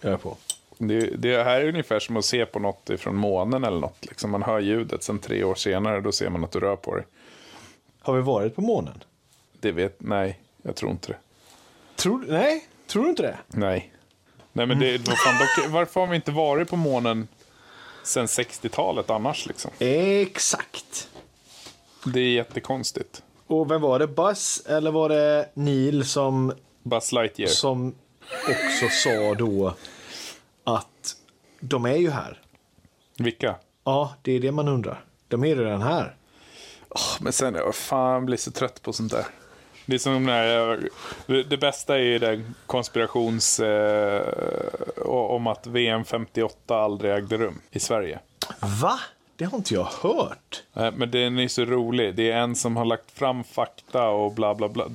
Jag 0.00 0.12
är 0.12 0.16
på. 0.16 0.36
Det, 0.78 1.00
det 1.00 1.42
här 1.42 1.60
är 1.60 1.68
ungefär 1.68 2.00
som 2.00 2.16
att 2.16 2.24
se 2.24 2.46
på 2.46 2.58
något 2.58 2.90
från 2.98 3.16
månen 3.16 3.64
eller 3.64 3.80
något. 3.80 4.06
Liksom 4.06 4.30
man 4.30 4.42
hör 4.42 4.60
ljudet, 4.60 5.02
sen 5.02 5.18
tre 5.18 5.44
år 5.44 5.54
senare 5.54 6.00
då 6.00 6.12
ser 6.12 6.30
man 6.30 6.44
att 6.44 6.52
du 6.52 6.60
rör 6.60 6.76
på 6.76 6.94
dig. 6.96 7.04
Har 8.00 8.14
vi 8.14 8.22
varit 8.22 8.54
på 8.56 8.62
månen? 8.62 9.04
Det 9.60 9.72
vet, 9.72 9.96
nej, 9.98 10.40
jag 10.62 10.76
tror 10.76 10.90
inte 10.90 11.08
det. 11.08 11.16
Tror, 11.96 12.24
nej, 12.28 12.68
tror 12.86 13.02
du 13.04 13.10
inte 13.10 13.22
det? 13.22 13.36
Nej. 13.46 13.92
Nej 14.52 14.66
men 14.66 14.78
det, 14.78 14.98
vad 14.98 15.18
fan, 15.18 15.34
dock, 15.38 15.70
varför 15.70 16.00
har 16.00 16.06
vi 16.06 16.16
inte 16.16 16.30
varit 16.30 16.68
på 16.70 16.76
månen 16.76 17.28
sen 18.04 18.26
60-talet 18.26 19.10
annars 19.10 19.46
liksom? 19.46 19.70
Exakt. 19.78 21.08
Det 22.04 22.20
är 22.20 22.32
jättekonstigt. 22.32 23.22
Och 23.46 23.70
vem 23.70 23.80
var 23.80 23.98
det? 23.98 24.06
Buzz 24.06 24.66
eller 24.66 24.90
var 24.90 25.08
det 25.08 25.50
Neil 25.54 26.04
som, 26.04 26.52
Buzz 26.82 27.12
Lightyear. 27.12 27.48
som 27.48 27.94
också 28.48 28.88
sa 28.88 29.34
då 29.34 29.74
att 30.64 31.16
de 31.60 31.84
är 31.84 31.96
ju 31.96 32.10
här? 32.10 32.40
Vilka? 33.18 33.56
Ja, 33.84 34.14
det 34.22 34.32
är 34.32 34.40
det 34.40 34.52
man 34.52 34.68
undrar. 34.68 35.04
De 35.28 35.44
är 35.44 35.56
redan 35.56 35.82
här. 35.82 36.16
Men 37.20 37.32
sen, 37.32 37.54
jag 37.54 37.74
fan 37.74 38.26
blir 38.26 38.36
så 38.36 38.50
trött 38.50 38.82
på 38.82 38.92
sånt 38.92 39.12
där. 39.12 39.26
Det 39.86 39.94
är 39.94 39.98
som 39.98 40.26
när 40.26 40.44
jag, 40.44 40.78
det, 41.26 41.56
bästa 41.56 41.94
är 41.94 42.02
ju 42.02 42.18
den 42.18 42.54
konspirations... 42.66 43.60
Eh, 43.60 44.22
om 45.06 45.46
att 45.46 45.66
VM 45.66 46.04
58 46.04 46.76
aldrig 46.76 47.12
ägde 47.12 47.36
rum 47.36 47.60
i 47.70 47.80
Sverige. 47.80 48.18
Va? 48.82 49.00
Det 49.36 49.44
har 49.44 49.58
inte 49.58 49.74
jag 49.74 49.84
hört. 49.84 50.62
Eh, 50.74 50.92
men 50.92 51.10
den 51.10 51.38
är 51.38 51.48
så 51.48 51.64
rolig. 51.64 52.14
Det 52.14 52.30
är 52.30 52.36
en 52.36 52.56
som 52.56 52.76
har 52.76 52.84
lagt 52.84 53.10
fram 53.10 53.44
fakta 53.44 54.08
och 54.08 54.32
bla 54.32 54.54
bla 54.54 54.68
bla. 54.68 54.88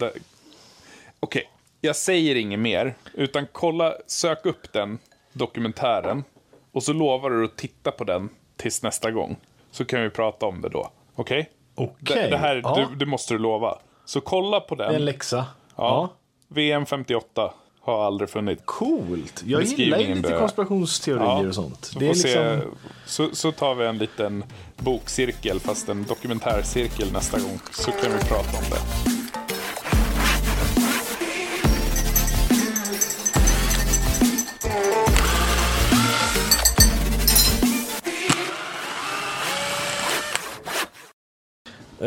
Okej, 1.20 1.50
jag 1.82 1.96
säger 1.96 2.36
inget 2.36 2.60
mer. 2.60 2.96
Utan 3.14 3.48
kolla, 3.52 3.94
sök 4.08 4.46
upp 4.46 4.74
den 4.74 5.00
dokumentären. 5.34 6.24
Och 6.72 6.84
så 6.84 6.94
lovar 6.94 7.30
du 7.30 7.46
att 7.46 7.58
titta 7.58 7.92
på 7.92 8.04
den 8.04 8.30
tills 8.58 8.84
nästa 8.84 9.12
gång. 9.12 9.36
Så 9.72 9.86
kan 9.86 10.02
vi 10.02 10.10
prata 10.10 10.46
om 10.46 10.62
det 10.62 10.70
då. 10.70 10.92
Okej? 11.16 11.50
Okej. 11.76 12.16
Det, 12.24 12.28
det 12.30 12.38
här, 12.38 12.62
ja. 12.64 12.88
du, 12.90 12.96
det 12.96 13.06
måste 13.06 13.34
du 13.34 13.38
lova. 13.38 13.78
Så 14.06 14.22
kolla 14.22 14.60
på 14.60 14.76
den. 14.76 14.96
En 14.96 15.06
läxa. 15.06 15.46
Ja. 15.76 16.10
VM 16.48 16.86
58 16.86 17.54
har 17.82 18.06
aldrig 18.06 18.30
funnits. 18.30 18.62
Coolt. 18.66 19.44
Jag 19.46 19.64
gillar 19.64 20.00
ju 20.00 20.16
lite 20.16 20.38
konspirationsteorier 20.38 21.48
och 21.48 21.56
sånt. 21.56 21.86
Så, 21.86 22.00
Det 22.00 22.10
är 22.10 22.14
se, 22.14 22.54
liksom... 22.54 22.78
så, 23.06 23.36
så 23.36 23.52
tar 23.52 23.76
vi 23.76 23.86
en 23.86 23.98
liten 23.98 24.44
bokcirkel, 24.78 25.60
fast 25.60 25.90
en 25.90 26.04
dokumentärcirkel 26.04 27.12
nästa 27.12 27.40
gång. 27.40 27.60
Så 27.72 27.92
kan 27.92 28.12
vi 28.14 28.20
prata 28.20 28.58
om 28.58 28.64
det. 28.72 29.15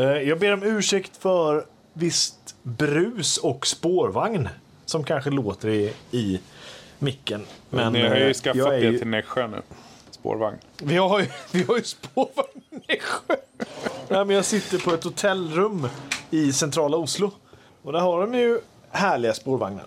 Jag 0.02 0.38
ber 0.38 0.52
om 0.52 0.62
ursäkt 0.62 1.16
för 1.16 1.66
visst 1.92 2.54
brus 2.62 3.36
och 3.36 3.66
spårvagn 3.66 4.48
som 4.84 5.04
kanske 5.04 5.30
låter 5.30 5.68
i, 5.68 5.92
i 6.10 6.40
micken. 6.98 7.42
Men 7.70 7.92
Ni 7.92 8.02
har 8.08 8.16
eh, 8.16 8.26
ju 8.26 8.34
skaffat 8.34 8.56
jag 8.56 8.74
är 8.74 8.80
det 8.80 8.86
ju- 8.86 8.98
till 8.98 9.08
Nässjö 9.08 9.46
nu. 9.46 9.62
Spårvagn. 10.10 10.56
Vi 10.82 10.96
har 10.96 11.20
ju, 11.20 11.26
vi 11.52 11.62
har 11.62 11.76
ju 11.76 11.82
spårvagn 11.82 12.60
i 12.70 12.74
Nässjö. 12.92 13.34
Nej, 14.08 14.24
men 14.24 14.36
jag 14.36 14.44
sitter 14.44 14.78
på 14.78 14.94
ett 14.94 15.04
hotellrum 15.04 15.88
i 16.30 16.52
centrala 16.52 16.96
Oslo. 16.96 17.30
Och 17.82 17.92
där 17.92 18.00
har 18.00 18.20
de 18.20 18.34
ju 18.38 18.60
härliga 18.90 19.34
spårvagnar. 19.34 19.84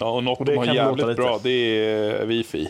Ja, 0.00 0.10
och 0.10 0.24
något 0.24 0.38
Och 0.40 0.44
de 0.44 0.56
har 0.56 0.66
jävligt 0.66 1.06
lite. 1.06 1.20
bra, 1.22 1.40
det 1.42 1.50
är 1.50 2.20
eh, 2.20 2.26
wifi. 2.26 2.68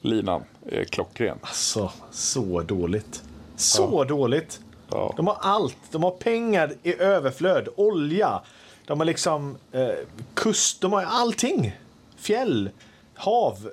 Linan 0.00 0.42
är 0.70 0.84
klockren. 0.84 1.38
Så, 1.52 1.90
så 2.10 2.60
dåligt. 2.62 3.22
Så 3.56 4.04
dåligt. 4.04 4.60
Ja. 4.90 5.14
De 5.16 5.26
har 5.26 5.36
allt. 5.40 5.76
De 5.90 6.02
har 6.02 6.10
pengar 6.10 6.72
i 6.82 6.94
överflöd. 7.00 7.68
Olja. 7.76 8.42
De 8.86 9.00
har 9.00 9.04
liksom 9.04 9.56
eh, 9.72 9.88
kust. 10.34 10.80
De 10.80 10.92
har 10.92 11.02
allting. 11.02 11.76
Fjäll. 12.16 12.70
Hav. 13.14 13.70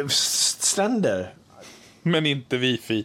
eh, 0.00 0.08
stränder. 0.08 1.34
Men 2.02 2.26
inte 2.26 2.56
wifi. 2.56 3.04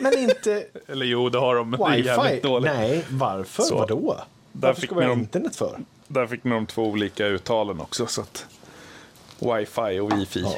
Men 0.00 0.18
inte 0.18 0.66
Eller 0.88 1.06
jo, 1.06 1.28
det 1.28 1.38
har 1.38 1.54
de, 1.54 1.70
men 1.70 1.80
det 1.80 1.86
är 1.86 1.96
wifi. 1.96 2.08
jävligt 2.08 2.42
dåligt. 2.42 2.72
Nej, 2.72 3.04
varför? 3.10 3.62
Så. 3.62 3.76
Vadå? 3.76 4.16
Där 4.52 4.68
Varför 4.68 4.80
fick 4.80 4.90
ska 4.90 4.98
vi 5.00 5.06
ha 5.06 5.12
internet 5.12 5.56
för? 5.56 5.78
Där 6.08 6.26
fick 6.26 6.44
ni 6.44 6.50
de 6.50 6.66
två 6.66 6.82
olika 6.84 7.26
uttalen 7.26 7.80
också. 7.80 8.06
Så 8.06 8.20
att 8.20 8.46
wifi 9.38 9.98
och 10.00 10.12
wifi. 10.18 10.40
Ja, 10.40 10.54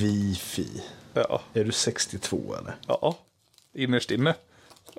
wifi. 0.00 0.82
Ja. 1.14 1.40
Är 1.54 1.64
du 1.64 1.72
62 1.72 2.54
eller? 2.58 2.74
ja. 2.86 3.16
Innerst 3.74 4.10
inne. 4.10 4.34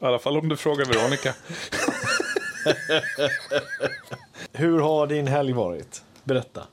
I 0.02 0.06
alla 0.06 0.20
fall 0.20 0.38
om 0.38 0.50
du 0.50 0.58
frågar 0.58 0.86
Veronica. 0.86 1.34
Hur 4.54 4.80
har 4.80 5.08
din 5.08 5.28
helg 5.28 5.54
varit? 5.54 6.02
Berätta. 6.24 6.64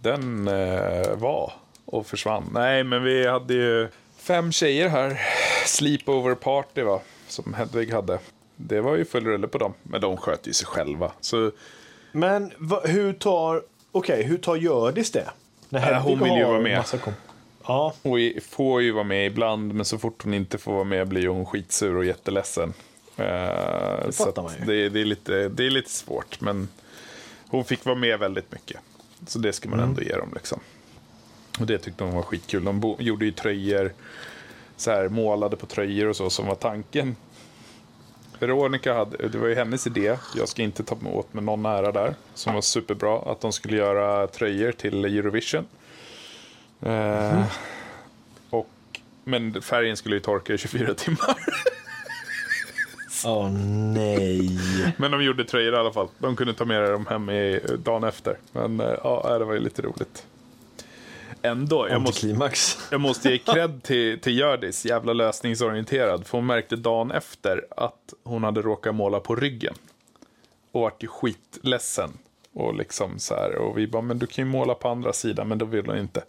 Den 0.00 0.48
eh, 0.48 1.14
var 1.16 1.52
och 1.84 2.06
försvann. 2.06 2.50
Nej, 2.54 2.84
men 2.84 3.02
vi 3.02 3.26
hade 3.26 3.54
ju 3.54 3.88
fem 4.18 4.52
tjejer 4.52 4.88
här. 4.88 5.20
Sleepover 5.66 6.34
party 6.34 6.82
va, 6.82 7.00
som 7.28 7.54
Hedvig 7.54 7.92
hade. 7.92 8.18
Det 8.56 8.80
var 8.80 8.96
ju 8.96 9.04
full 9.04 9.24
rulle 9.24 9.48
på 9.48 9.58
dem, 9.58 9.74
men 9.82 10.00
de 10.00 10.16
sköt 10.16 10.46
ju 10.46 10.52
sig 10.52 10.66
själva. 10.66 11.12
Så 11.20 11.50
Men 12.12 12.52
va, 12.58 12.80
hur 12.84 13.12
tar... 13.12 13.62
Okej, 13.92 14.22
hur 14.22 14.38
tar 14.38 14.56
Hjördis 14.56 15.12
det? 15.12 15.30
När 15.68 15.92
Äh, 15.92 16.02
hon 16.02 16.22
vill 16.24 16.32
ju 16.32 16.44
vara 16.44 16.60
med. 16.60 16.84
Ja, 17.68 17.94
hon 18.02 18.32
får 18.42 18.82
ju 18.82 18.92
vara 18.92 19.04
med 19.04 19.26
ibland, 19.26 19.74
men 19.74 19.84
så 19.84 19.98
fort 19.98 20.24
hon 20.24 20.34
inte 20.34 20.58
får 20.58 20.72
vara 20.72 20.84
med 20.84 21.08
blir 21.08 21.28
hon 21.28 21.46
skitsur 21.46 21.96
och 21.96 22.04
jätteledsen. 22.04 22.72
Eh, 23.16 24.04
så 24.10 24.12
fattar 24.12 24.28
att 24.28 24.36
man 24.36 24.52
ju. 24.60 24.64
det, 24.82 24.88
det, 24.88 25.00
är 25.00 25.04
lite, 25.04 25.48
det 25.48 25.66
är 25.66 25.70
lite 25.70 25.90
svårt, 25.90 26.40
men 26.40 26.68
hon 27.48 27.64
fick 27.64 27.84
vara 27.84 27.96
med 27.96 28.18
väldigt 28.18 28.52
mycket. 28.52 28.80
Så 29.26 29.38
det 29.38 29.52
ska 29.52 29.68
man 29.68 29.78
Mm. 29.78 29.90
ändå 29.90 30.02
ge 30.02 30.16
dem. 30.16 30.30
Liksom. 30.34 30.60
Och 31.60 31.66
det 31.66 31.78
tyckte 31.78 32.04
de 32.04 32.14
var 32.14 32.22
skitkul. 32.22 32.64
De 32.64 32.96
gjorde 32.98 33.24
ju 33.24 33.32
tröjor, 33.32 33.92
så 34.76 34.90
här, 34.90 35.08
målade 35.08 35.56
på 35.56 35.66
tröjor 35.66 36.08
och 36.08 36.16
så 36.16 36.30
som 36.30 36.46
var 36.46 36.54
tanken. 36.54 37.16
Veronica 38.38 38.94
hade, 38.94 39.28
det 39.28 39.38
var 39.38 39.48
ju 39.48 39.54
hennes 39.54 39.86
idé, 39.86 40.16
jag 40.36 40.48
ska 40.48 40.62
inte 40.62 40.84
ta 40.84 40.96
åt 41.12 41.34
mig 41.34 41.44
någon 41.44 41.66
ära 41.66 41.92
där, 41.92 42.14
som 42.34 42.54
var 42.54 42.60
superbra, 42.60 43.18
att 43.32 43.40
de 43.40 43.52
skulle 43.52 43.76
göra 43.76 44.26
tröjor 44.26 44.72
till 44.72 45.04
Eurovision. 45.04 45.66
Eh, 46.80 47.44
och, 48.50 48.68
men 49.24 49.62
färgen 49.62 49.96
skulle 49.96 50.16
ju 50.16 50.20
torka 50.20 50.54
i 50.54 50.58
24 50.58 50.94
timmar. 50.94 51.36
Åh 53.26 53.50
nej. 53.94 54.58
Men 54.96 55.10
de 55.10 55.24
gjorde 55.24 55.44
tröjor 55.44 55.74
i 55.74 55.76
alla 55.76 55.92
fall. 55.92 56.08
De 56.18 56.36
kunde 56.36 56.54
ta 56.54 56.64
med 56.64 56.90
dem 56.90 57.06
hem 57.06 57.30
i, 57.30 57.60
dagen 57.84 58.04
efter. 58.04 58.38
Men 58.52 58.80
eh, 58.80 58.94
ja, 59.04 59.38
det 59.38 59.44
var 59.44 59.54
ju 59.54 59.60
lite 59.60 59.82
roligt. 59.82 60.26
Ändå, 61.42 61.88
jag 61.88 62.00
måste, 62.00 62.36
jag 62.90 63.00
måste 63.00 63.30
ge 63.30 63.38
cred 63.38 63.82
till, 63.82 64.20
till 64.20 64.38
Hjördis, 64.38 64.86
jävla 64.86 65.12
lösningsorienterad. 65.12 66.26
För 66.26 66.38
hon 66.38 66.46
märkte 66.46 66.76
dagen 66.76 67.10
efter 67.10 67.66
att 67.76 68.14
hon 68.24 68.44
hade 68.44 68.62
råkat 68.62 68.94
måla 68.94 69.20
på 69.20 69.36
ryggen. 69.36 69.74
Och 70.72 70.80
vart 70.80 71.02
ju 71.02 71.08
skitledsen. 71.08 72.10
Och 72.52 72.74
liksom 72.74 73.18
så 73.18 73.34
här, 73.34 73.56
och 73.56 73.78
vi 73.78 73.86
bara, 73.86 74.02
men 74.02 74.18
du 74.18 74.26
kan 74.26 74.44
ju 74.44 74.50
måla 74.50 74.74
på 74.74 74.88
andra 74.88 75.12
sidan, 75.12 75.48
men 75.48 75.58
då 75.58 75.64
vill 75.64 75.86
hon 75.86 75.98
inte. 75.98 76.24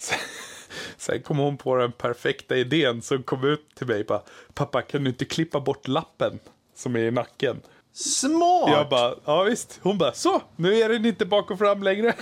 Sen, 0.00 0.18
sen 0.96 1.22
kom 1.22 1.38
hon 1.38 1.56
på 1.56 1.76
den 1.76 1.92
perfekta 1.92 2.56
idén 2.56 3.02
som 3.02 3.22
kom 3.22 3.44
ut 3.44 3.74
till 3.74 3.86
mig. 3.86 4.04
Bara, 4.04 4.22
Pappa, 4.54 4.82
kan 4.82 5.04
du 5.04 5.10
inte 5.10 5.24
klippa 5.24 5.60
bort 5.60 5.88
lappen 5.88 6.38
som 6.76 6.96
är 6.96 7.00
i 7.00 7.10
nacken? 7.10 7.60
Smart! 7.92 8.70
Jag 8.70 8.88
bara, 8.88 9.14
ja 9.24 9.42
visst. 9.42 9.80
Hon 9.82 9.98
bara, 9.98 10.12
så, 10.12 10.42
nu 10.56 10.74
är 10.74 10.88
den 10.88 11.06
inte 11.06 11.26
bak 11.26 11.50
och 11.50 11.58
fram 11.58 11.82
längre. 11.82 12.14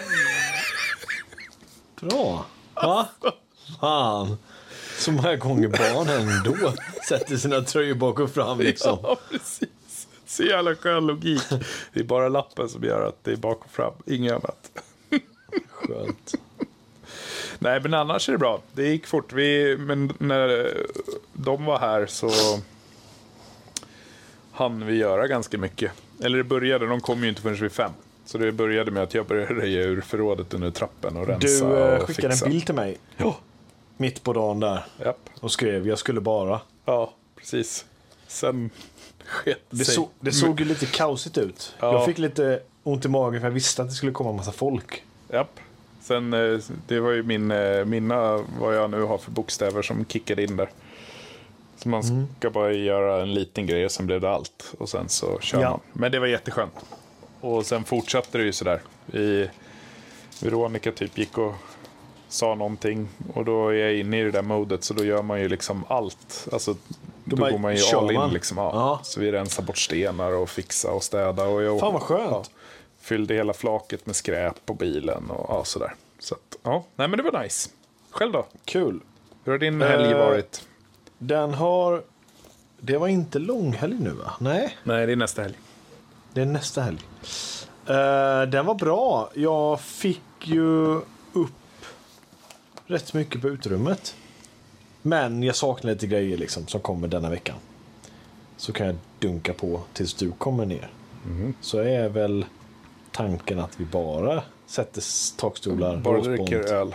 Bra. 2.01 2.47
Va? 2.75 3.09
Fan. 3.81 4.37
Så 4.99 5.13
många 5.13 5.37
gånger 5.37 5.69
barn 5.69 6.09
ändå 6.09 6.73
sätter 7.09 7.37
sina 7.37 7.61
tröjor 7.61 7.95
bak 7.95 8.19
och 8.19 8.31
fram 8.31 8.59
liksom. 8.59 8.99
Ja, 9.03 9.17
precis. 9.31 10.09
Så 10.27 10.43
jävla 10.43 10.75
skön 10.75 11.07
logik. 11.07 11.43
Det 11.93 12.01
är 12.01 12.05
bara 12.05 12.29
lappen 12.29 12.69
som 12.69 12.85
gör 12.85 13.09
att 13.09 13.25
det 13.25 13.33
är 13.33 13.37
bak 13.37 13.65
och 13.65 13.71
fram, 13.71 13.95
inget 14.07 14.33
annat. 14.33 14.71
Skönt. 15.71 16.35
Nej, 17.59 17.81
men 17.81 17.95
annars 17.95 18.29
är 18.29 18.33
det 18.33 18.39
bra. 18.39 18.61
Det 18.73 18.89
gick 18.89 19.07
fort. 19.07 19.33
Vi, 19.33 19.77
men 19.79 20.13
när 20.19 20.77
de 21.33 21.65
var 21.65 21.79
här 21.79 22.07
så 22.07 22.31
hann 24.53 24.87
vi 24.87 24.97
göra 24.97 25.27
ganska 25.27 25.59
mycket. 25.59 25.93
Eller 26.23 26.39
det 26.39 26.45
började, 26.45 26.87
de 26.87 27.01
kom 27.01 27.23
ju 27.23 27.29
inte 27.29 27.43
förrän 27.43 27.57
vid 27.57 27.73
fem. 27.73 27.93
Så 28.25 28.39
det 28.39 28.53
började 28.53 28.91
med 28.91 29.03
att 29.03 29.15
jag 29.15 29.27
började 29.27 29.55
röja 29.55 29.83
ur 29.83 30.01
förrådet 30.01 30.55
under 30.55 30.71
trappen 30.71 31.17
och 31.17 31.27
rensa 31.27 31.69
Du 31.69 31.77
eh, 31.79 31.99
och 32.01 32.07
skickade 32.07 32.29
fixa. 32.35 32.45
en 32.47 32.51
bild 32.53 32.67
till 32.67 32.75
mig 32.75 32.99
Ja, 33.17 33.37
mitt 33.97 34.23
på 34.23 34.33
dagen 34.33 34.61
där 34.61 34.85
japp. 35.05 35.31
och 35.41 35.53
skrev 35.53 35.89
jag 35.89 35.99
skulle 35.99 36.21
bara. 36.21 36.61
Ja, 36.85 37.13
precis. 37.37 37.85
Sen 38.27 38.71
sket 39.27 39.59
Det, 39.71 39.85
sig. 39.85 39.95
så, 39.95 40.09
det 40.21 40.33
såg 40.33 40.61
ju 40.61 40.67
lite 40.67 40.87
kaosigt 40.87 41.39
ut. 41.39 41.75
Ja. 41.81 41.93
Jag 41.93 42.05
fick 42.05 42.19
lite 42.19 42.63
ont 42.83 43.05
i 43.05 43.09
magen 43.09 43.41
för 43.41 43.47
jag 43.49 43.53
visste 43.55 43.83
att 43.83 43.89
det 43.89 43.95
skulle 43.95 44.13
komma 44.13 44.31
en 44.31 44.37
massa 44.37 44.53
folk. 44.53 45.03
Japp. 45.33 45.61
Sen, 46.09 46.33
eh, 46.33 46.59
det 46.87 47.01
var 47.01 47.11
ju 47.11 47.23
min, 47.23 47.51
eh, 47.51 47.85
mina, 47.85 48.45
vad 48.61 48.77
jag 48.77 48.91
nu 48.91 49.03
har 49.03 49.19
för 49.19 49.31
bokstäver 49.31 49.83
som 49.83 50.05
kickade 50.05 50.43
in 50.45 50.57
där. 50.57 50.71
Så 51.77 51.89
man 51.89 52.03
Mm. 52.03 52.27
ska 52.39 52.51
bara 52.51 52.73
göra 52.73 53.23
en 53.23 53.35
liten 53.35 53.67
grej 53.67 53.85
och 53.85 53.91
sen 53.91 54.07
blev 54.07 54.21
det 54.21 54.31
allt. 54.31 54.75
Och 54.79 54.89
sen 54.89 55.09
så 55.09 55.39
kör 55.41 55.61
Ja. 55.61 55.71
man. 55.71 55.81
Men 55.93 56.13
det 56.13 56.19
var 56.19 56.27
jätteskönt. 56.27 56.73
Och 57.41 57.67
sen 57.67 57.85
fortsatte 57.85 58.39
det 58.39 58.45
ju 58.45 58.53
sådär. 58.53 58.81
Vi, 59.07 59.51
Veronica 60.43 60.93
typ 60.93 61.19
gick 61.19 61.39
och 61.39 61.55
sa 62.29 62.55
någonting. 62.55 63.09
Och 63.35 63.45
då 63.45 63.69
är 63.69 63.75
jag 63.75 63.95
inne 63.97 64.21
i 64.21 64.25
det 64.25 64.31
där 64.31 64.43
modet 64.43 64.85
så 64.85 64.95
då 64.95 65.05
gör 65.05 65.23
man 65.23 65.41
ju 65.41 65.49
liksom 65.49 65.85
allt. 65.89 66.49
Alltså, 66.53 66.75
då, 67.25 67.37
bara 67.37 67.51
går 67.51 67.59
man 67.59 67.77
ju 67.77 67.83
all 67.97 68.11
in 68.11 68.17
man. 68.17 68.31
liksom. 68.33 68.59
Ja. 68.59 68.71
Ja. 68.75 69.01
Så 69.03 69.21
vi 69.21 69.33
rensar 69.33 69.63
bort 69.63 69.79
stenar 69.79 70.33
och 70.33 70.51
fixar 70.51 70.91
och 70.91 71.03
städar. 71.03 71.47
Och 71.47 71.63
jag, 71.63 71.81
Fan 71.81 71.93
vad 71.93 72.03
skönt. 72.03 72.51
Fyllde 73.09 73.35
hela 73.35 73.53
flaket 73.53 74.07
med 74.07 74.17
skräp 74.17 74.67
på 74.67 74.75
bilen 74.75 75.31
och 75.31 75.47
ja, 75.49 75.65
sådär. 75.65 75.95
Så 76.19 76.35
att, 76.35 76.57
ja, 76.63 76.85
nej 76.97 77.09
men 77.09 77.17
det 77.17 77.31
var 77.31 77.43
nice. 77.43 77.71
Själv 78.11 78.33
då? 78.33 78.47
Kul. 78.65 79.01
Hur 79.45 79.53
har 79.53 79.59
din 79.59 79.83
helg 79.83 80.13
Eh, 80.13 80.19
varit? 80.19 80.69
Den 81.19 81.55
har... 81.55 82.03
Det 82.81 82.97
var 82.99 83.09
inte 83.09 83.39
långhelg 83.39 83.97
nu 84.01 84.11
va? 84.11 84.33
Nej, 84.41 84.77
Nej, 84.85 85.07
det 85.07 85.13
är 85.13 85.17
nästa 85.17 85.43
helg. 85.43 85.55
det 86.33 86.41
är 86.41 86.47
nästa 86.47 86.83
helg. 86.83 86.99
Eh, 87.87 88.43
den 88.51 88.67
var 88.67 88.75
bra. 88.75 89.31
Jag 89.35 89.81
fick 89.81 90.23
ju 90.45 90.95
upp 91.33 91.85
rätt 92.87 93.15
mycket 93.15 93.41
på 93.43 93.49
utrymmet. 93.49 94.15
Men 95.03 95.43
jag 95.43 95.57
saknar 95.57 95.91
lite 95.93 96.07
grejer 96.07 96.37
liksom 96.39 96.67
som 96.67 96.81
kommer 96.81 97.09
denna 97.09 97.31
veckan. 97.31 97.57
Så 98.57 98.73
kan 98.73 98.87
jag 98.87 98.97
dunka 99.19 99.53
på 99.53 99.81
tills 99.93 100.15
du 100.15 100.33
kommer 100.33 100.67
ner. 100.67 100.91
Så 101.61 101.79
är 101.79 102.09
väl 102.09 102.45
tanken 103.19 103.59
att 103.59 103.81
vi 103.81 103.85
bara 103.85 104.43
sätter 104.67 105.03
takstolar, 105.39 105.97
Bara 105.97 106.21
dricker 106.21 106.73
öl. 106.73 106.95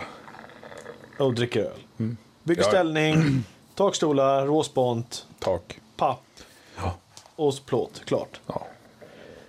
och 1.18 1.34
dricker 1.34 1.60
öl. 1.60 2.16
Bygger 2.42 2.62
Ja. 2.62 2.68
ställning, 2.68 3.14
takstolar, 3.74 4.46
råspont, 4.46 5.26
Tak. 5.38 5.80
papp 5.96 6.20
Ja. 6.76 6.94
och 7.36 7.54
plåt. 7.66 8.02
Klart. 8.04 8.40
ja. 8.46 8.66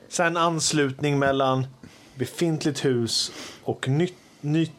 Sen 0.09 0.37
anslutning 0.37 1.19
mellan 1.19 1.67
befintligt 2.15 2.85
hus 2.85 3.31
och 3.63 3.87
nytt. 3.87 4.17
nytt, 4.41 4.71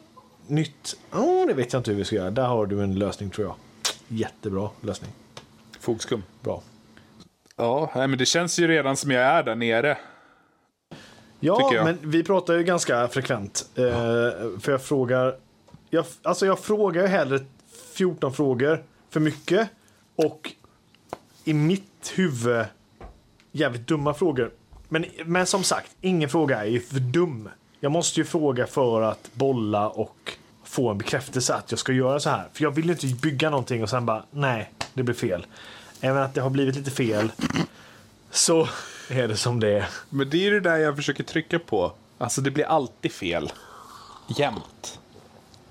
nytt. 0.47 0.97
Oh, 1.13 1.47
det 1.47 1.53
vet 1.53 1.73
jag 1.73 1.79
inte 1.79 1.91
hur 1.91 1.97
vi 1.97 2.05
ska 2.05 2.15
göra. 2.15 2.31
Där 2.31 2.47
har 2.47 2.65
du 2.65 2.83
en 2.83 2.99
lösning 2.99 3.29
tror 3.29 3.47
jag. 3.47 3.55
Jättebra 4.07 4.69
lösning. 4.81 5.11
Fogskum. 5.79 6.23
Bra. 6.41 6.61
Ja, 7.55 7.89
men 7.93 8.17
det 8.17 8.25
känns 8.25 8.59
ju 8.59 8.67
redan 8.67 8.97
som 8.97 9.11
jag 9.11 9.23
är 9.23 9.43
där 9.43 9.55
nere. 9.55 9.97
Ja, 11.39 11.71
men 11.83 11.97
vi 12.01 12.23
pratar 12.23 12.53
ju 12.53 12.63
ganska 12.63 13.07
frekvent. 13.07 13.69
Eh, 13.75 13.83
för 14.59 14.71
jag 14.71 14.81
frågar. 14.81 15.35
Jag, 15.89 16.05
alltså 16.21 16.45
jag 16.45 16.59
frågar 16.59 17.01
ju 17.01 17.07
hellre 17.07 17.39
14 17.93 18.33
frågor 18.33 18.83
för 19.09 19.19
mycket. 19.19 19.69
Och 20.15 20.51
i 21.43 21.53
mitt 21.53 22.13
huvud 22.15 22.65
jävligt 23.51 23.87
dumma 23.87 24.13
frågor. 24.13 24.51
Men, 24.89 25.05
men 25.25 25.45
som 25.45 25.63
sagt, 25.63 25.91
ingen 26.01 26.29
fråga 26.29 26.65
är 26.65 26.69
ju 26.69 26.79
för 26.79 26.99
dum. 26.99 27.49
Jag 27.79 27.91
måste 27.91 28.19
ju 28.19 28.25
fråga 28.25 28.67
för 28.67 29.01
att 29.01 29.29
bolla 29.33 29.89
och 29.89 30.37
få 30.63 30.89
en 30.89 30.97
bekräftelse 30.97 31.53
att 31.53 31.71
jag 31.71 31.79
ska 31.79 31.91
göra 31.91 32.19
så 32.19 32.29
här. 32.29 32.47
För 32.53 32.63
jag 32.63 32.71
vill 32.71 32.85
ju 32.85 32.91
inte 32.91 33.07
bygga 33.07 33.49
någonting 33.49 33.83
och 33.83 33.89
sen 33.89 34.05
bara, 34.05 34.23
nej, 34.31 34.71
det 34.93 35.03
blir 35.03 35.15
fel. 35.15 35.45
Även 36.01 36.23
att 36.23 36.33
det 36.33 36.41
har 36.41 36.49
blivit 36.49 36.75
lite 36.75 36.91
fel, 36.91 37.31
så 38.31 38.67
är 39.23 39.27
det 39.27 39.37
som 39.37 39.59
det 39.59 39.69
är. 39.71 39.87
Men 40.09 40.29
det 40.29 40.47
är 40.47 40.51
det 40.51 40.59
där 40.59 40.77
jag 40.77 40.95
försöker 40.95 41.23
trycka 41.23 41.59
på. 41.59 41.91
Alltså 42.17 42.41
det 42.41 42.51
blir 42.51 42.65
alltid 42.65 43.11
fel. 43.11 43.51
Jämt. 44.37 44.99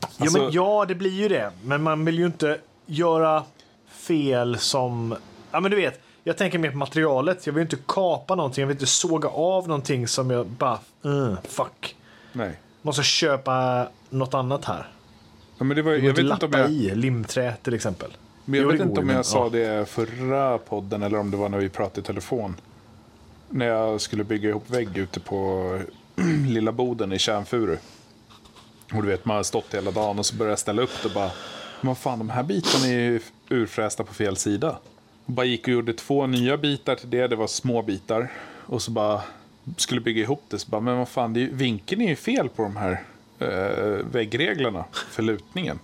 Ja, 0.00 0.08
Alltså- 0.20 0.38
men, 0.42 0.52
ja, 0.52 0.84
det 0.88 0.94
blir 0.94 1.10
ju 1.10 1.28
det. 1.28 1.50
Men 1.64 1.82
man 1.82 2.04
vill 2.04 2.18
ju 2.18 2.26
inte 2.26 2.58
göra 2.86 3.44
fel 3.88 4.58
som... 4.58 5.16
Ja, 5.50 5.60
men 5.60 5.70
du 5.70 5.76
vet. 5.76 6.00
Jag 6.24 6.36
tänker 6.36 6.58
mer 6.58 6.70
på 6.70 6.76
materialet. 6.76 7.46
Jag 7.46 7.52
vill 7.54 7.62
inte 7.62 7.76
kapa 7.86 8.34
någonting. 8.34 8.62
Jag 8.62 8.66
vill 8.68 8.74
inte 8.74 8.86
såga 8.86 9.28
av 9.28 9.68
någonting 9.68 10.08
som 10.08 10.30
jag 10.30 10.46
bara... 10.46 10.78
Uh, 11.06 11.34
fuck. 11.44 11.96
Nej. 12.32 12.60
Måste 12.82 13.02
köpa 13.02 13.88
något 14.10 14.34
annat 14.34 14.64
här. 14.64 14.88
Ja, 15.58 15.64
men 15.64 15.76
det 15.76 15.82
var, 15.82 15.92
Jag 15.92 15.98
jag 15.98 16.02
vet 16.02 16.18
inte 16.18 16.32
inte 16.34 16.46
om 16.46 16.50
lappa 16.52 16.58
jag, 16.62 16.70
i 16.70 16.94
limträ 16.94 17.54
till 17.62 17.74
exempel. 17.74 18.16
men 18.44 18.54
jag 18.60 18.64
Jo, 18.64 18.72
vet 18.72 18.80
inte 18.80 19.00
om 19.00 19.08
jag 19.08 19.14
men- 19.14 19.24
sa 19.24 19.44
ja. 19.44 19.48
det 19.50 19.88
förra 19.88 20.58
podden 20.58 21.02
eller 21.02 21.18
om 21.18 21.30
det 21.30 21.36
var 21.36 21.48
när 21.48 21.58
vi 21.58 21.68
pratade 21.68 22.00
i 22.00 22.04
telefon. 22.04 22.56
När 23.50 23.66
jag 23.66 24.00
skulle 24.00 24.24
bygga 24.24 24.48
ihop 24.48 24.70
vägg 24.70 24.96
ute 24.98 25.20
på 25.20 25.70
lilla 26.48 26.72
boden 26.72 27.12
i 27.12 27.18
Kärnfuru. 27.18 27.76
Och 28.94 29.02
du 29.02 29.08
vet, 29.08 29.24
man 29.24 29.36
har 29.36 29.42
stått 29.42 29.74
hela 29.74 29.90
dagen 29.90 30.18
och 30.18 30.26
så 30.26 30.36
börjar 30.36 30.50
jag 30.50 30.58
ställa 30.58 30.82
upp 30.82 30.90
det 31.02 31.08
och 31.08 31.14
bara. 31.14 31.30
Men 31.80 31.96
fan, 31.96 32.18
de 32.18 32.30
här 32.30 32.42
bitarna 32.42 32.86
är 32.86 32.90
ju 33.00 33.20
urfrästa 33.48 34.04
på 34.04 34.14
fel 34.14 34.36
sida. 34.36 34.78
Och 35.26 35.32
bara 35.32 35.46
gick 35.46 35.62
och 35.62 35.68
gjorde 35.74 35.92
två 35.92 36.26
nya 36.26 36.56
bitar 36.56 36.94
till 36.94 37.10
det. 37.10 37.26
Det 37.28 37.36
var 37.36 37.46
små 37.46 37.82
bitar. 37.82 38.32
Och 38.66 38.82
så 38.82 38.90
bara 38.90 39.22
skulle 39.76 40.00
bygga 40.00 40.22
ihop 40.22 40.42
det. 40.48 40.58
Så 40.58 40.70
bara, 40.70 40.80
men 40.80 40.98
vad 40.98 41.08
fan, 41.08 41.36
är, 41.36 41.40
ju- 41.40 41.54
vinkeln 41.54 42.00
är 42.02 42.08
ju 42.08 42.16
fel 42.16 42.48
på 42.48 42.62
de 42.62 42.76
här 42.76 43.02
eh, 43.38 44.06
väggreglerna 44.12 44.84
för 45.10 45.22
lutningen. 45.22 45.78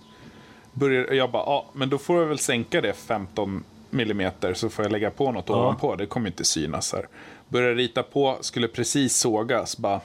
Börjar, 0.73 1.11
jag 1.13 1.31
bara, 1.31 1.43
ja, 1.43 1.65
men 1.73 1.89
då 1.89 1.97
får 1.97 2.19
jag 2.19 2.25
väl 2.27 2.39
sänka 2.39 2.81
det 2.81 2.93
15 2.93 3.63
millimeter 3.89 4.53
så 4.53 4.69
får 4.69 4.85
jag 4.85 4.91
lägga 4.91 5.11
på 5.11 5.31
något 5.31 5.49
ovanpå. 5.49 5.95
Det 5.95 6.05
kommer 6.05 6.27
inte 6.27 6.43
synas 6.45 6.93
här. 6.93 7.07
Börjar 7.53 7.75
rita 7.75 8.03
på, 8.03 8.37
skulle 8.41 8.67
precis 8.67 9.17
sågas, 9.17 9.77
bara, 9.77 10.01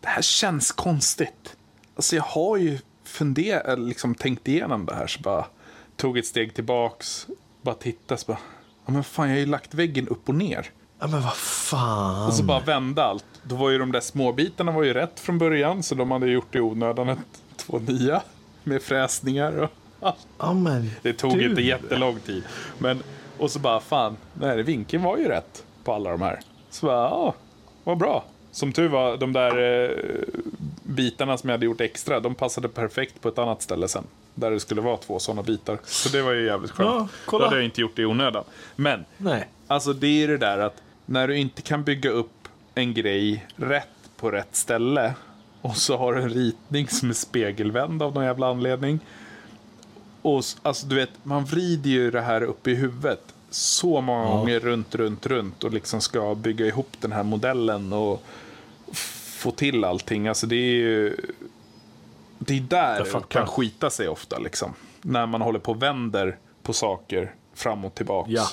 det 0.00 0.08
här 0.08 0.22
känns 0.22 0.72
konstigt. 0.72 1.56
Alltså 1.96 2.16
jag 2.16 2.22
har 2.22 2.56
ju 2.56 2.78
funderat, 3.04 3.78
liksom 3.78 4.14
tänkt 4.14 4.48
igenom 4.48 4.86
det 4.86 4.94
här, 4.94 5.06
så 5.06 5.20
bara 5.20 5.46
tog 5.96 6.18
ett 6.18 6.26
steg 6.26 6.54
tillbaks, 6.54 7.26
bara 7.62 7.74
tittade, 7.74 8.20
så 8.20 8.26
bara, 8.26 8.38
ja 8.86 8.92
men 8.92 9.04
fan 9.04 9.28
jag 9.28 9.34
har 9.34 9.40
ju 9.40 9.46
lagt 9.46 9.74
väggen 9.74 10.08
upp 10.08 10.28
och 10.28 10.34
ner. 10.34 10.70
Ja, 10.98 11.06
men 11.06 11.22
vad 11.22 11.36
fan. 11.36 12.26
Och 12.26 12.34
så 12.34 12.42
bara 12.42 12.60
vända 12.60 13.04
allt. 13.04 13.24
Då 13.42 13.56
var 13.56 13.70
ju 13.70 13.78
de 13.78 13.92
där 13.92 14.00
småbitarna 14.00 14.72
var 14.72 14.82
ju 14.82 14.94
rätt 14.94 15.20
från 15.20 15.38
början, 15.38 15.82
så 15.82 15.94
de 15.94 16.10
hade 16.10 16.26
gjort 16.26 16.54
i 16.54 16.60
onödan 16.60 17.08
ett, 17.08 17.18
två 17.56 17.78
nya 17.78 18.22
med 18.62 18.82
fräsningar 18.82 19.52
och 19.52 19.70
allt. 20.00 20.26
Ja, 20.38 20.52
men 20.52 20.90
Det 21.02 21.12
tog 21.12 21.38
du. 21.38 21.50
inte 21.50 21.62
jättelång 21.62 22.20
tid. 22.20 22.42
Men, 22.78 23.02
och 23.38 23.50
så 23.50 23.58
bara, 23.58 23.80
fan, 23.80 24.16
nej, 24.34 24.62
vinkeln 24.62 25.02
var 25.02 25.16
ju 25.18 25.28
rätt 25.28 25.64
på 25.84 25.92
alla 25.92 26.10
de 26.10 26.22
här. 26.22 26.40
Så 26.74 26.86
bara, 26.86 27.08
ja, 27.08 27.34
vad 27.84 27.98
bra. 27.98 28.24
Som 28.50 28.72
tur 28.72 28.88
var, 28.88 29.16
de 29.16 29.32
där 29.32 29.82
eh, 29.84 29.90
bitarna 30.82 31.38
som 31.38 31.48
jag 31.48 31.54
hade 31.54 31.66
gjort 31.66 31.80
extra, 31.80 32.20
de 32.20 32.34
passade 32.34 32.68
perfekt 32.68 33.20
på 33.20 33.28
ett 33.28 33.38
annat 33.38 33.62
ställe 33.62 33.88
sen. 33.88 34.04
Där 34.34 34.50
det 34.50 34.60
skulle 34.60 34.80
vara 34.80 34.96
två 34.96 35.18
sådana 35.18 35.42
bitar. 35.42 35.78
Så 35.84 36.08
det 36.08 36.22
var 36.22 36.32
ju 36.32 36.46
jävligt 36.46 36.70
skönt. 36.70 36.88
Ja, 36.90 37.08
kolla. 37.24 37.44
Då 37.44 37.48
hade 37.48 37.56
jag 37.56 37.64
inte 37.64 37.80
gjort 37.80 37.96
det 37.96 38.02
i 38.02 38.04
onödan. 38.04 38.44
Men, 38.76 39.04
Nej. 39.16 39.48
alltså 39.66 39.92
det 39.92 40.24
är 40.24 40.28
det 40.28 40.38
där 40.38 40.58
att 40.58 40.82
när 41.06 41.28
du 41.28 41.36
inte 41.36 41.62
kan 41.62 41.84
bygga 41.84 42.10
upp 42.10 42.48
en 42.74 42.94
grej 42.94 43.46
rätt 43.56 43.88
på 44.16 44.30
rätt 44.30 44.56
ställe 44.56 45.14
och 45.60 45.76
så 45.76 45.96
har 45.96 46.14
du 46.14 46.22
en 46.22 46.30
ritning 46.30 46.88
som 46.88 47.10
är 47.10 47.14
spegelvänd 47.14 48.02
av 48.02 48.14
någon 48.14 48.24
jävla 48.24 48.50
anledning. 48.50 49.00
Och 50.22 50.44
alltså 50.62 50.86
du 50.86 50.94
vet, 50.94 51.10
man 51.22 51.44
vrider 51.44 51.90
ju 51.90 52.10
det 52.10 52.20
här 52.20 52.42
upp 52.42 52.66
i 52.66 52.74
huvudet 52.74 53.33
så 53.54 54.00
många 54.00 54.24
gånger 54.24 54.60
runt, 54.60 54.94
runt, 54.94 55.26
runt 55.26 55.64
och 55.64 55.72
liksom 55.72 56.00
ska 56.00 56.34
bygga 56.34 56.66
ihop 56.66 56.96
den 57.00 57.12
här 57.12 57.22
modellen 57.22 57.92
och 57.92 58.22
få 59.38 59.50
till 59.50 59.84
allting. 59.84 60.28
Alltså 60.28 60.46
det 60.46 60.56
är 60.56 60.74
ju... 60.74 61.16
Det 62.38 62.56
är 62.56 62.60
där 62.60 63.04
det 63.04 63.28
kan 63.28 63.46
skita 63.46 63.90
sig 63.90 64.08
ofta 64.08 64.38
liksom. 64.38 64.74
När 65.02 65.26
man 65.26 65.40
håller 65.40 65.58
på 65.58 65.72
och 65.72 65.82
vänder 65.82 66.38
på 66.62 66.72
saker 66.72 67.34
fram 67.54 67.84
och 67.84 67.94
tillbaks. 67.94 68.30
Ja. 68.30 68.48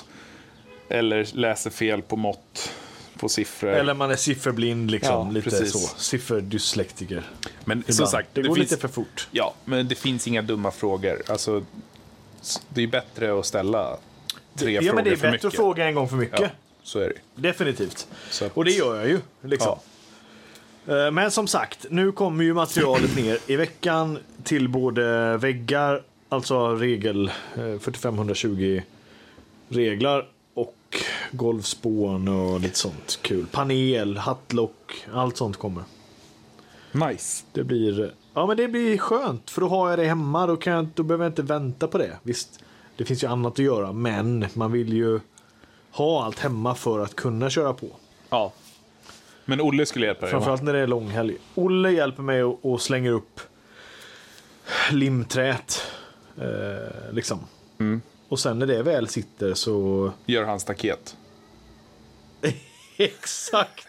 Eller 0.88 1.28
läser 1.32 1.70
fel 1.70 2.02
på 2.02 2.16
mått 2.16 2.72
på 3.18 3.28
siffror. 3.28 3.70
Eller 3.70 3.94
man 3.94 4.10
är 4.10 4.16
sifferblind 4.16 4.90
liksom. 4.90 5.26
Ja, 5.26 5.30
lite 5.30 5.50
precis. 5.50 5.72
så. 5.72 5.98
Sifferdyslektiker. 5.98 7.22
men 7.64 7.82
som 7.82 7.92
Ibland. 7.92 8.10
sagt, 8.10 8.28
det, 8.34 8.42
det, 8.42 8.48
går 8.48 8.54
finns, 8.54 8.70
lite 8.70 8.80
för 8.80 8.88
fort. 8.88 9.28
Ja, 9.30 9.54
men 9.64 9.88
det 9.88 9.94
finns 9.94 10.28
inga 10.28 10.42
dumma 10.42 10.70
frågor. 10.70 11.22
Alltså, 11.28 11.64
det 12.68 12.82
är 12.82 12.86
bättre 12.86 13.38
att 13.38 13.46
ställa 13.46 13.96
tre 14.56 14.72
Ja, 14.72 14.80
frågor 14.82 14.94
men 14.94 15.04
det 15.04 15.10
är 15.10 15.16
för 15.16 15.22
bättre 15.22 15.30
mycket. 15.32 15.44
att 15.44 15.54
fråga 15.54 15.88
en 15.88 15.94
gång 15.94 16.08
för 16.08 16.16
mycket. 16.16 16.40
Ja, 16.40 16.48
så 16.82 16.98
är 16.98 17.08
det. 17.34 17.42
Definitivt. 17.48 18.06
Så 18.30 18.44
att- 18.44 18.56
Och 18.56 18.64
det 18.64 18.70
gör 18.70 18.96
jag 18.96 19.08
ju. 19.08 19.20
Liksom. 19.42 19.78
Eh, 20.86 21.10
Men 21.10 21.30
som 21.30 21.46
sagt, 21.46 21.86
nu 21.90 22.12
kommer 22.12 22.44
ju 22.44 22.54
materialet 22.54 23.16
ner 23.16 23.38
i 23.46 23.56
veckan 23.56 24.18
till 24.44 24.68
både 24.68 25.36
väggar, 25.36 26.02
alltså 26.28 26.74
regel 26.74 27.28
eh, 27.56 27.78
4520 27.80 28.82
reglar 29.68 30.28
och 30.54 30.76
golvspån 31.32 32.28
och 32.28 32.60
lite 32.60 32.78
sånt 32.78 33.18
kul. 33.22 33.46
Panel, 33.52 34.16
hattlock, 34.16 35.04
allt 35.12 35.36
sånt 35.36 35.56
kommer. 35.56 35.82
Nice. 36.92 37.44
Det 37.52 37.64
blir, 37.64 38.12
ja, 38.34 38.46
men 38.46 38.56
det 38.56 38.68
blir 38.68 38.98
skönt 38.98 39.50
för 39.50 39.60
då 39.60 39.68
har 39.68 39.90
jag 39.90 39.98
det 39.98 40.04
hemma. 40.04 40.46
Då, 40.46 40.56
kan 40.56 40.72
jag, 40.72 40.86
då 40.94 41.02
behöver 41.02 41.24
jag 41.24 41.30
inte 41.30 41.42
vänta 41.42 41.86
på 41.88 41.98
det. 41.98 42.16
Visst, 42.22 42.60
det 42.96 43.04
finns 43.04 43.24
ju 43.24 43.26
annat 43.28 43.52
att 43.52 43.58
göra, 43.58 43.92
men 43.92 44.46
man 44.54 44.72
vill 44.72 44.92
ju 44.92 45.20
ha 45.90 46.24
allt 46.24 46.38
hemma 46.38 46.74
för 46.74 47.00
att 47.00 47.14
kunna 47.14 47.50
köra 47.50 47.72
på. 47.72 47.88
Ja. 48.30 48.52
Men 49.44 49.60
Olle 49.60 49.86
skulle 49.86 50.06
hjälpa 50.06 50.20
dig? 50.20 50.30
Framförallt 50.30 50.62
när 50.62 50.72
det 50.72 50.78
är 50.78 50.86
långhelg. 50.86 51.36
Olle 51.54 51.90
hjälper 51.90 52.22
mig 52.22 52.42
och 52.44 52.82
slänger 52.82 53.10
upp 53.10 53.40
limträt. 54.90 55.82
Eh, 56.38 57.12
liksom. 57.12 57.38
Mm. 57.78 58.02
Och 58.28 58.38
sen 58.38 58.58
när 58.58 58.66
det 58.66 58.82
väl 58.82 59.08
sitter 59.08 59.54
så... 59.54 60.10
Gör 60.26 60.44
han 60.44 60.60
staket. 60.60 61.16
Exakt! 62.96 63.88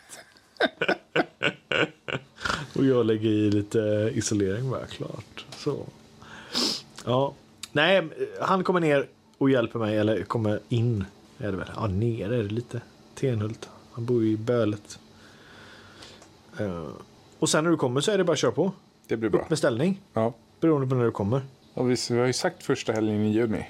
och 2.76 2.86
jag 2.86 3.06
lägger 3.06 3.30
i 3.30 3.52
lite 3.52 4.12
isolering 4.14 4.70
bara, 4.70 4.86
klart. 4.86 5.46
Så. 5.58 5.86
Ja. 7.06 7.34
Nej, 7.76 8.10
han 8.42 8.64
kommer 8.64 8.80
ner 8.80 9.08
och 9.38 9.50
hjälper 9.50 9.80
mig, 9.80 9.98
eller 9.98 10.24
kommer 10.24 10.60
in. 10.70 11.06
Är 11.38 11.52
det 11.52 11.58
väl? 11.58 11.72
Ja, 11.76 11.88
ner 11.88 12.32
är 12.32 12.44
det 12.44 12.50
lite. 12.50 12.82
Tenhult. 13.16 13.70
Han 13.92 14.06
bor 14.06 14.24
ju 14.24 14.32
i 14.32 14.38
Bölet. 14.38 15.00
Eh, 16.60 16.88
och 17.40 17.50
sen 17.50 17.64
när 17.64 17.72
du 17.72 17.78
kommer 17.78 18.02
så 18.02 18.12
är 18.12 18.18
det 18.18 18.24
bara 18.24 18.34
att 18.34 18.40
köra 18.40 18.52
på. 18.52 18.72
Det 19.08 19.18
blir 19.18 19.30
bra. 19.30 19.42
Upp 19.42 19.50
med 19.50 19.58
ställning. 19.58 20.02
Ja. 20.14 20.34
Beroende 20.60 20.88
på 20.88 20.96
när 20.96 21.06
du 21.06 21.12
kommer. 21.12 21.42
Och 21.74 21.92
vi, 21.92 21.96
vi 22.10 22.20
har 22.20 22.26
ju 22.26 22.34
sagt 22.34 22.64
första 22.64 22.94
helgen 22.94 23.26
i 23.26 23.32
juni. 23.32 23.70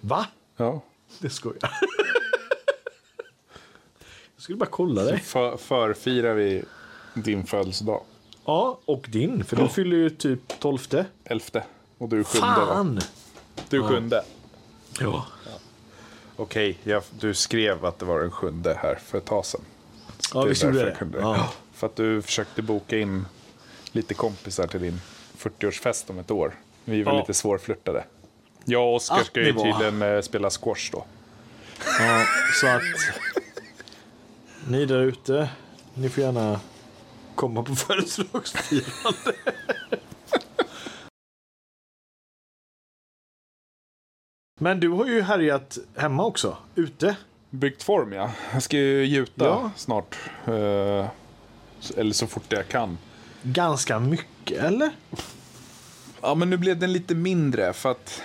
Va? 0.00 0.26
Ja. 0.56 0.82
Det 1.18 1.30
skojar. 1.30 1.58
jag 4.36 4.42
skulle 4.42 4.58
bara 4.58 4.70
kolla 4.70 5.02
dig. 5.02 5.20
För, 5.20 5.56
förfirar 5.56 6.34
vi 6.34 6.64
din 7.14 7.46
födelsedag. 7.46 8.02
Ja, 8.44 8.80
och 8.84 9.06
din. 9.10 9.44
För 9.44 9.56
du 9.56 9.68
fyller 9.68 9.96
ju 9.96 10.10
typ 10.10 10.60
tolfte. 10.60 11.06
Elfte. 11.24 11.64
Och 11.98 12.08
du 12.08 12.20
är 12.20 12.24
sjunde 12.24 12.46
va? 12.46 13.00
Du 13.72 13.88
sjunde. 13.88 14.24
Ja. 15.00 15.26
Okej, 16.36 16.78
jag- 16.82 17.02
du 17.10 17.34
skrev 17.34 17.84
att 17.84 17.98
det 17.98 18.04
var 18.04 18.20
den 18.20 18.30
sjunde 18.30 18.74
här 18.82 18.98
för 19.06 19.18
ett 19.18 19.24
tag 19.24 19.46
sedan. 19.46 19.60
Så 20.18 20.38
Ja, 20.38 20.40
det 20.42 20.46
är 20.46 20.48
visst 20.48 20.62
gjorde 20.62 20.74
därför 20.74 20.84
det. 20.86 20.90
jag 20.90 20.98
kunde- 20.98 21.18
Ja. 21.18 21.52
För 21.72 21.86
att 21.86 21.96
du 21.96 22.22
försökte 22.22 22.62
boka 22.62 22.98
in 22.98 23.26
lite 23.92 24.14
kompisar 24.14 24.66
till 24.66 24.80
din 24.80 25.00
40-årsfest 25.38 26.10
om 26.10 26.18
ett 26.18 26.30
år. 26.30 26.54
Vi 26.84 27.02
var 27.02 27.12
Ja. 27.12 27.18
lite 27.20 27.34
svårflörtade. 27.34 28.04
Jag 28.64 28.82
och 28.88 28.94
Oskar 28.94 29.16
Att 29.20 29.26
ska 29.26 29.40
ju 29.40 29.52
var. 29.52 29.64
tydligen 29.64 30.02
eh, 30.02 30.20
spela 30.20 30.50
squash 30.50 30.90
då. 30.92 31.04
ja. 31.98 32.24
Så 32.60 32.66
att 32.66 32.82
ni 34.68 34.84
där 34.86 35.00
ute, 35.00 35.48
ni 35.94 36.08
får 36.08 36.24
gärna 36.24 36.60
komma 37.34 37.62
på 37.62 37.74
födelsedagsfirande. 37.76 39.32
Men 44.62 44.80
du 44.80 44.88
har 44.88 45.06
ju 45.06 45.22
härjat 45.22 45.78
hemma 45.96 46.24
också, 46.24 46.56
ute. 46.74 47.16
Byggt 47.50 47.82
form 47.82 48.12
ja. 48.12 48.30
Jag 48.52 48.62
ska 48.62 48.76
ju 48.76 49.04
gjuta 49.04 49.44
Ja. 49.44 49.70
snart. 49.76 50.16
Eh, 50.46 51.06
eller 51.96 52.12
så 52.12 52.26
fort 52.26 52.44
jag 52.48 52.68
kan. 52.68 52.98
Ganska 53.42 53.98
mycket, 53.98 54.58
eller? 54.64 54.90
Ja, 56.20 56.34
men 56.34 56.50
nu 56.50 56.56
blev 56.56 56.78
den 56.78 56.92
lite 56.92 57.14
mindre 57.14 57.72
för 57.72 57.90
att 57.90 58.22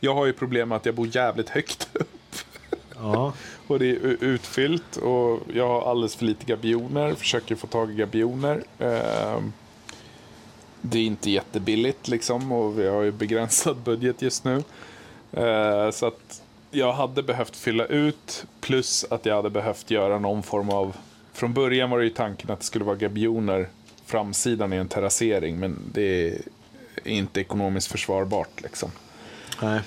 jag 0.00 0.14
har 0.14 0.26
ju 0.26 0.32
problem 0.32 0.68
med 0.68 0.76
att 0.76 0.86
jag 0.86 0.94
bor 0.94 1.16
jävligt 1.16 1.48
högt 1.48 1.88
upp. 1.92 2.36
Ja. 2.94 3.32
Och 3.66 3.78
det 3.78 3.86
är 3.86 4.24
utfyllt 4.24 4.96
och 4.96 5.40
jag 5.54 5.68
har 5.68 5.90
alldeles 5.90 6.16
för 6.16 6.24
lite 6.24 6.44
gabioner. 6.46 7.14
Försöker 7.14 7.54
få 7.56 7.66
tag 7.66 7.90
i 7.90 7.94
gabioner. 7.94 8.62
Ehm, 8.78 9.52
Det 10.80 10.98
är 10.98 11.02
inte 11.04 11.30
jättebilligt 11.30 12.08
liksom 12.08 12.52
och 12.52 12.78
vi 12.78 12.88
har 12.88 13.02
ju 13.02 13.12
begränsad 13.12 13.76
budget 13.76 14.22
just 14.22 14.44
nu. 14.44 14.62
Eh, 15.36 15.90
Så 15.90 16.06
att 16.06 16.42
jag 16.70 16.92
hade 16.92 17.22
behövt 17.22 17.56
fylla 17.56 17.84
ut 17.84 18.46
plus 18.60 19.04
att 19.10 19.26
jag 19.26 19.36
hade 19.36 19.50
behövt 19.50 19.90
göra 19.90 20.18
någon 20.18 20.42
form 20.42 20.70
av... 20.70 20.96
Från 21.32 21.52
början 21.52 21.90
var 21.90 21.98
det 21.98 22.04
ju 22.04 22.10
tanken 22.10 22.50
att 22.50 22.58
det 22.60 22.66
skulle 22.66 22.84
vara 22.84 22.96
gabioner 22.96 23.68
framsidan 24.06 24.72
i 24.72 24.76
en 24.76 24.88
terrassering 24.88 25.58
men 25.58 25.78
det 25.92 26.28
är 26.28 26.38
inte 27.04 27.40
ekonomiskt 27.40 27.92
försvarbart 27.92 28.62
liksom. 28.62 28.90
Nej. 29.62 29.80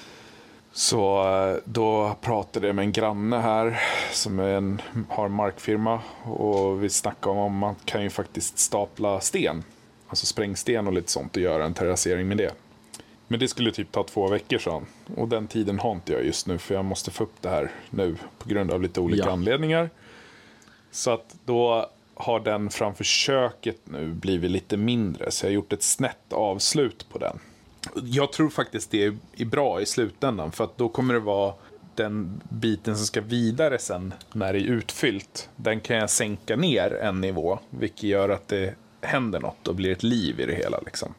Så 0.72 1.22
eh, 1.28 1.56
då 1.66 2.16
pratade 2.22 2.68
jag 2.68 2.76
med 2.76 2.84
en 2.84 2.92
granne 2.92 3.38
här 3.38 3.80
som 4.12 4.40
är 4.40 4.48
en, 4.50 4.82
har 5.10 5.26
en 5.26 5.32
markfirma 5.32 6.02
och 6.24 6.84
vi 6.84 6.90
snackade 6.90 7.36
om 7.36 7.46
att 7.46 7.52
man 7.52 7.76
kan 7.86 8.04
ju 8.04 8.10
faktiskt 8.10 8.60
stapla 8.60 9.20
sten. 9.20 9.64
Alltså 10.08 10.26
sprängsten 10.26 10.88
och 10.88 10.94
lite 10.94 11.12
sånt 11.12 11.36
och 11.36 11.42
göra 11.42 11.66
en 11.66 11.74
terrassering 11.74 12.28
med 12.28 12.38
det. 12.38 12.52
Men 13.32 13.40
det 13.40 13.48
skulle 13.48 13.72
typ 13.72 13.92
ta 13.92 14.04
två 14.04 14.28
veckor 14.28 14.58
sa 14.58 14.72
han. 14.72 14.86
Och 15.18 15.28
den 15.28 15.48
tiden 15.48 15.80
har 15.80 15.92
inte 15.92 16.14
jag 16.14 16.26
just 16.26 16.48
nu 16.48 16.58
för 16.58 16.76
jag 16.76 16.86
måste 16.86 17.12
få 17.12 17.24
upp 17.24 17.42
det 17.42 17.50
här 17.50 17.72
nu 17.90 18.16
på 18.38 18.50
grund 18.50 18.72
av 18.72 18.82
lite 18.82 19.00
olika 19.00 19.24
Ja. 19.26 19.32
anledningar. 19.32 19.90
Så 20.92 21.12
att 21.12 21.36
då 21.46 21.90
har 22.14 22.40
den 22.40 22.70
framför 22.70 23.04
köket 23.04 23.78
nu 23.84 24.08
blivit 24.08 24.52
lite 24.52 24.78
mindre 24.78 25.32
så 25.32 25.46
jag 25.46 25.50
har 25.50 25.54
gjort 25.56 25.74
ett 25.74 25.84
snett 25.84 26.34
avslut 26.34 27.06
på 27.12 27.18
den. 27.18 27.40
Jag 28.04 28.32
tror 28.34 28.50
faktiskt 28.50 28.92
det 28.92 29.04
är 29.38 29.46
bra 29.46 29.82
i 29.82 29.86
slutändan 29.86 30.52
för 30.52 30.64
att 30.64 30.78
då 30.78 30.90
kommer 30.90 31.14
det 31.14 31.20
vara 31.20 31.54
den 31.96 32.42
biten 32.50 32.98
som 32.98 33.06
ska 33.06 33.22
vidare 33.22 33.80
sen 33.80 34.14
när 34.34 34.54
det 34.54 34.60
är 34.60 34.64
utfyllt. 34.64 35.50
Den 35.56 35.80
kan 35.80 35.98
jag 35.98 36.10
sänka 36.10 36.56
ner 36.56 36.94
en 36.94 37.22
nivå 37.22 37.60
vilket 37.70 38.04
gör 38.04 38.30
att 38.30 38.48
det 38.48 38.76
händer 39.02 39.40
något 39.40 39.68
och 39.68 39.76
blir 39.76 39.92
ett 39.92 40.04
liv 40.04 40.40
i 40.40 40.46
det 40.46 40.56
hela. 40.56 40.80
Liksom. 40.86 41.14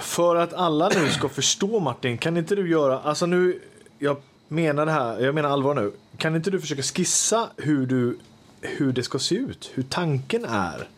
För 0.00 0.36
att 0.36 0.52
alla 0.54 0.88
nu 0.88 1.08
ska 1.10 1.28
förstå 1.28 1.80
Martin, 1.80 2.18
kan 2.18 2.36
inte 2.36 2.54
du 2.54 2.70
göra, 2.70 3.00
alltså 3.00 3.26
nu, 3.26 3.60
jag 3.98 4.16
menar 4.48 4.86
det 4.86 4.92
här, 4.92 5.20
jag 5.20 5.34
menar 5.34 5.48
allvar 5.48 5.74
nu. 5.74 5.92
Kan 6.16 6.36
inte 6.36 6.50
du 6.50 6.60
försöka 6.60 6.82
skissa 6.82 7.48
hur 7.56 7.86
du, 7.86 8.18
hur 8.60 8.92
det 8.92 9.02
ska 9.02 9.18
se 9.18 9.34
ut, 9.34 9.70
hur 9.74 9.82
tanken 9.82 10.44
är? 10.44 10.88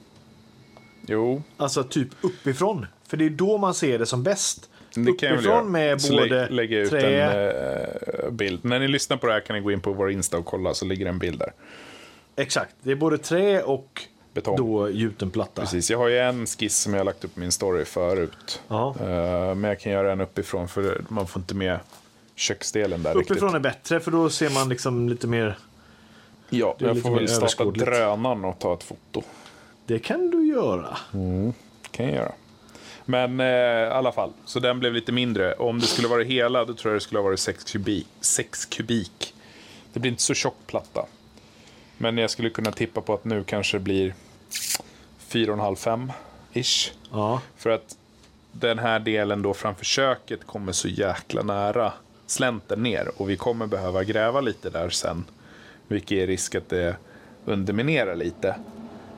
Jo, 1.07 1.42
Alltså 1.57 1.85
typ 1.85 2.09
uppifrån. 2.21 2.87
För 3.09 3.16
det 3.16 3.25
är 3.26 3.30
då 3.30 3.59
man 3.59 3.75
ser 3.75 3.99
det 3.99 4.07
som 4.07 4.23
bäst. 4.23 4.71
det 4.95 5.11
uppifrån 5.11 5.71
med 5.73 6.00
Så 6.02 6.12
både 6.12 6.26
lä- 6.28 6.49
lägger 6.50 6.76
jag 6.76 6.85
ut 6.85 6.90
trä... 6.90 7.23
en 7.23 8.25
eh, 8.25 8.30
bild. 8.30 8.64
När 8.64 8.78
ni 8.80 8.88
lyssnar 8.88 9.16
på 9.16 9.26
det 9.26 9.33
här 9.33 9.40
kan 9.40 9.57
ni 9.57 9.62
gå 9.62 9.73
in 9.73 9.80
på 9.80 9.92
vår 9.92 10.11
Insta 10.11 10.38
och 10.38 10.45
kolla 10.45 10.75
så 10.75 10.85
ligger 10.85 11.07
en 11.07 11.19
bild 11.19 11.38
där. 11.38 11.52
Exakt, 12.37 12.75
det 12.83 12.90
är 12.90 12.97
både 12.97 13.19
trä 13.19 13.62
och 13.62 14.02
Betong. 14.34 14.56
då 14.56 14.90
gjuten 14.90 15.30
platta. 15.30 15.62
Precis, 15.62 15.90
jag 15.90 15.99
har 15.99 16.08
ju 16.08 16.18
en 16.18 16.46
skiss 16.46 16.76
som 16.78 16.92
jag 16.92 17.00
har 17.00 17.04
lagt 17.04 17.25
upp 17.25 17.37
min 17.37 17.52
story 17.52 17.84
förut. 17.84 18.62
Ja. 18.68 18.94
Eh, 19.00 19.54
men 19.54 19.64
jag 19.64 19.80
kan 19.80 19.92
göra 19.92 20.12
en 20.12 20.20
uppifrån 20.20 20.68
för 20.68 21.04
man 21.08 21.26
får 21.26 21.40
inte 21.40 21.54
med 21.54 21.78
köksdelen 22.34 23.02
där 23.02 23.16
Uppifrån 23.16 23.37
riktigt. 23.37 23.54
är 23.54 23.58
bättre 23.60 24.00
för 24.00 24.10
då 24.10 24.30
ser 24.30 24.50
man 24.50 24.68
liksom 24.68 25.08
lite 25.08 25.26
mer. 25.26 25.58
Ja, 26.50 26.75
jag 26.78 27.02
får 27.02 27.14
väl 27.14 27.28
starta 27.28 27.64
drönaren 27.64 28.44
och 28.44 28.58
ta 28.58 28.75
ett 28.75 28.82
foto. 28.82 29.22
Det 29.87 29.99
kan 29.99 30.30
du 30.30 30.46
göra. 30.46 30.96
kan 31.90 32.06
jag 32.06 32.14
göra. 32.14 32.32
Men 33.04 33.40
eh, 33.40 33.46
i 33.46 33.90
alla 33.90 34.12
fall, 34.12 34.32
så 34.44 34.60
den 34.60 34.80
blev 34.80 34.94
lite 34.94 35.12
mindre. 35.12 35.54
Om 35.54 35.78
det 35.80 35.87
skulle 35.87 36.08
vara 36.08 36.22
hela, 36.22 36.64
då 36.64 36.75
tror 36.75 36.92
jag 36.92 36.96
det 37.00 37.04
skulle 37.04 37.18
ha 37.18 37.25
varit 37.25 37.40
6 37.40 37.64
kubik. 37.64 38.06
6 38.20 38.64
kubik. 38.66 39.34
Det 39.92 40.00
blir 40.00 40.10
inte 40.10 40.22
så 40.22 40.34
tjock 40.34 40.56
platta. 40.66 41.06
Men 42.02 42.19
jag 42.19 42.30
skulle 42.30 42.50
kunna 42.50 42.73
tippa 42.73 43.00
på 43.00 43.14
att 43.14 43.25
nu 43.25 43.45
kanske 43.45 43.78
det 43.78 43.85
blir 43.85 44.14
4,5-5 45.28 46.11
ish. 46.52 46.92
Ja. 47.12 47.40
För 47.57 47.71
att 47.71 47.97
den 48.52 48.78
här 48.78 49.00
delen 49.00 49.42
då 49.42 49.54
framför 49.54 49.85
köket 49.85 50.47
kommer 50.47 50.73
så 50.73 50.88
jäkla 50.88 51.42
nära 51.42 51.92
slänten 52.26 52.83
ner. 52.83 53.11
Och 53.16 53.30
vi 53.30 53.37
kommer 53.37 53.66
behöva 53.66 54.04
gräva 54.04 54.40
lite 54.40 54.71
där 54.71 54.90
sen. 54.90 55.25
Vilket 55.88 56.19
är 56.19 56.26
risk 56.26 56.54
att 56.54 56.69
det 56.69 56.97
underminerar 57.45 58.16
lite. 58.16 58.57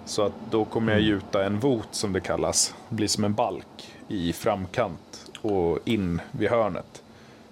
Så 0.07 0.23
att 0.23 0.35
då 0.51 0.65
kommer 0.65 0.93
jag 0.93 1.01
gjuta 1.01 1.45
en 1.45 1.61
vot 1.61 1.89
som 1.91 2.12
det 2.12 2.21
kallas. 2.21 2.75
Det 2.89 2.95
blir 2.95 3.09
som 3.09 3.25
en 3.25 3.35
balk 3.35 3.93
i 4.09 4.33
framkant 4.33 5.31
och 5.41 5.79
in 5.85 6.21
vid 6.33 6.51
hörnet. 6.51 7.03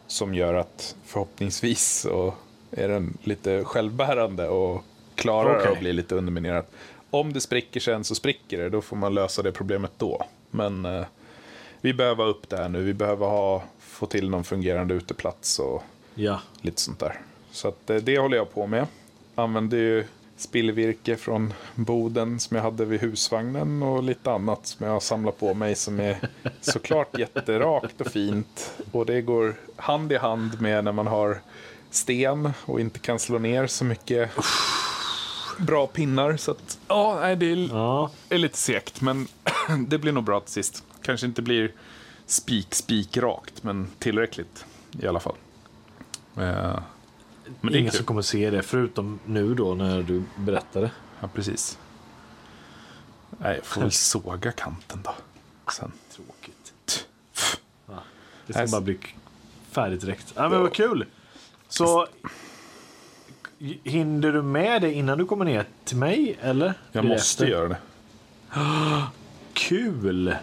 Som 0.06 0.34
gör 0.34 0.54
att 0.54 0.96
förhoppningsvis 1.04 2.00
så 2.00 2.34
är 2.70 2.88
den 2.88 3.18
lite 3.22 3.64
självbärande 3.64 4.48
och 4.48 4.84
klarar 5.20 5.58
Okej. 5.58 5.72
att 5.72 5.78
bli 5.80 5.92
lite 5.92 6.14
underminerad. 6.14 6.64
Om 7.10 7.32
det 7.32 7.40
spricker 7.40 7.80
sen 7.80 8.04
så 8.04 8.14
spricker 8.14 8.58
det, 8.58 8.68
då 8.68 8.80
får 8.80 8.96
man 8.96 9.14
lösa 9.14 9.42
det 9.42 9.52
problemet 9.52 9.92
då. 9.98 10.22
Men 10.50 10.84
eh, 10.84 11.04
vi 11.80 11.94
behöver 11.94 12.26
upp 12.26 12.48
det 12.48 12.56
här 12.56 12.68
nu. 12.68 12.82
Vi 12.82 12.94
behöver 12.94 13.26
ha, 13.26 13.62
få 13.80 14.06
till 14.06 14.30
någon 14.30 14.44
fungerande 14.44 14.94
uteplats 14.94 15.58
och 15.58 15.82
Ja. 16.14 16.40
lite 16.60 16.80
sånt 16.80 16.98
där. 16.98 17.20
Så 17.50 17.68
att, 17.68 17.90
eh, 17.90 17.96
det 17.96 18.18
håller 18.18 18.36
jag 18.36 18.54
på 18.54 18.66
med. 18.66 18.86
Använder 19.34 19.76
ju 19.78 20.04
spillvirke 20.36 21.16
från 21.16 21.52
boden 21.74 22.40
som 22.40 22.56
jag 22.56 22.64
hade 22.64 22.84
vid 22.84 23.00
husvagnen 23.00 23.82
och 23.82 24.02
lite 24.02 24.30
annat 24.32 24.66
som 24.66 24.86
jag 24.86 24.92
har 24.92 25.00
samlat 25.00 25.38
på 25.40 25.54
mig 25.54 25.74
som 25.74 26.00
är 26.00 26.16
såklart 26.60 27.18
jätterakt 27.18 28.00
och 28.00 28.06
fint. 28.06 28.72
Och 28.92 29.06
det 29.06 29.22
går 29.22 29.54
hand 29.76 30.12
i 30.12 30.16
hand 30.16 30.60
med 30.60 30.84
när 30.84 30.92
man 30.92 31.06
har 31.06 31.40
sten 31.90 32.52
och 32.64 32.80
inte 32.80 32.98
kan 32.98 33.18
slå 33.18 33.38
ner 33.38 33.66
så 33.66 33.84
mycket 33.84 34.30
bra 35.60 35.86
pinnar. 35.86 36.36
Så 36.36 36.50
att, 36.50 36.78
ja, 36.88 37.18
nej, 37.20 37.36
det 37.36 37.46
är 37.52 37.56
Ja. 37.68 38.10
är 38.28 38.38
lite 38.38 38.56
segt, 38.58 39.00
men 39.00 39.28
det 39.88 39.98
blir 39.98 40.12
nog 40.12 40.24
bra 40.24 40.40
till 40.40 40.52
sist. 40.52 40.84
Kanske 41.02 41.26
inte 41.26 41.42
blir 41.42 41.72
spik, 42.26 42.74
spik 42.74 43.16
rakt, 43.16 43.62
men 43.62 43.88
tillräckligt 43.98 44.64
i 45.00 45.06
alla 45.06 45.20
fall. 45.20 45.36
Eh, 46.36 46.78
men 47.60 47.74
Ingen 47.74 47.92
som 47.92 48.04
kommer 48.04 48.22
se 48.22 48.50
det 48.50 48.62
förutom 48.62 49.18
nu 49.26 49.54
då 49.54 49.74
när 49.74 50.02
du 50.02 50.22
berättade. 50.36 50.90
Ja, 51.20 51.28
precis. 51.34 51.78
Nej, 53.38 53.56
jag 53.56 53.64
får 53.66 53.80
väl 53.80 53.90
såga 53.92 54.52
kanten 54.52 55.00
då. 55.04 55.14
Sen. 55.72 55.92
Tråkigt. 56.16 57.06
Ja. 57.86 57.94
Det 58.46 58.52
ska 58.52 58.62
Nej, 58.62 58.70
bara 58.70 58.80
bli 58.80 58.98
färdigt 59.70 60.00
direkt. 60.00 60.32
Ja, 60.36 60.48
men 60.48 60.60
vad 60.60 60.72
kul! 60.74 61.06
Så 61.68 62.06
hinner 63.84 64.32
du 64.32 64.42
med 64.42 64.82
det 64.82 64.92
innan 64.92 65.18
du 65.18 65.26
kommer 65.26 65.44
ner 65.44 65.64
till 65.84 65.96
mig, 65.96 66.36
eller? 66.40 66.74
Jag 66.92 67.04
måste 67.04 67.44
efter? 67.44 67.46
göra 67.46 67.68
det. 67.68 67.76
Kul! 69.52 70.34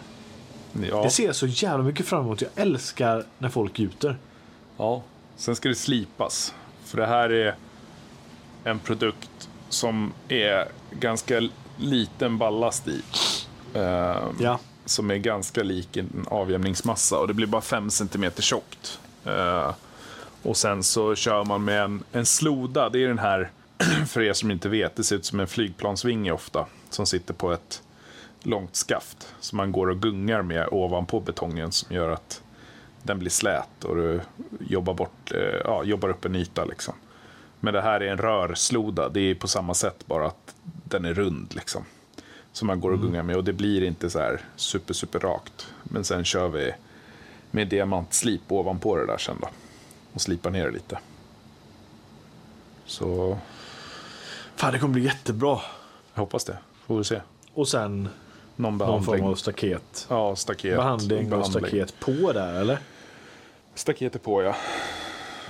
Ja. 0.90 1.02
Det 1.02 1.10
ser 1.10 1.26
jag 1.26 1.36
så 1.36 1.46
jävla 1.46 1.84
mycket 1.84 2.06
fram 2.06 2.24
emot. 2.24 2.40
Jag 2.40 2.50
älskar 2.56 3.24
när 3.38 3.48
folk 3.48 3.78
gjuter. 3.78 4.16
Ja. 4.76 5.02
Sen 5.36 5.56
ska 5.56 5.68
det 5.68 5.74
slipas. 5.74 6.54
För 6.84 6.96
det 6.98 7.06
här 7.06 7.30
är 7.30 7.54
en 8.64 8.78
produkt 8.78 9.48
som 9.68 10.12
är 10.28 10.68
ganska 10.90 11.48
liten 11.76 12.38
ballast 12.38 12.88
i. 12.88 13.02
Eh, 13.74 14.16
Ja. 14.40 14.58
Som 14.84 15.10
är 15.10 15.16
ganska 15.16 15.62
lik 15.62 15.96
en 15.96 16.26
avjämningsmassa 16.30 17.18
och 17.18 17.28
det 17.28 17.34
blir 17.34 17.46
bara 17.46 17.62
5 17.62 17.90
cm 17.90 18.30
tjockt. 18.38 19.00
Eh, 19.24 19.72
och 20.42 20.56
sen 20.56 20.82
så 20.82 21.14
kör 21.14 21.44
man 21.44 21.64
med 21.64 21.82
en, 21.82 22.02
en 22.12 22.26
sloda. 22.26 22.88
Det 22.88 23.04
är 23.04 23.08
den 23.08 23.18
här, 23.18 23.50
för 24.06 24.20
er 24.20 24.32
som 24.32 24.50
inte 24.50 24.68
vet, 24.68 24.96
det 24.96 25.04
ser 25.04 25.16
ut 25.16 25.24
som 25.24 25.40
en 25.40 25.46
flygplansvinge 25.46 26.32
ofta. 26.32 26.66
Som 26.90 27.06
sitter 27.06 27.34
på 27.34 27.52
ett 27.52 27.82
långt 28.42 28.76
skaft. 28.76 29.34
Som 29.40 29.56
man 29.56 29.72
går 29.72 29.90
och 29.90 30.02
gungar 30.02 30.42
med 30.42 30.68
ovanpå 30.70 31.20
betongen 31.20 31.72
som 31.72 31.96
gör 31.96 32.10
att 32.10 32.42
den 33.02 33.18
blir 33.18 33.30
slät 33.30 33.84
och 33.84 33.96
du 33.96 34.20
jobbar, 34.60 34.94
bort, 34.94 35.32
eh, 35.34 35.60
ja, 35.64 35.84
jobbar 35.84 36.08
upp 36.08 36.24
en 36.24 36.34
yta. 36.34 36.64
Liksom. 36.64 36.94
Men 37.60 37.74
det 37.74 37.80
här 37.80 38.00
är 38.00 38.12
en 38.12 38.18
rörsloda. 38.18 39.08
Det 39.08 39.20
är 39.20 39.34
på 39.34 39.48
samma 39.48 39.74
sätt 39.74 40.06
bara 40.06 40.26
att 40.26 40.54
den 40.84 41.04
är 41.04 41.14
rund. 41.14 41.54
Liksom. 41.54 41.84
Som 42.52 42.66
man 42.66 42.80
går 42.80 42.90
och 42.90 43.02
gungar 43.02 43.22
med 43.22 43.36
och 43.36 43.44
det 43.44 43.52
blir 43.52 43.82
inte 43.82 44.10
så 44.10 44.18
här 44.18 44.40
super, 44.56 44.94
super 44.94 45.18
rakt. 45.18 45.72
Men 45.82 46.04
sen 46.04 46.24
kör 46.24 46.48
vi 46.48 46.72
med 47.50 47.68
diamantslip 47.68 48.52
ovanpå 48.52 48.96
det 48.96 49.06
där 49.06 49.18
sen 49.18 49.36
då. 49.40 49.48
Och 50.12 50.20
slipar 50.20 50.50
ner 50.50 50.64
det 50.64 50.70
lite. 50.70 50.98
Så 52.86 53.38
Fan, 54.56 54.72
det 54.72 54.78
kommer 54.78 54.94
bli 54.94 55.04
jättebra. 55.04 55.60
jag 56.14 56.20
hoppas 56.20 56.44
det. 56.44 56.58
Får 56.86 56.98
vi 56.98 57.04
se. 57.04 57.20
Och 57.54 57.68
sen 57.68 58.08
Någon 58.56 58.78
någon 58.78 58.88
form 58.88 59.04
behandling. 59.04 59.30
av 59.30 59.34
staket. 59.34 60.06
Ja, 60.10 60.36
staket. 60.36 60.76
Behandling 60.76 61.32
och 61.32 61.46
staket 61.46 62.00
på 62.00 62.32
där, 62.32 62.54
eller? 62.60 62.78
Staket 63.74 64.14
är 64.14 64.18
på 64.18 64.42
ja. 64.42 64.56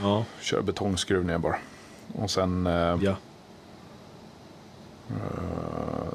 Ja. 0.02 0.24
Kör 0.40 0.62
betongskruv 0.62 1.24
ner 1.24 1.38
bara. 1.38 1.58
Och 2.14 2.30
sen, 2.30 2.66
eh, 2.66 2.98
ja. 3.02 3.16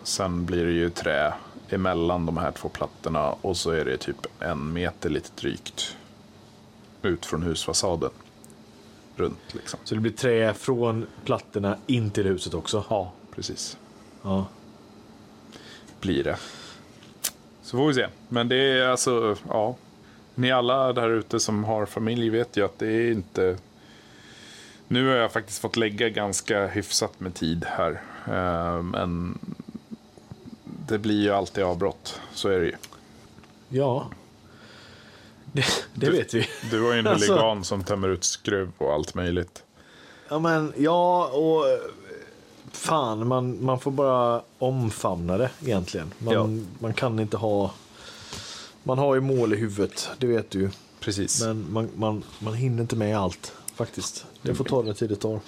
sen 0.03 0.45
blir 0.45 0.65
det 0.65 0.71
ju 0.71 0.89
trä 0.89 1.33
emellan 1.69 2.25
de 2.25 2.37
här 2.37 2.51
två 2.51 2.69
plattorna. 2.69 3.31
Och 3.41 3.57
så 3.57 3.71
är 3.71 3.85
det 3.85 3.97
typ 3.97 4.25
en 4.39 4.73
meter 4.73 5.09
lite 5.09 5.29
drygt. 5.35 5.97
Ut 7.01 7.25
från 7.25 7.43
husfasaden. 7.43 8.11
Runt 9.15 9.53
liksom. 9.53 9.79
Så 9.83 9.95
det 9.95 10.01
blir 10.01 10.11
trä 10.11 10.53
från 10.53 11.05
plattorna 11.25 11.77
in 11.87 12.11
till 12.11 12.25
huset 12.25 12.53
också? 12.53 12.83
Ja, 12.89 13.11
precis. 13.35 13.77
Ja. 14.23 14.45
Blir 16.01 16.23
det. 16.23 16.37
Så 17.61 17.77
får 17.77 17.87
vi 17.87 17.93
se. 17.93 18.07
Men 18.29 18.47
det 18.49 18.55
är 18.55 18.87
alltså, 18.87 19.35
ja. 19.49 19.75
Ni 20.35 20.51
alla 20.51 20.93
där 20.93 21.09
ute 21.09 21.39
som 21.39 21.63
har 21.63 21.85
familj 21.85 22.29
vet 22.29 22.57
ju 22.57 22.65
att 22.65 22.79
det 22.79 22.87
är 22.87 23.11
inte... 23.11 23.57
Nu 24.87 25.07
har 25.07 25.15
jag 25.15 25.31
faktiskt 25.31 25.59
fått 25.61 25.75
lägga 25.77 26.09
ganska 26.09 26.67
hyfsat 26.67 27.19
med 27.19 27.33
tid 27.33 27.65
här. 27.65 28.01
Eh, 28.27 28.81
Men 28.81 29.37
det 30.87 30.97
blir 30.97 31.21
ju 31.21 31.29
alltid 31.29 31.63
avbrott. 31.63 32.19
Så 32.33 32.49
är 32.49 32.59
det 32.59 32.65
ju. 32.65 32.75
Ja. 33.69 34.07
Det, 35.53 35.61
det 35.93 36.05
Du- 36.05 36.11
vet 36.11 36.33
vi. 36.33 36.47
Du 36.71 36.81
har 36.83 36.93
ju 36.93 36.99
en 36.99 37.07
Alltså- 37.13 37.31
huligan 37.33 37.63
som 37.63 37.83
tömmer 37.83 38.09
ut 38.09 38.23
skruv 38.23 38.71
och 38.77 38.93
allt 38.93 39.13
möjligt. 39.15 39.63
Ja, 40.29 40.39
men 40.39 40.73
ja, 40.77 41.27
och 41.27 41.63
fan, 42.71 43.27
man, 43.27 43.63
man 43.65 43.79
får 43.79 43.91
bara 43.91 44.41
omfamna 44.59 45.37
det 45.37 45.49
egentligen. 45.65 46.13
Man, 46.17 46.33
Ja. 46.33 46.47
man 46.79 46.93
kan 46.93 47.19
inte 47.19 47.37
ha... 47.37 47.71
Man 48.83 48.97
har 48.97 49.15
ju 49.15 49.21
mål 49.21 49.53
i 49.53 49.57
huvudet, 49.57 50.09
det 50.17 50.27
vet 50.27 50.51
du. 50.51 50.69
Precis. 50.99 51.41
Men 51.41 51.73
man, 51.73 51.89
man, 51.95 52.23
man 52.39 52.53
hinner 52.53 52.81
inte 52.81 52.95
med 52.95 53.17
allt 53.17 53.53
faktiskt. 53.75 54.25
Det 54.41 54.55
får 54.55 54.63
ta 54.65 54.83
den 54.83 54.95
tid 54.95 55.09
det 55.09 55.15
tar. 55.15 55.39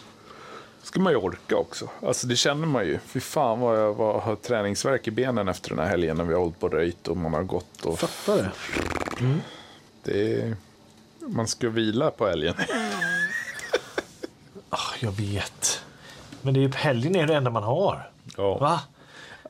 ska 0.83 0.99
man 0.99 1.13
ju 1.13 1.17
orka 1.17 1.55
också. 1.55 1.89
Alltså 2.01 2.27
det 2.27 2.35
känner 2.35 2.67
man 2.67 2.85
ju. 2.85 2.99
Fy 3.05 3.19
fan 3.19 3.59
vad 3.59 3.79
jag 3.79 3.93
vad, 3.93 4.21
har 4.21 4.35
träningsverk 4.35 5.07
i 5.07 5.11
benen 5.11 5.47
efter 5.47 5.69
den 5.69 5.79
här 5.79 5.85
helgen 5.87 6.17
när 6.17 6.23
vi 6.23 6.33
har 6.33 6.41
hållit 6.41 6.59
på 6.59 6.65
och 6.67 6.73
röjt 6.73 7.07
och 7.07 7.17
man 7.17 7.33
har 7.33 7.43
gått 7.43 7.85
och 7.85 7.99
Fattar 7.99 8.37
det. 8.37 8.51
Det 10.05 10.41
är, 10.41 10.55
Man 11.27 11.47
ska 11.47 11.69
vila 11.69 12.11
på 12.11 12.27
helgen. 12.27 12.53
Ah, 14.69 14.93
jag 14.99 15.11
vet. 15.11 15.83
Men 16.41 16.53
det 16.53 16.59
är 16.59 16.61
ju 16.61 16.71
helgen 16.71 17.15
är 17.15 17.27
det 17.27 17.35
enda 17.35 17.49
man 17.51 17.63
har. 17.63 18.09
Ja. 18.37 18.57
Va? 18.57 18.81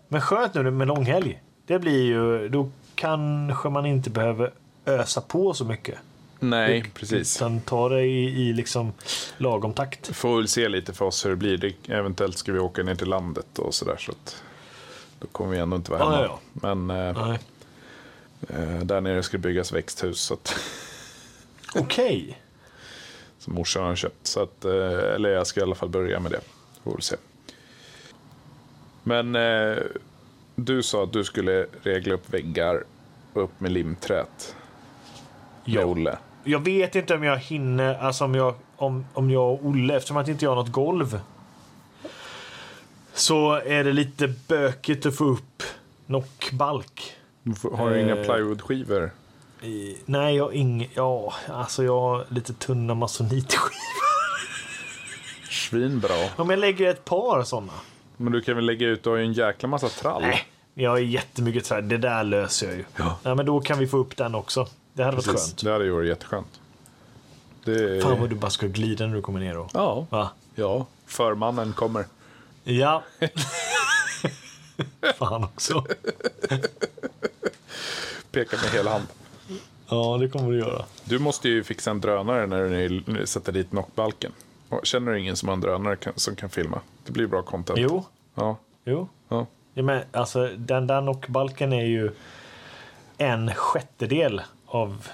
Men 0.08 0.22
skönt 0.22 0.54
nu 0.54 0.72
med 0.72 0.88
långhelg. 0.88 1.42
Det 1.68 1.80
blir 1.80 2.04
ju, 2.06 2.50
då 2.50 2.70
kanske 2.96 3.70
man 3.70 3.86
inte 3.86 4.10
behöver 4.10 4.54
ösa 4.86 5.22
på 5.22 5.54
så 5.54 5.66
mycket. 5.66 5.96
Nej, 6.40 6.92
precis. 6.94 7.38
Utan 7.38 7.60
ta 7.62 7.90
det 7.90 8.02
i, 8.02 8.26
i 8.50 8.54
liksom 8.54 8.94
lagom 9.38 9.74
takt. 9.74 10.16
Får 10.16 10.38
väl 10.38 10.48
se 10.48 10.70
lite 10.70 10.94
för 10.94 11.06
oss 11.06 11.26
hur 11.26 11.30
det 11.30 11.36
blir. 11.36 11.58
Det, 11.58 11.74
eventuellt 11.94 12.38
ska 12.38 12.52
vi 12.52 12.60
åka 12.60 12.84
ner 12.84 12.96
till 12.96 13.10
landet 13.10 13.60
och 13.60 13.74
sådär. 13.74 13.98
Så 14.00 14.12
att 14.12 14.44
då 15.20 15.28
kommer 15.28 15.52
vi 15.52 15.58
ändå 15.58 15.76
inte 15.76 15.92
vara 15.92 16.00
Ja, 16.02 16.12
hemma. 16.12 16.24
ja, 16.28 16.40
Men 16.76 16.90
eh, 17.16 17.28
Nej. 17.28 17.40
Eh, 18.50 18.80
där 18.80 19.02
nere 19.02 19.24
ska 19.24 19.38
det 19.38 19.42
byggas 19.42 19.72
växthus. 19.72 20.20
Så 20.20 20.34
att, 20.34 20.56
Okej. 21.76 22.42
som 23.40 23.54
morsan 23.54 23.84
har 23.84 23.96
köpt. 23.96 24.28
Så 24.28 24.42
att, 24.44 24.66
eh, 24.66 25.16
eller 25.16 25.30
jag 25.30 25.48
ska 25.48 25.60
i 25.60 25.64
alla 25.64 25.76
fall 25.76 25.90
börja 25.90 26.20
med 26.20 26.32
det. 26.32 26.42
Får 26.84 27.00
se. 27.00 27.16
Men 29.04 29.36
eh, 29.36 29.78
du 30.56 30.84
sa 30.84 31.04
att 31.04 31.14
du 31.14 31.24
skulle 31.24 31.68
regla 31.84 32.14
upp 32.14 32.34
väggar 32.34 32.84
och 33.34 33.44
upp 33.44 33.60
med 33.60 33.72
limträt. 33.72 34.56
Med 35.66 35.76
Ja. 35.76 35.86
Olle. 35.86 36.18
Jag 36.44 36.60
vet 36.60 36.96
inte 36.96 37.16
om 37.16 37.24
jag 37.24 37.38
hinner, 37.38 37.96
alltså 37.96 38.24
om 38.26 38.36
jag, 38.36 38.56
om, 38.76 39.06
om 39.14 39.30
jag 39.32 39.54
och 39.54 39.66
Olle, 39.66 39.96
eftersom 39.96 40.18
att 40.18 40.28
inte 40.28 40.46
jag 40.46 40.52
har 40.52 40.56
något 40.56 40.72
golv. 40.72 41.20
Så 43.14 43.54
är 43.54 43.84
det 43.84 43.94
lite 43.94 44.28
bökigt 44.48 45.06
att 45.06 45.16
få 45.16 45.24
upp 45.24 45.64
nockbalk. 46.06 47.16
Har 47.78 47.90
du 47.90 48.02
inga 48.02 48.16
Eh. 48.18 48.26
plywoodskivor? 48.26 49.12
I- 49.62 49.98
Nej, 50.06 50.36
jag 50.36 50.44
har 50.44 50.52
ing, 50.52 50.90
ja, 50.94 51.34
alltså 51.50 51.84
jag 51.84 52.00
har 52.00 52.26
lite 52.30 52.54
tunna 52.54 52.94
masonitskivor. 52.94 53.72
Svinbra. 55.50 56.30
Om 56.36 56.50
jag 56.50 56.60
lägger 56.60 56.90
ett 56.90 57.06
par 57.06 57.44
sådana. 57.44 57.74
Men 58.18 58.34
du 58.34 58.42
kan 58.42 58.56
väl 58.56 58.66
lägga 58.66 58.88
ut, 58.88 59.04
du 59.04 59.10
har 59.10 59.18
ju 59.18 59.24
en 59.24 59.34
jäkla 59.34 59.70
massa 59.70 59.90
trall. 59.90 60.22
Nej, 60.22 60.48
jag 60.74 60.90
har 60.90 60.98
jättemycket 60.98 61.66
träd. 61.66 61.84
Det 61.84 61.98
där 61.98 62.24
löser 62.24 62.68
jag 62.68 62.76
ju. 62.78 62.84
Ja. 62.96 63.18
Ja, 63.24 63.36
men 63.36 63.46
då 63.46 63.62
kan 63.62 63.80
vi 63.80 63.88
få 63.88 63.98
upp 63.98 64.18
den 64.18 64.36
också. 64.36 64.68
Det 64.94 65.04
hade 65.04 65.16
varit 65.18 65.26
skönt. 65.26 65.64
Det 65.64 65.72
hade 65.72 65.86
ju 65.86 65.92
varit 65.92 66.08
jätteskönt. 66.10 66.60
Det... 67.64 68.04
Fan 68.04 68.20
vad 68.20 68.30
du 68.30 68.36
bara 68.36 68.52
ska 68.52 68.68
glida 68.68 69.08
när 69.08 69.16
du 69.16 69.22
kommer 69.22 69.40
ner 69.40 69.54
då. 69.54 69.70
Ja. 69.74 70.06
Va? 70.10 70.30
ja, 70.56 70.86
förmannen 71.06 71.74
kommer. 71.74 72.06
Ja. 72.64 73.04
Fan 75.18 75.44
också. 75.44 75.86
Pekar 78.36 78.58
med 78.64 78.72
hela 78.72 78.92
hand. 78.92 79.06
Ja, 79.90 80.18
det 80.22 80.30
kommer 80.30 80.52
du 80.52 80.58
göra. 80.60 80.86
Du 81.04 81.20
måste 81.20 81.50
ju 81.50 81.64
fixa 81.64 81.92
en 81.92 82.02
drönare 82.02 82.48
när 82.48 82.68
du 83.20 83.26
sätter 83.26 83.52
dit 83.52 83.70
knockbalken. 83.70 84.32
Känner 84.84 85.12
du 85.12 85.20
ingen 85.20 85.36
som 85.36 85.48
har 85.50 85.54
en 85.54 85.62
drönare 85.62 85.98
som 86.16 86.36
kan 86.36 86.50
filma? 86.50 86.80
Det 87.06 87.12
blir 87.12 87.28
bra 87.28 87.42
content. 87.42 87.80
Jo, 87.80 88.06
Ja, 88.36 88.58
jo. 88.86 89.08
ja. 89.28 89.46
Ja, 89.74 89.84
men 89.84 90.04
alltså, 90.12 90.50
den 90.58 90.88
där 90.88 91.02
knockbalken 91.02 91.74
är 91.74 91.86
ju 91.86 92.12
en 93.18 93.54
sjättedel 93.54 94.42
av 94.66 95.08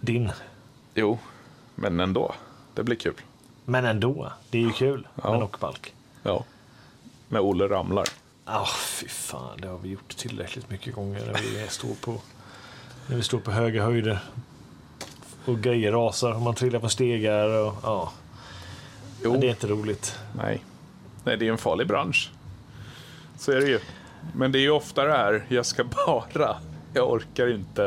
din. 0.00 0.30
Jo, 0.94 1.18
men 1.74 2.00
ändå. 2.00 2.34
Det 2.74 2.82
blir 2.82 2.96
kul. 2.96 3.14
Men 3.64 3.84
ändå, 3.84 4.32
det 4.50 4.58
är 4.58 4.62
ju 4.62 4.70
kul 4.72 5.08
Ja. 5.22 5.30
med 5.30 5.38
knockbalk. 5.40 5.94
Ja. 6.22 6.44
När 7.28 7.40
Olle 7.40 7.68
ramlar. 7.68 8.06
Ah, 8.50 8.66
fy 8.76 9.08
fan, 9.08 9.58
det 9.62 9.68
har 9.68 9.78
vi 9.78 9.88
gjort 9.88 10.16
tillräckligt 10.16 10.70
mycket 10.70 10.94
gånger 10.94 11.26
när 11.26 11.34
vi 11.34 11.66
står 11.68 11.94
på, 12.00 12.14
när 13.06 13.16
vi 13.16 13.22
står 13.22 13.38
på 13.38 13.50
höga 13.50 13.82
höjder. 13.84 14.18
Och 15.46 15.58
grejer 15.60 15.92
rasar 15.92 16.32
och 16.32 16.40
man 16.42 16.54
trillar 16.54 16.78
på 16.80 16.88
stegar. 16.88 17.48
Och, 17.48 17.74
ja. 17.82 18.12
Jo. 19.24 19.30
Men 19.32 19.40
det 19.40 19.46
är 19.46 19.50
inte 19.50 19.66
roligt. 19.66 20.18
Nej. 20.36 20.64
Nej, 21.24 21.36
det 21.36 21.46
är 21.48 21.52
en 21.52 21.58
farlig 21.58 21.86
bransch. 21.86 22.30
Så 23.38 23.52
är 23.52 23.56
det 23.60 23.66
ju. 23.66 23.80
Men 24.34 24.52
det 24.52 24.58
är 24.58 24.60
ju 24.60 24.70
ofta 24.70 25.04
det 25.04 25.12
här, 25.12 25.44
jag 25.48 25.66
ska 25.66 25.84
bara, 26.06 26.56
jag 26.94 27.10
orkar 27.12 27.54
inte 27.54 27.82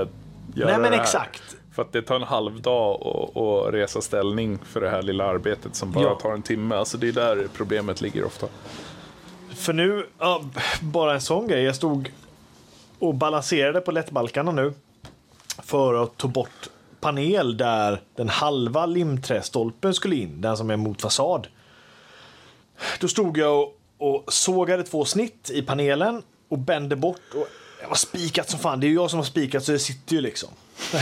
göra 0.55 0.69
Nej 0.69 0.79
men 0.79 0.91
det 0.91 0.97
här. 0.97 1.03
exakt. 1.03 1.43
För 1.75 1.81
att 1.81 1.91
det 1.91 2.01
tar 2.01 2.15
en 2.15 2.23
halv 2.23 2.61
dag 2.61 3.01
att 3.37 3.73
resa 3.73 4.01
ställning 4.01 4.59
för 4.65 4.81
det 4.81 4.89
här 4.89 5.01
lilla 5.01 5.25
arbetet 5.25 5.75
som 5.75 5.91
bara 5.91 6.03
Ja. 6.03 6.19
tar 6.21 6.31
en 6.33 6.41
timme. 6.41 6.75
Alltså 6.75 6.97
det 6.97 7.07
är 7.07 7.11
där 7.11 7.47
problemet 7.53 8.01
ligger 8.01 8.23
ofta. 8.25 8.47
För 9.61 9.73
nu, 9.73 10.07
ja, 10.19 10.43
bara 10.81 11.13
en 11.13 11.21
sån 11.21 11.47
grej. 11.47 11.63
Jag 11.63 11.75
stod 11.75 12.11
och 12.99 13.15
balanserade 13.15 13.81
på 13.81 13.91
lättbalkarna 13.91 14.51
nu. 14.51 14.73
För 15.63 16.03
att 16.03 16.17
ta 16.17 16.27
bort 16.27 16.69
panel 16.99 17.57
där 17.57 18.01
den 18.15 18.29
halva 18.29 18.85
limträstolpen 18.85 19.93
skulle 19.93 20.15
in, 20.15 20.41
den 20.41 20.57
som 20.57 20.69
är 20.69 20.77
mot 20.77 21.01
fasad. 21.01 21.47
Då 22.99 23.07
stod 23.07 23.37
jag 23.37 23.61
och, 23.61 23.75
och 23.97 24.33
sågade 24.33 24.83
två 24.83 25.05
snitt 25.05 25.49
i 25.53 25.61
panelen 25.61 26.23
och 26.49 26.57
bände 26.57 26.95
bort. 26.95 27.21
Och 27.35 27.47
det 27.81 27.87
var 27.87 27.95
spikat 27.95 28.49
som 28.49 28.59
fan. 28.59 28.79
Det 28.79 28.85
är 28.87 28.89
ju 28.89 28.95
jag 28.95 29.09
som 29.09 29.19
har 29.19 29.25
spikat 29.25 29.63
så 29.63 29.71
det 29.71 29.79
sitter 29.79 30.15
ju 30.15 30.21
liksom. 30.21 30.49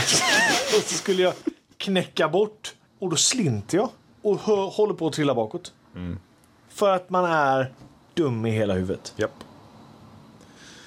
och 0.76 0.82
så 0.84 0.94
skulle 0.94 1.22
jag 1.22 1.34
knäcka 1.76 2.28
bort 2.28 2.74
och 2.98 3.10
då 3.10 3.16
slinter 3.16 3.78
jag 3.78 3.88
och 4.22 4.40
hö- 4.40 4.70
håller 4.70 4.94
på 4.94 5.06
att 5.06 5.12
trilla 5.12 5.34
bakåt. 5.34 5.72
För 6.68 6.90
att 6.90 7.10
man 7.10 7.24
är 7.24 7.72
dum 8.22 8.46
i 8.46 8.50
hela 8.50 8.74
huvudet. 8.74 9.12
Japp. 9.16 9.44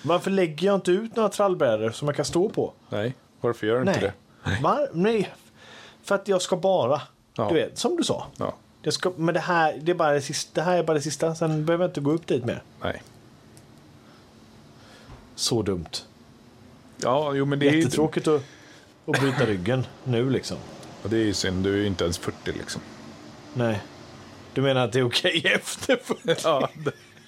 Varför 0.04 0.32
lägger 0.32 0.67
jag 0.67 0.76
inte 0.76 0.91
ut 0.91 1.15
några 1.15 1.30
trallbrädor 1.30 1.89
som 1.89 2.08
jag 2.08 2.15
kan 2.15 2.26
stå 2.26 2.50
på? 2.50 2.74
Nej, 2.89 3.15
varför 3.41 3.67
gör 3.67 3.76
du 3.82 3.91
inte 3.91 4.00
det? 4.00 4.13
Var? 4.62 4.89
Nej. 4.93 5.34
För 6.04 6.15
att 6.15 6.28
jag 6.28 6.41
ska 6.41 6.56
bara. 6.58 7.02
Ja. 7.36 7.48
Du 7.50 7.56
vet, 7.56 7.78
som 7.78 7.96
du 7.98 8.04
sa. 8.04 8.28
Ja, 8.38 8.54
Jag 8.82 8.93
ska, 8.93 9.12
men 9.17 9.34
det 9.34 9.39
här, 9.39 9.80
det, 9.82 9.91
är 9.91 9.96
bara 9.96 10.12
det, 10.13 10.22
sista, 10.22 10.62
det 10.62 10.65
här 10.65 10.78
är 10.78 10.84
bara 10.84 10.93
det 10.93 11.02
sista. 11.02 11.36
Sen 11.36 11.65
behöver 11.65 11.84
jag 11.84 11.89
inte 11.89 12.02
gå 12.02 12.12
upp 12.12 12.28
dit 12.28 12.46
mer. 12.46 12.63
nej. 12.82 13.02
Så 15.36 15.62
dumt. 15.62 15.89
Ja, 16.98 17.34
jo 17.34 17.46
men 17.46 17.60
det 17.60 17.67
är. 17.69 17.74
Jättetråkigt 17.74 18.28
att, 18.28 18.41
att 19.06 19.19
bryta 19.19 19.46
ryggen 19.46 19.86
nu 20.04 20.30
liksom. 20.30 20.58
Och 21.04 21.10
det 21.10 21.17
är 21.17 21.24
ju 21.24 21.34
synd, 21.34 21.63
du 21.63 21.74
är 21.74 21.78
ju 21.78 21.88
inte 21.88 22.04
ens 22.04 22.17
40 22.17 22.52
liksom. 22.52 22.82
Nej. 23.54 23.82
Du 24.54 24.62
menar 24.62 24.86
att 24.86 24.91
det 24.93 25.00
är 25.00 25.08
okej 25.08 25.41
efter 25.56 25.96
40? 26.04 26.41
Ja, 26.43 26.69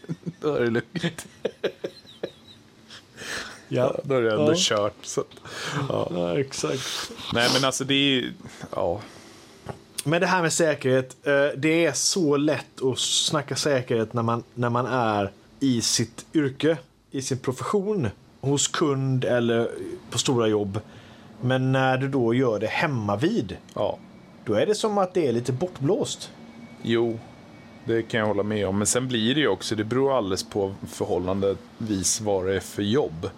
då 0.41 0.53
är 0.55 0.59
det 0.61 0.69
lugnt. 0.69 1.25
Ja, 3.67 3.95
Då 4.03 4.15
är 4.15 4.21
det 4.21 4.31
ändå 4.31 4.51
Ja. 4.51 4.55
kört. 4.57 4.93
Så. 5.01 5.23
Ja. 5.89 6.07
ja, 6.11 6.39
exakt. 6.39 7.11
Nej 7.33 7.49
men 7.53 7.65
alltså 7.65 7.83
det 7.83 7.93
är 7.93 7.97
ju... 8.15 8.33
Ja. 8.75 9.01
Men 10.03 10.21
det 10.21 10.27
här 10.27 10.41
med 10.41 10.53
säkerhet. 10.53 11.17
eh, 11.27 11.33
Det 11.57 11.85
är 11.85 11.93
så 11.93 12.37
lätt 12.37 12.81
att 12.83 12.99
snacka 12.99 13.55
säkerhet 13.55 14.13
när 14.13 14.23
man, 14.23 14.43
när 14.53 14.69
man 14.69 14.85
är 14.85 15.31
i 15.59 15.81
sitt 15.81 16.25
yrke, 16.33 16.77
i 17.11 17.21
sin 17.21 17.37
profession, 17.37 18.07
hos 18.41 18.67
kund 18.67 19.25
eller 19.25 19.71
på 20.09 20.17
stora 20.17 20.47
jobb. 20.47 20.79
Men 21.41 21.71
när 21.71 21.97
du 21.97 22.07
då 22.07 22.33
gör 22.33 22.59
det 22.59 22.67
hemma 22.67 23.15
vid, 23.15 23.57
ja. 23.73 23.97
då 24.45 24.53
är 24.53 24.65
det 24.65 24.75
som 24.75 24.97
att 24.97 25.13
det 25.13 25.27
är 25.27 25.31
lite 25.33 25.51
bortblåst. 25.51 26.31
Jo, 26.81 27.19
det 27.85 28.01
kan 28.01 28.19
jag 28.19 28.27
hålla 28.27 28.43
med 28.43 28.67
om. 28.67 28.77
Men 28.77 28.87
sen 28.87 29.07
blir 29.07 29.35
det 29.35 29.41
ju 29.41 29.47
också, 29.47 29.75
det 29.75 29.83
beror 29.83 30.17
alldeles 30.17 30.43
på 30.43 30.75
förhållandevis 30.87 32.21
vad 32.21 32.45
det 32.45 32.55
är 32.55 32.59
för 32.59 32.81
jobb. 32.83 33.29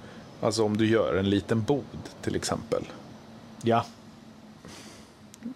Alltså 0.42 0.64
om 0.64 0.78
du 0.78 0.88
gör 0.88 1.16
en 1.16 1.30
liten 1.30 1.64
bod 1.64 1.84
till 2.22 2.36
exempel. 2.36 2.84
Ja, 3.62 3.86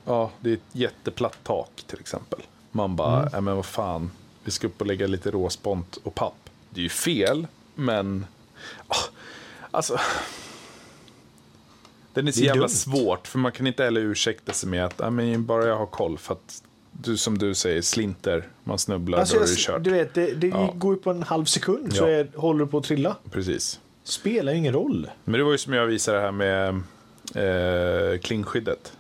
Ja, 0.05 0.31
det 0.39 0.49
är 0.49 0.53
ett 0.53 0.61
jätteplatt 0.71 1.37
tak 1.43 1.83
till 1.87 1.99
exempel. 1.99 2.39
Man 2.71 2.95
bara, 2.95 3.17
Mm. 3.19 3.29
nej 3.31 3.41
men 3.41 3.55
vad 3.55 3.65
fan, 3.65 4.11
vi 4.43 4.51
ska 4.51 4.67
upp 4.67 4.81
och 4.81 4.87
lägga 4.87 5.07
lite 5.07 5.31
råspont 5.31 5.97
och 6.03 6.15
papp. 6.15 6.49
Det 6.69 6.79
är 6.79 6.83
ju 6.83 6.89
fel, 6.89 7.47
men... 7.75 8.25
ah, 8.87 8.95
Alltså... 9.71 9.97
Den 12.13 12.27
är 12.27 12.31
så 12.31 12.39
Det 12.39 12.43
är 12.43 12.47
jävla 12.47 12.61
dumt. 12.61 12.69
svårt, 12.69 13.27
för 13.27 13.39
man 13.39 13.51
kan 13.51 13.67
inte 13.67 13.83
heller 13.83 14.01
ursäkta 14.01 14.53
sig 14.53 14.69
med 14.69 14.85
att 14.85 14.99
nej, 14.99 15.11
men 15.11 15.45
bara 15.45 15.65
jag 15.67 15.77
har 15.77 15.85
koll. 15.85 16.17
För 16.17 16.33
att 16.33 16.63
du 16.91 17.17
som 17.17 17.37
du 17.37 17.53
säger, 17.55 17.81
slinter, 17.81 18.47
man 18.63 18.79
snubblar, 18.79 19.19
alltså, 19.19 19.35
då 19.37 19.43
är 19.43 19.47
det 19.47 19.55
kört. 19.57 19.83
du 19.83 19.89
vet, 19.89 20.13
det, 20.13 20.33
det 20.33 20.47
Ja. 20.47 20.73
går 20.75 20.93
ju 20.95 20.99
på 21.01 21.11
en 21.11 21.23
halv 21.23 21.45
sekund 21.45 21.93
så 21.93 22.03
Ja. 22.03 22.09
är, 22.09 22.27
håller 22.35 22.65
du 22.65 22.71
på 22.71 22.77
att 22.77 22.83
trilla. 22.83 23.15
Precis. 23.31 23.79
Spelar 24.03 24.51
ju 24.51 24.57
ingen 24.57 24.73
roll. 24.73 25.09
Men 25.23 25.37
det 25.37 25.43
var 25.43 25.51
ju 25.51 25.57
som 25.57 25.73
jag 25.73 25.85
visade 25.85 26.19
här 26.19 26.31
med 26.31 26.69
eh, 27.35 28.19
klingskyddet. 28.19 28.93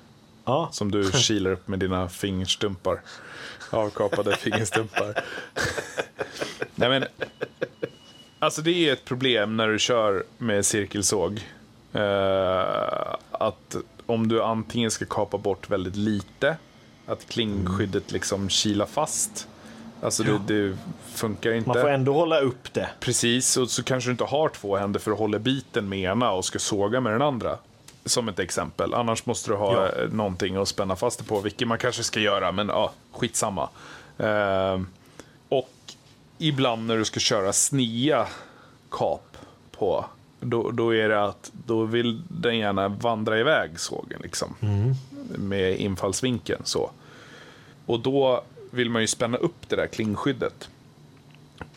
Ja, 0.45 0.69
Som 0.71 0.91
du 0.91 1.11
kilar 1.13 1.51
upp 1.51 1.67
med 1.67 1.79
dina 1.79 2.09
fingerstumpar. 2.09 3.01
Avkapade 3.69 4.35
fingerstumpar. 4.37 5.23
Nej 6.75 6.89
men. 6.89 7.03
Alltså 8.39 8.61
det 8.61 8.71
är 8.89 8.93
ett 8.93 9.05
problem 9.05 9.57
när 9.57 9.67
du 9.67 9.79
kör 9.79 10.23
med 10.37 10.65
cirkelsåg. 10.65 11.41
Eh, 11.93 13.15
att 13.31 13.75
om 14.05 14.27
du 14.27 14.43
antingen 14.43 14.91
ska 14.91 15.05
kapa 15.05 15.37
bort 15.37 15.69
väldigt 15.69 15.95
lite. 15.95 16.55
Att 17.05 17.29
klingskyddet 17.29 18.11
liksom 18.11 18.49
kilar 18.49 18.85
fast. 18.85 19.47
Alltså 20.01 20.23
det, 20.23 20.39
det 20.47 20.77
funkar 21.13 21.51
inte. 21.51 21.67
man 21.67 21.81
får 21.81 21.89
ändå 21.89 22.13
hålla 22.13 22.39
upp 22.39 22.73
det. 22.73 22.89
Precis, 22.99 23.57
och 23.57 23.69
så 23.69 23.83
kanske 23.83 24.07
du 24.07 24.11
inte 24.11 24.23
har 24.23 24.49
två 24.49 24.77
händer 24.77 24.99
för 24.99 25.11
att 25.11 25.17
hålla 25.19 25.39
biten 25.39 25.89
med 25.89 25.99
ena 25.99 26.31
och 26.31 26.45
ska 26.45 26.59
såga 26.59 27.01
med 27.01 27.13
den 27.13 27.21
andra. 27.21 27.57
Som 28.05 28.29
ett 28.29 28.39
exempel. 28.39 28.93
Annars 28.93 29.25
måste 29.25 29.51
du 29.51 29.55
ha 29.55 29.73
Ja. 29.73 29.91
ja. 30.01 30.07
någonting 30.11 30.55
att 30.55 30.67
spänna 30.67 30.95
fast 30.95 31.19
det 31.19 31.25
på, 31.25 31.39
vilket 31.39 31.67
man 31.67 31.77
kanske 31.77 32.03
ska 32.03 32.19
göra, 32.19 32.51
men 32.51 32.67
ja, 32.67 32.91
skitsamma. 33.11 33.69
Ehm, 34.17 34.87
och 35.49 35.69
ibland 36.37 36.87
när 36.87 36.97
du 36.97 37.05
ska 37.05 37.19
köra 37.19 37.53
snia 37.53 38.27
kap 38.91 39.37
på, 39.71 40.05
då, 40.39 40.71
då 40.71 40.95
är 40.95 41.09
det 41.09 41.23
att 41.23 41.51
då 41.65 41.83
vill 41.83 42.21
den 42.27 42.57
gärna 42.57 42.87
vandra 42.87 43.39
iväg 43.39 43.79
sågen 43.79 44.19
liksom. 44.23 44.55
Med 45.29 45.79
infallsvinkeln 45.79 46.61
så. 46.65 46.91
Och 47.85 47.99
då 47.99 48.43
vill 48.71 48.89
man 48.89 49.01
ju 49.01 49.07
spänna 49.07 49.37
upp 49.37 49.69
det 49.69 49.75
där 49.75 49.87
klingskyddet. 49.87 50.69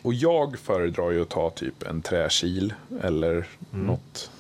Och 0.03 0.15
jag 0.15 0.59
föredrar 0.59 1.11
ju 1.11 1.23
att 1.23 1.29
ta 1.29 1.51
typ 1.51 1.83
en 1.83 2.03
träkil 2.03 2.75
eller 3.03 3.47
något 3.71 4.31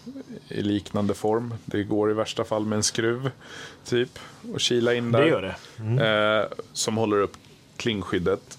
i 0.49 0.63
liknande 0.63 1.15
form. 1.15 1.55
Det 1.65 1.83
går 1.83 2.11
i 2.11 2.15
värsta 2.15 2.45
fall 2.45 2.67
med 2.67 2.77
en 2.77 2.83
skruv 2.83 3.31
typ 3.85 4.19
och 4.53 4.61
kila 4.61 4.95
in 4.95 5.13
där. 5.13 5.21
Det 5.21 5.29
gör 5.29 5.57
det. 5.77 6.05
Eh, 6.05 6.59
som 6.73 6.97
håller 6.97 7.21
upp 7.21 7.37
klingskyddet. 7.77 8.59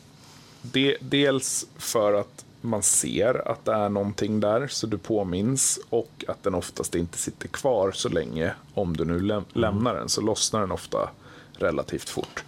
De, 0.61 0.97
dels 0.99 1.67
för 1.77 2.13
att 2.13 2.44
man 2.65 2.83
ser 2.83 3.51
att 3.51 3.65
det 3.65 3.73
är 3.73 3.89
någonting 3.89 4.39
där 4.39 4.67
så 4.67 4.87
du 4.87 4.97
påminns 4.97 5.79
och 5.89 6.25
att 6.27 6.43
den 6.43 6.55
oftast 6.55 6.95
inte 6.95 7.17
sitter 7.17 7.47
kvar 7.47 7.91
så 7.91 8.09
länge. 8.09 8.53
Om 8.73 8.97
du 8.97 9.05
nu 9.05 9.19
läm- 9.19 9.45
lämnar 9.53 9.95
den 9.95 10.09
så 10.09 10.21
lossnar 10.21 10.59
den 10.59 10.71
ofta 10.71 11.09
relativt 11.53 12.09
fort. 12.09 12.43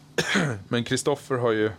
Men 0.68 0.84
Kristoffer 0.84 1.34
har 1.36 1.52
ju 1.52 1.70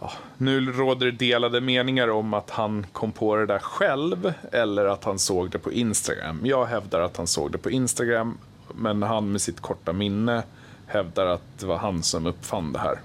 Ja, 0.00 0.12
nu 0.36 0.72
råder 0.72 1.06
det 1.06 1.12
delade 1.12 1.60
meningar 1.60 2.08
om 2.10 2.34
att 2.34 2.50
han 2.50 2.86
kom 2.92 3.12
på 3.12 3.36
det 3.36 3.46
där 3.46 3.58
själv 3.58 4.32
eller 4.52 4.84
att 4.84 5.04
han 5.04 5.18
såg 5.18 5.50
det 5.50 5.58
på 5.58 5.72
Instagram. 5.72 6.40
Jag 6.44 6.66
hävdar 6.66 7.00
att 7.00 7.16
han 7.16 7.26
såg 7.26 7.52
det 7.52 7.58
på 7.58 7.70
Instagram, 7.70 8.38
men 8.74 9.02
han 9.02 9.32
med 9.32 9.40
sitt 9.40 9.60
korta 9.60 9.92
minne 9.92 10.42
hävdar 10.86 11.26
att 11.26 11.42
det 11.58 11.66
var 11.66 11.76
han 11.78 12.02
som 12.02 12.26
uppfann 12.26 12.72
det 12.72 12.78
här. 12.78 13.00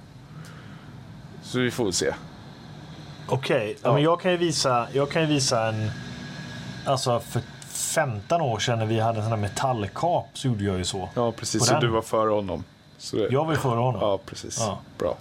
Så 1.43 1.59
vi 1.59 1.71
får 1.71 1.91
se. 1.91 2.13
Okej, 3.27 3.71
ja. 3.81 3.89
Ja. 3.89 3.93
men 3.93 4.03
jag 4.03 4.21
kan 4.21 4.31
ju 4.31 4.37
visa, 4.37 4.87
jag 4.93 5.09
kan 5.11 5.21
ju 5.21 5.27
visa 5.27 5.67
en... 5.67 5.91
Alltså 6.85 7.19
för 7.19 7.41
15 7.69 8.41
år 8.41 8.59
sedan 8.59 8.79
när 8.79 8.85
vi 8.85 8.99
hade 8.99 9.17
en 9.17 9.23
sån 9.23 9.31
här 9.31 9.39
metallkap 9.39 10.27
så 10.33 10.47
gjorde 10.47 10.63
jag 10.63 10.77
ju 10.77 10.85
så. 10.85 11.09
Ja, 11.15 11.31
precis. 11.31 11.61
På 11.61 11.65
Så 11.65 11.71
den. 11.71 11.81
du 11.81 11.87
var 11.87 12.01
före 12.01 12.29
honom. 12.29 12.63
Så 12.97 13.15
det... 13.15 13.27
Jag 13.31 13.45
var 13.45 13.53
ju 13.53 13.59
före 13.59 13.79
honom. 13.79 14.01
Ja, 14.01 14.19
precis. 14.25 14.57
Ja. 14.59 14.79
Bra. 14.97 15.17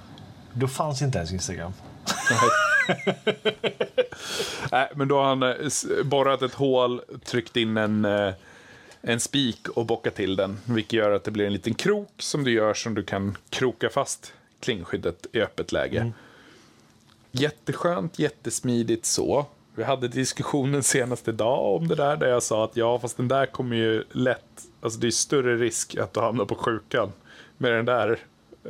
Då 0.53 0.69
fanns 0.69 1.03
inte 1.03 1.19
ens 1.19 1.33
Instagram. 1.33 1.73
Nej, 4.73 4.91
men 4.95 5.09
då 5.09 5.17
har 5.17 5.25
han 5.25 5.43
eh, 5.43 6.05
borrat 6.05 6.43
ett 6.43 6.55
hål, 6.55 7.01
tryckt 7.25 7.57
in 7.57 7.77
en, 7.77 8.05
eh, 8.05 8.33
en 9.01 9.21
spik 9.21 9.69
och 9.69 9.87
bockat 9.87 10.15
till 10.15 10.37
den. 10.37 10.59
Vilket 10.65 10.93
gör 10.93 11.11
att 11.11 11.25
det 11.25 11.31
blir 11.31 11.47
en 11.47 11.53
liten 11.53 11.75
krok 11.75 12.13
som 12.19 12.45
du 12.45 12.51
gör 12.53 12.75
som 12.75 12.95
du 12.95 13.03
kan 13.03 13.37
kroka 13.51 13.89
fast 13.91 14.33
klingskyddet 14.61 15.27
i 15.33 15.41
öppet 15.41 15.73
läge. 15.73 16.13
Jätteskönt, 17.33 18.19
jättesmidigt 18.19 19.05
så. 19.07 19.47
Vi 19.75 19.85
hade 19.85 20.09
diskussionen 20.09 20.83
senast 20.83 21.29
idag 21.29 21.77
om 21.77 21.89
det 21.89 21.95
där, 21.95 22.17
där 22.17 22.27
jag 22.29 22.43
sa 22.43 22.65
att 22.65 22.77
ja, 22.77 22.99
fast 22.99 23.17
den 23.17 23.29
där 23.29 23.47
kommer 23.47 23.77
ju 23.77 24.05
lätt, 24.11 24.45
alltså 24.81 24.99
det 25.01 25.07
är 25.07 25.11
större 25.11 25.57
risk 25.57 25.97
att 25.97 26.13
du 26.15 26.21
hamnar 26.21 26.45
på 26.45 26.55
sjukan 26.55 27.13
med 27.59 27.73
den 27.73 27.85
där 27.85 28.19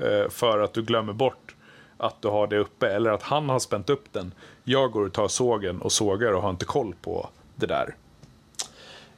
eh, 0.02 0.28
för 0.30 0.58
att 0.58 0.72
du 0.74 0.82
glömmer 0.82 1.12
bort 1.12 1.54
att 1.96 2.22
du 2.22 2.28
har 2.28 2.46
det 2.46 2.58
uppe 2.58 2.88
eller 2.88 3.10
att 3.10 3.22
han 3.22 3.48
har 3.48 3.58
spänt 3.58 3.90
upp 3.90 4.04
den. 4.12 4.34
Jag 4.64 4.90
går 4.90 5.06
och 5.06 5.12
tar 5.12 5.28
sågen 5.28 5.82
och 5.82 5.92
sågar 5.92 6.32
och 6.32 6.42
har 6.42 6.50
inte 6.50 6.64
koll 6.64 6.94
på 7.02 7.28
det 7.56 7.66
där. 7.66 7.94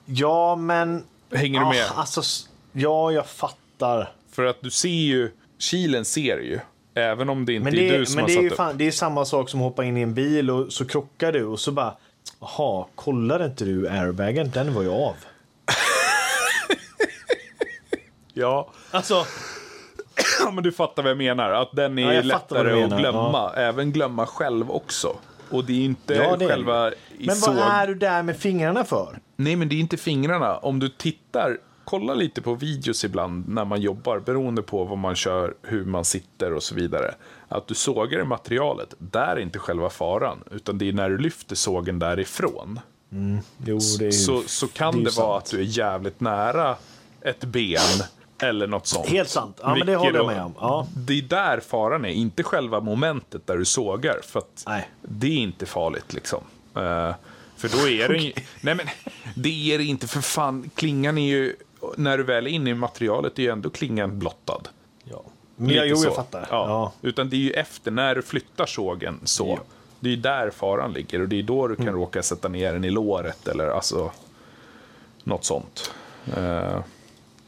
Ja, 0.04 0.56
men... 0.56 1.04
Hänger 1.32 1.60
du 1.60 1.66
Ah, 1.66 1.70
med? 1.70 1.84
Alltså, 1.94 2.20
s- 2.20 2.48
ja, 2.72 3.12
jag 3.12 3.26
fattar. 3.26 4.12
För 4.30 4.44
att 4.44 4.60
du 4.60 4.70
ser 4.70 4.88
ju, 4.88 5.30
kilen 5.58 6.04
ser 6.04 6.38
ju, 6.38 6.60
även 6.94 7.28
om 7.28 7.44
det 7.46 7.52
inte 7.52 7.64
Men 7.64 7.74
är 7.78 7.92
det, 7.92 7.98
du 7.98 8.06
som 8.06 8.14
men 8.14 8.22
har 8.22 8.28
det 8.28 8.32
är 8.32 8.36
satt 8.36 8.44
ju 8.44 8.50
upp. 8.50 8.56
fan, 8.56 8.78
det 8.78 8.86
är 8.86 8.90
samma 8.90 9.24
sak 9.24 9.48
som 9.48 9.60
att 9.60 9.64
hoppa 9.64 9.84
in 9.84 9.96
i 9.96 10.00
en 10.00 10.14
bil 10.14 10.50
och 10.50 10.72
så 10.72 10.84
krockar 10.86 11.32
du 11.32 11.44
och 11.44 11.60
så 11.60 11.72
bara... 11.72 11.94
Jaha, 12.40 12.86
kollade 12.94 13.44
inte 13.44 13.64
du 13.64 13.88
airbagen? 13.88 14.50
Den 14.54 14.74
var 14.74 14.82
ju 14.82 14.90
av. 14.90 15.14
Ja. 18.36 18.68
Alltså, 18.90 19.14
ja, 20.44 20.50
men 20.50 20.64
du 20.64 20.72
fattar 20.72 21.02
vad 21.02 21.10
jag 21.10 21.18
menar. 21.18 21.50
Att 21.50 21.72
den 21.72 21.98
Ja, 21.98 22.12
är 22.12 22.16
vad 22.16 22.24
lättare 22.24 22.82
att 22.84 22.98
glömma. 22.98 23.52
Även 23.56 23.92
glömma 23.92 24.26
själv 24.26 24.70
också. 24.70 25.16
Och 25.50 25.64
det 25.64 25.72
är 25.72 25.84
inte 25.84 26.14
Ja, 26.14 26.36
det 26.36 26.44
är 26.44 26.48
själva 26.48 26.90
i 26.92 26.94
men 27.26 27.36
såg... 27.36 27.54
vad 27.54 27.64
är 27.68 27.86
du 27.86 27.94
där 27.94 28.22
med 28.22 28.36
fingrarna 28.36 28.84
för? 28.84 29.18
Nej, 29.36 29.56
men 29.56 29.68
det 29.68 29.74
är 29.74 29.80
inte 29.80 29.96
fingrarna. 29.96 30.56
Om 30.56 30.78
du 30.80 30.88
tittar 30.88 31.58
kolla 31.84 32.14
lite 32.14 32.42
på 32.42 32.54
videos 32.54 33.04
ibland 33.04 33.48
när 33.48 33.64
man 33.64 33.80
jobbar, 33.80 34.18
beroende 34.18 34.62
på 34.62 34.84
vad 34.84 34.98
man 34.98 35.14
kör, 35.16 35.54
hur 35.62 35.84
man 35.84 36.04
sitter 36.04 36.52
och 36.52 36.62
så 36.62 36.74
vidare. 36.74 37.14
Att 37.48 37.66
du 37.66 37.74
sågar 37.74 38.20
i 38.20 38.24
materialet, 38.24 38.94
där 38.98 39.36
är 39.36 39.40
inte 39.40 39.58
själva 39.58 39.90
faran, 39.90 40.38
utan 40.50 40.78
det 40.78 40.88
är 40.88 40.92
när 40.92 41.10
du 41.10 41.18
lyfter 41.18 41.56
sågen 41.56 41.98
därifrån. 41.98 42.80
Jo, 43.64 43.78
det 43.98 44.04
är 44.04 44.06
ju, 44.06 44.12
Så, 44.12 44.42
så 44.46 44.68
kan 44.68 44.94
det 45.04 45.10
det, 45.10 45.16
vara 45.16 45.40
sant. 45.40 45.44
att 45.44 45.50
du 45.50 45.58
är 45.60 45.64
jävligt 45.78 46.20
nära 46.20 46.76
ett 47.20 47.44
ben 47.44 47.78
eller 48.42 48.66
något 48.66 48.86
sånt. 48.86 49.08
Helt 49.08 49.28
sant. 49.28 49.60
Ja, 49.62 49.74
men 49.74 49.86
det 49.86 49.96
håller 49.96 50.18
jag 50.18 50.26
med 50.26 50.42
om. 50.42 50.54
Ja. 50.60 50.86
Det 50.96 51.18
är 51.18 51.22
där 51.22 51.60
faran 51.60 52.04
är, 52.04 52.08
inte 52.08 52.42
själva 52.42 52.80
momentet 52.80 53.46
där 53.46 53.56
du 53.56 53.64
sågar. 53.64 54.20
För 54.22 54.42
det 55.02 55.26
är 55.26 55.38
inte 55.38 55.66
farligt 55.66 56.12
liksom. 56.12 56.40
Eh, 56.76 57.14
för 57.56 57.68
då 57.68 57.88
är 57.88 58.08
det 58.08 58.18
ju... 58.22 58.32
Nej 58.60 58.74
men, 58.74 58.86
det 59.34 59.74
är 59.74 59.78
det 59.78 59.84
inte 59.84 60.06
för 60.06 60.20
fan. 60.20 60.70
Klingan 60.74 61.18
är 61.18 61.28
ju, 61.28 61.56
när 61.96 62.18
du 62.18 62.24
väl 62.24 62.46
är 62.46 62.50
inne 62.50 62.70
i 62.70 62.74
materialet, 62.74 63.38
är 63.38 63.42
ju 63.42 63.48
ändå 63.50 63.70
klingan 63.70 64.18
blottad. 64.18 64.60
Ja. 65.04 65.22
Men 65.56 65.74
jag, 65.74 65.86
jo, 65.88 65.96
jag 66.04 66.14
fattar. 66.14 66.46
Ja. 66.50 66.68
Ja. 66.68 66.92
Utan 67.08 67.30
det 67.30 67.36
är 67.36 67.38
ju 67.38 67.50
efter, 67.50 67.90
när 67.90 68.14
du 68.14 68.22
flyttar 68.22 68.66
sågen 68.66 69.20
så. 69.24 69.46
Ja. 69.46 69.52
Mm. 69.52 69.64
Det 70.00 70.08
är 70.08 70.10
ju 70.10 70.16
där 70.20 70.50
faran 70.50 70.92
ligger 70.92 71.20
och 71.20 71.28
det 71.28 71.38
är 71.38 71.42
då 71.42 71.68
du 71.68 71.76
kan 71.76 71.86
råka 71.86 72.22
sätta 72.22 72.48
ner 72.48 72.72
den 72.72 72.84
i 72.84 72.90
låret 72.90 73.48
eller 73.48 73.68
alltså 73.68 74.10
något 75.24 75.44
sånt. 75.44 75.90
Eh, 76.36 76.78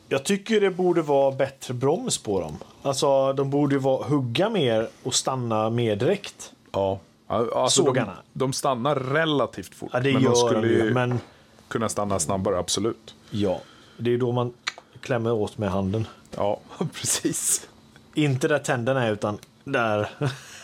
Jag 0.09 0.25
tycker 0.25 0.61
det 0.61 0.71
borde 0.71 1.03
vara 1.03 1.33
bättre 1.33 1.75
broms 1.75 2.19
på 2.19 2.41
dem. 2.41 2.57
Alltså, 2.83 3.33
de 3.33 3.51
borde 3.51 3.75
ju 3.75 3.79
vara, 3.81 4.05
hugga 4.09 4.51
mer 4.51 4.89
och 5.03 5.15
stanna 5.15 5.71
mer 5.71 5.97
direkt. 5.97 6.53
ja. 6.73 6.99
Alltså, 7.29 7.83
de, 7.83 7.87
Sågarna. 7.87 8.17
de 8.33 8.53
stannar 8.53 8.97
relativt 8.97 9.75
fort. 9.75 9.91
Ja, 9.93 10.01
det 10.01 10.13
men 10.13 10.23
gör 10.23 10.31
de 10.31 10.37
skulle 10.37 10.85
de 10.85 10.91
Men 10.91 11.21
kunna 11.69 11.89
stanna 11.89 12.19
snabbare, 12.19 12.59
absolut. 12.59 13.15
ja, 13.31 13.61
det 13.97 14.15
är 14.15 14.19
då 14.19 14.33
man 14.33 14.53
klämmer 15.01 15.33
åt 15.33 15.59
med 15.59 15.71
handen. 15.71 16.07
Ja, 16.37 16.61
precis. 16.93 17.69
Inte 18.15 18.49
där 18.49 18.59
tänderna 18.59 19.05
är, 19.05 19.13
utan 19.13 19.39
där 19.65 20.09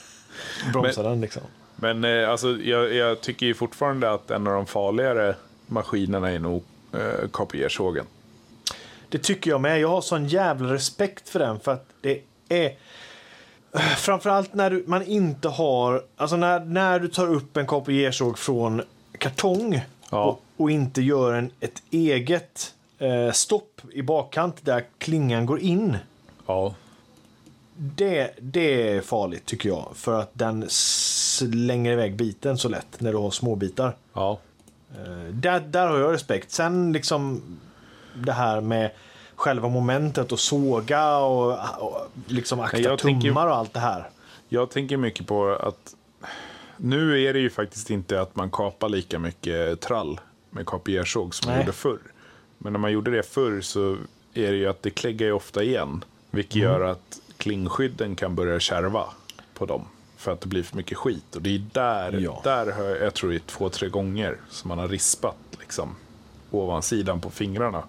bromsar 0.72 1.02
den 1.02 1.20
liksom. 1.20 1.42
Men 1.76 2.04
eh, 2.04 2.30
alltså, 2.30 2.50
jag, 2.50 2.94
jag 2.94 3.20
tycker 3.20 3.46
ju 3.46 3.54
fortfarande 3.54 4.10
att 4.10 4.30
en 4.30 4.46
av 4.46 4.52
de 4.52 4.66
farligare 4.66 5.34
maskinerna 5.66 6.30
är 6.30 6.38
nog 6.38 6.64
eh, 6.92 7.28
kopiersågen. 7.30 8.06
Det 9.08 9.18
tycker 9.18 9.50
jag 9.50 9.60
med. 9.60 9.80
Jag 9.80 9.88
har 9.88 10.00
sån 10.00 10.26
jävla 10.26 10.74
respekt 10.74 11.28
för 11.28 11.38
den 11.38 11.60
för 11.60 11.72
att 11.72 11.86
det 12.00 12.20
är 12.48 12.76
Framförallt 13.96 14.54
när 14.54 14.70
du, 14.70 14.84
man 14.86 15.02
inte 15.02 15.48
har, 15.48 16.04
alltså 16.16 16.36
när, 16.36 16.60
när 16.60 16.98
du 16.98 17.08
tar 17.08 17.32
upp 17.32 17.56
en 17.56 17.66
kopiersåg 17.66 18.38
från 18.38 18.82
kartong 19.18 19.82
Ja. 20.10 20.24
och, 20.24 20.42
och 20.56 20.70
inte 20.70 21.02
gör 21.02 21.32
en, 21.32 21.50
ett 21.60 21.82
eget 21.90 22.74
eh, 23.02 23.32
stopp 23.32 23.80
i 23.92 24.02
bakkant 24.02 24.56
där 24.64 24.84
klingan 24.98 25.46
går 25.46 25.60
in. 25.60 25.96
Ja. 26.46 26.74
Det, 27.76 28.30
det 28.40 28.88
är 28.96 29.00
farligt 29.00 29.46
tycker 29.46 29.68
jag. 29.68 29.88
För 29.94 30.20
att 30.20 30.30
den 30.32 30.64
slänger 30.68 31.92
iväg 31.92 32.16
biten 32.16 32.58
så 32.58 32.68
lätt 32.68 33.00
när 33.00 33.12
du 33.12 33.18
har 33.18 33.30
små 33.30 33.54
bitar. 33.56 33.96
Ja. 34.12 34.38
Eh, 34.94 35.34
Där, 35.34 35.60
där 35.60 35.86
har 35.88 35.98
jag 35.98 36.12
respekt. 36.12 36.50
Sen 36.50 36.92
liksom 36.92 37.42
det 38.14 38.32
här 38.32 38.60
med 38.60 38.90
själva 39.34 39.68
momentet 39.68 40.32
och 40.32 40.40
såga 40.40 41.16
och, 41.18 41.50
och 41.78 42.06
liksom 42.26 42.60
akta 42.60 42.96
tänker- 42.96 43.28
tummar 43.28 43.46
och 43.46 43.56
allt 43.56 43.72
det 43.74 43.80
här. 43.80 44.10
Jag 44.48 44.70
tänker 44.70 44.96
mycket 44.96 45.26
på 45.26 45.48
att 45.62 45.94
nu 46.76 47.22
är 47.24 47.32
det 47.32 47.38
ju 47.40 47.50
faktiskt 47.50 47.90
inte 47.90 48.20
att 48.20 48.36
man 48.36 48.50
kapar 48.50 48.88
lika 48.88 49.18
mycket 49.18 49.80
trall 49.80 50.20
med 50.50 50.66
kopiersåg 50.66 51.34
som 51.34 51.46
man 51.48 51.56
Nej. 51.56 51.64
gjorde 51.64 51.76
förr. 51.76 51.98
Men 52.64 52.72
när 52.72 52.80
man 52.80 52.92
gjorde 52.92 53.10
det 53.10 53.22
förr 53.22 53.60
så 53.60 53.96
är 54.34 54.50
det 54.52 54.56
ju 54.56 54.66
att 54.68 54.82
det 54.82 54.90
kläggar 54.90 55.26
ju 55.26 55.32
ofta 55.32 55.62
igen. 55.62 56.04
Vilket 56.30 56.54
Mm. 56.56 56.68
gör 56.68 56.80
att 56.80 57.20
klingskydden 57.38 58.16
kan 58.16 58.34
börja 58.34 58.60
kärva 58.60 59.04
på 59.54 59.66
dem. 59.66 59.84
För 60.16 60.32
att 60.32 60.40
det 60.40 60.46
blir 60.46 60.62
för 60.62 60.76
mycket 60.76 60.98
skit. 60.98 61.36
Och 61.36 61.42
det 61.42 61.54
är 61.54 61.62
där, 61.72 62.12
Ja. 62.20 62.40
där 62.44 62.72
har 62.72 62.84
jag, 62.84 63.00
jag 63.02 63.14
tror 63.14 63.30
det 63.30 63.36
är 63.36 63.38
två, 63.38 63.68
tre 63.68 63.88
gånger 63.88 64.36
som 64.50 64.68
man 64.68 64.78
har 64.78 64.88
rispat 64.88 65.36
liksom 65.60 65.96
ovansidan 66.50 67.20
på 67.20 67.30
fingrarna. 67.30 67.82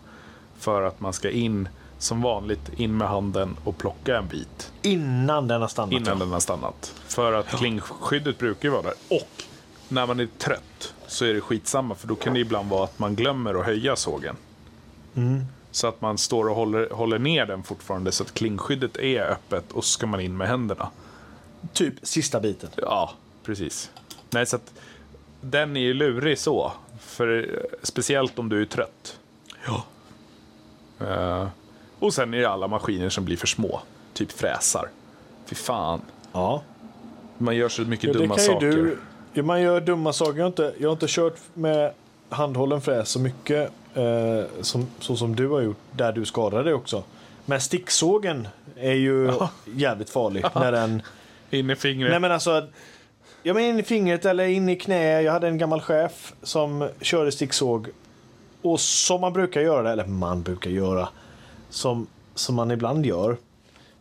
För 0.60 0.82
att 0.82 1.00
man 1.00 1.14
ska 1.14 1.30
in 1.30 1.70
som 1.98 2.22
vanligt, 2.22 2.72
in 2.78 2.98
med 2.98 3.08
handen 3.08 3.58
och 3.64 3.78
plocka 3.78 4.18
en 4.18 4.28
bit 4.28 4.72
Innan 4.82 5.48
den 5.48 5.62
har 5.62 5.68
stannat. 5.68 5.92
innan 5.94 6.08
ja. 6.08 6.16
den 6.26 6.32
har 6.32 6.40
stannat. 6.40 6.94
För 7.08 7.34
att 7.34 7.48
klingskyddet 7.48 8.38
brukar 8.38 8.70
ju 8.70 8.72
vara 8.72 8.82
där. 8.82 8.94
Och 9.10 9.44
när 9.90 10.08
man 10.08 10.20
är 10.20 10.28
trött 10.38 10.94
så 11.08 11.26
är 11.26 11.34
det 11.34 11.42
skitsamma 11.42 11.96
för 11.96 12.08
då 12.08 12.16
kan 12.16 12.34
det 12.34 12.40
ibland 12.40 12.70
vara 12.70 12.84
att 12.84 13.00
man 13.00 13.16
glömmer 13.16 13.54
att 13.60 13.66
höja 13.66 13.96
sågen. 13.96 14.36
Mm. 15.16 15.46
Så 15.72 15.88
att 15.88 16.02
man 16.02 16.18
står 16.18 16.50
och 16.50 16.56
håller, 16.56 16.90
håller 16.90 17.20
ner 17.20 17.46
den 17.46 17.64
fortfarande 17.64 18.12
så 18.12 18.24
att 18.24 18.34
klingskyddet 18.34 18.98
är 18.98 19.22
öppet 19.22 19.72
och 19.72 19.84
så 19.86 19.90
ska 19.90 20.08
man 20.08 20.20
in 20.20 20.38
med 20.38 20.48
händerna. 20.48 20.90
Typ 21.74 21.94
sista 22.04 22.40
biten. 22.40 22.70
Ja, 22.76 23.12
precis. 23.44 23.92
Nej, 24.30 24.46
så 24.46 24.56
att 24.56 24.74
den 25.42 25.78
är 25.78 25.82
ju 25.82 25.94
lurig 25.94 26.40
så. 26.40 26.72
För, 27.00 27.60
speciellt 27.84 28.40
om 28.40 28.50
du 28.50 28.62
är 28.62 28.66
trött. 28.66 29.20
Ja. 29.66 29.84
Eh, 31.08 31.48
och 32.00 32.14
sen 32.14 32.34
är 32.34 32.38
det 32.38 32.50
alla 32.50 32.68
maskiner 32.68 33.10
som 33.10 33.26
blir 33.26 33.38
för 33.38 33.48
små. 33.48 33.82
Typ 34.14 34.32
fräsar. 34.32 34.90
Fy 35.46 35.56
fan. 35.56 36.02
ja. 36.34 36.64
Man 37.38 37.56
gör 37.56 37.70
så 37.70 37.82
mycket 37.82 38.08
Ja, 38.08 38.14
dumma 38.14 38.38
saker. 38.38 38.98
Du, 39.34 39.44
man 39.44 39.62
gör 39.62 39.82
dumma 39.82 40.14
saker. 40.14 40.38
Jag 40.38 40.44
har 40.44 40.48
inte, 40.48 40.74
jag 40.78 40.90
har 40.90 40.94
inte 40.94 41.06
kört 41.10 41.40
med 41.54 41.94
handhållen 42.30 42.82
fräs 42.82 43.10
så 43.10 43.20
mycket 43.20 43.72
som, 44.62 44.88
så 45.00 45.16
som 45.16 45.36
du 45.36 45.48
har 45.50 45.62
gjort, 45.62 45.78
där 45.92 46.12
du 46.12 46.26
skadade 46.26 46.64
dig 46.64 46.74
också. 46.74 47.04
Men 47.46 47.62
sticksågen 47.62 48.48
är 48.78 48.94
ju 48.94 49.32
jävligt 49.66 50.10
farlig. 50.10 50.46
när 50.56 50.72
den, 50.72 51.02
In 51.50 51.70
i 51.70 51.76
fingret. 51.76 52.12
nej 52.12 52.20
men 52.20 52.32
alltså, 52.32 52.68
ja, 53.44 53.54
men 53.54 53.64
in 53.64 53.80
i 53.80 53.84
fingret 53.84 54.26
eller 54.26 54.46
in 54.48 54.70
i 54.70 54.76
knä. 54.76 55.22
Jag 55.22 55.32
hade 55.34 55.48
en 55.48 55.58
gammal 55.58 55.82
chef 55.82 56.34
som 56.44 56.90
körde 57.02 57.32
sticksåg. 57.32 57.88
Och 58.62 58.80
som 58.80 59.22
man 59.22 59.34
brukar 59.34 59.62
göra, 59.62 59.92
eller 59.92 60.06
man 60.06 60.42
brukar 60.44 60.70
göra, 60.70 61.10
som, 61.70 62.08
som 62.36 62.56
man 62.56 62.72
ibland 62.72 63.06
gör, 63.06 63.38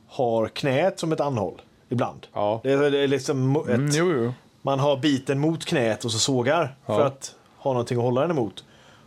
har 0.09 0.48
knät 0.48 0.98
som 1.00 1.12
ett 1.12 1.20
anhåll. 1.20 1.62
Ibland. 1.88 2.26
Ja. 2.33 2.61
Det 2.62 2.72
är, 2.72 2.90
det 2.90 2.98
är 2.98 3.09
liksom 3.09 3.57
ett, 3.57 3.68
Mm, 3.68 3.90
jo, 3.92 4.12
jo. 4.12 4.33
man 4.62 4.78
har 4.81 4.96
biten 4.96 5.38
mot 5.38 5.64
knät 5.64 6.05
och 6.05 6.12
så 6.12 6.18
sågar 6.18 6.74
Ja. 6.87 6.96
för 6.96 7.07
att 7.07 7.35
ha 7.59 7.72
någonting 7.72 7.98
att 7.98 8.05
hålla 8.05 8.20
den 8.20 8.31
emot. 8.31 8.64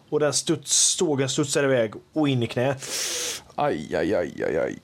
Och 0.10 0.20
den 0.20 0.34
studs, 0.34 0.96
sågen 0.98 1.30
studsar 1.30 1.64
iväg 1.64 1.94
och 2.14 2.30
in 2.30 2.44
i 2.44 2.48
knät. 2.48 2.86
Aj, 3.56 3.96
aj, 3.96 4.16
aj, 4.16 4.44
aj, 4.44 4.58
aj. 4.58 4.80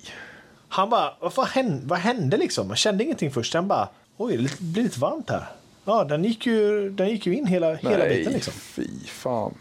Han 0.70 0.90
bara, 0.90 1.14
vad, 1.36 1.48
hände, 1.48 1.82
vad 1.86 2.00
hände 2.00 2.38
liksom? 2.38 2.68
Man 2.68 2.78
kände 2.78 3.04
ingenting 3.04 3.32
först. 3.32 3.54
Han 3.54 3.68
bara, 3.68 3.90
oj, 4.18 4.38
det 4.38 4.60
blir 4.60 4.84
lite 4.84 5.00
varmt 5.00 5.30
här. 5.30 5.46
Ja, 5.86 6.04
den 6.04 6.24
gick 6.24 6.46
ju, 6.46 6.90
den 6.90 7.10
gick 7.10 7.26
ju 7.26 7.36
in 7.36 7.46
hela, 7.46 7.74
hela 7.74 8.06
biten 8.06 8.34
liksom. 8.34 8.54
fy 8.54 8.88
fan. 9.06 9.54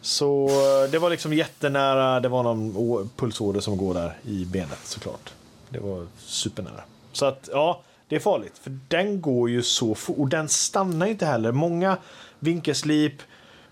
Så 0.00 0.48
det 0.90 0.98
var 0.98 1.10
liksom 1.10 1.32
jättenära. 1.32 2.20
Det 2.20 2.28
var 2.28 2.42
någon 2.42 3.10
pulsåder 3.16 3.60
som 3.60 3.76
går 3.76 3.94
där 3.94 4.16
i 4.22 4.44
benet 4.44 4.78
såklart. 4.84 5.32
Det 5.68 5.78
var 5.78 6.06
supernära. 6.18 6.82
Så 7.12 7.26
att 7.26 7.48
ja, 7.52 7.82
det 8.08 8.16
är 8.16 8.20
farligt. 8.20 8.58
För 8.62 8.78
den 8.88 9.20
går 9.20 9.50
ju 9.50 9.62
så 9.62 9.94
fort. 9.94 10.18
Och 10.18 10.28
den 10.28 10.48
stannar 10.48 11.06
inte 11.06 11.26
heller. 11.26 11.52
Många 11.52 11.96
vinkelslip. 12.38 13.22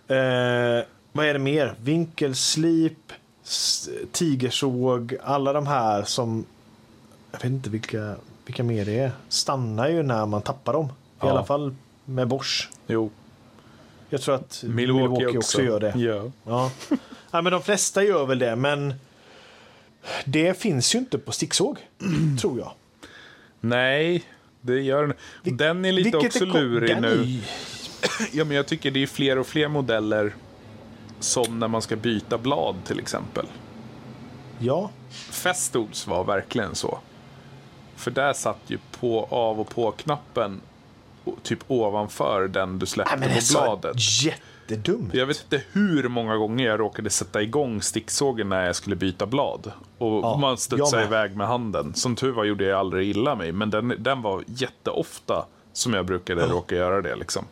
Eh, 0.09 0.85
vad 1.12 1.27
är 1.27 1.33
det 1.33 1.38
mer? 1.38 1.75
Vinkelslip. 1.83 3.12
Tigersåg. 4.12 5.17
Alla 5.23 5.53
de 5.53 5.67
här 5.67 6.03
som. 6.03 6.45
Jag 7.33 7.38
vet 7.38 7.45
inte 7.45 7.71
vilka, 7.71 8.15
vilka 8.47 8.62
mer 8.62 8.85
det 8.85 8.99
är. 8.99 9.12
Stannar 9.29 9.88
ju 9.88 10.03
när 10.03 10.27
man 10.27 10.43
tappar 10.43 10.73
dem. 10.73 10.87
I 10.87 10.91
Ja. 11.21 11.31
alla 11.31 11.45
fall 11.45 11.75
med 12.05 12.29
Bosch. 12.29 12.71
Jo, 12.87 13.11
Jag 14.11 14.21
tror 14.23 14.35
att 14.35 14.65
Milwaukee, 14.67 15.09
Milwaukee, 15.19 15.38
också. 15.38 15.62
gör 15.62 15.81
det. 15.81 15.93
Ja. 15.97 16.31
Ja. 16.47 16.71
ja, 17.31 17.43
men 17.43 17.53
de 17.53 17.62
flesta 17.62 18.05
gör 18.05 18.27
väl 18.27 18.38
det, 18.38 18.57
men 18.57 18.95
det 20.25 20.59
finns 20.59 20.95
ju 20.95 20.99
inte 20.99 21.19
på 21.19 21.33
sticksåg, 21.33 21.79
tror 22.41 22.59
jag. 22.59 22.73
Nej, 23.61 24.23
det 24.61 24.81
gör 24.81 25.07
den. 25.43 25.57
Den 25.59 25.85
är 25.85 25.93
lite 25.93 26.19
Vilket 26.19 26.43
också 26.43 26.45
lurig 26.45 27.01
nu. 27.01 27.09
är 27.09 27.41
Ja, 28.33 28.45
men 28.45 28.57
jag 28.57 28.67
tycker 28.67 28.91
det 28.91 29.03
är 29.03 29.07
fler 29.07 29.38
och 29.38 29.47
fler 29.47 29.69
modeller 29.69 30.35
som 31.21 31.59
när 31.59 31.69
man 31.69 31.83
ska 31.83 31.97
byta 31.97 32.38
blad 32.38 32.77
till 32.85 32.99
exempel. 32.99 33.47
Ja, 34.59 34.91
Festols 35.31 36.07
var 36.07 36.25
verkligen 36.25 36.75
så. 36.75 36.99
För 37.97 38.11
där 38.11 38.33
satt 38.33 38.59
ju 38.67 38.79
på 39.01 39.27
av 39.31 39.61
och 39.61 39.69
på-knappen 39.69 40.61
typ 41.43 41.59
ovanför 41.69 42.49
den 42.49 42.79
du 42.79 42.87
släppte 42.87 43.17
Nej, 43.17 43.29
på 43.29 43.41
bladet. 43.53 43.97
jättedumt. 44.25 45.15
Jag 45.15 45.27
vet 45.27 45.43
inte 45.43 45.65
hur 45.73 46.09
många 46.09 46.37
gånger 46.37 46.67
jag 46.67 46.81
råkade 46.81 47.11
sätta 47.11 47.43
igång 47.43 47.83
sticksågen 47.83 48.49
när 48.49 48.67
jag 48.67 48.77
skulle 48.77 48.97
byta 48.97 49.27
blad. 49.27 49.73
Och 49.99 50.12
Ja, 50.23 50.37
man 50.37 50.59
studsade 50.59 51.03
iväg 51.05 51.37
med 51.37 51.47
handen. 51.47 51.95
Som 51.95 52.17
tur 52.17 52.33
var 52.33 52.45
gjorde 52.45 52.65
jag 52.65 52.79
aldrig 52.81 53.09
illa 53.09 53.35
mig, 53.35 53.53
men 53.53 53.71
den, 53.71 53.95
den 53.99 54.23
var 54.23 54.45
jätteofta 54.47 55.47
som 55.73 55.95
jag 55.95 56.07
brukade 56.07 56.47
råka 56.47 56.75
göra 56.75 57.03
det. 57.03 57.17
Liksom. 57.17 57.45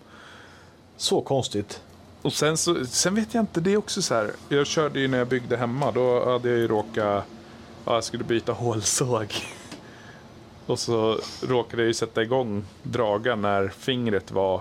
Så 1.00 1.20
konstigt. 1.20 1.82
Och 2.22 2.32
sen, 2.32 2.56
så, 2.56 2.86
sen 2.86 3.14
vet 3.14 3.34
jag 3.34 3.42
inte, 3.42 3.60
det 3.60 3.72
är 3.72 3.76
också 3.76 4.02
så 4.02 4.14
här. 4.14 4.32
Jag 4.48 4.66
körde 4.66 5.00
ju 5.00 5.08
när 5.08 5.18
jag 5.18 5.28
byggde 5.28 5.56
hemma, 5.56 5.92
då 5.92 6.30
hade 6.30 6.48
jag 6.48 6.58
ju 6.58 6.68
råkat, 6.68 7.24
ja, 7.84 7.94
jag 7.94 8.04
skulle 8.04 8.24
byta 8.24 8.52
hålsåg. 8.52 9.34
Och 10.66 10.78
så 10.78 11.20
råkade 11.42 11.82
jag 11.82 11.86
ju 11.86 11.94
sätta 11.94 12.22
igång 12.22 12.64
draga 12.82 13.36
när 13.36 13.68
fingret 13.68 14.30
var 14.30 14.60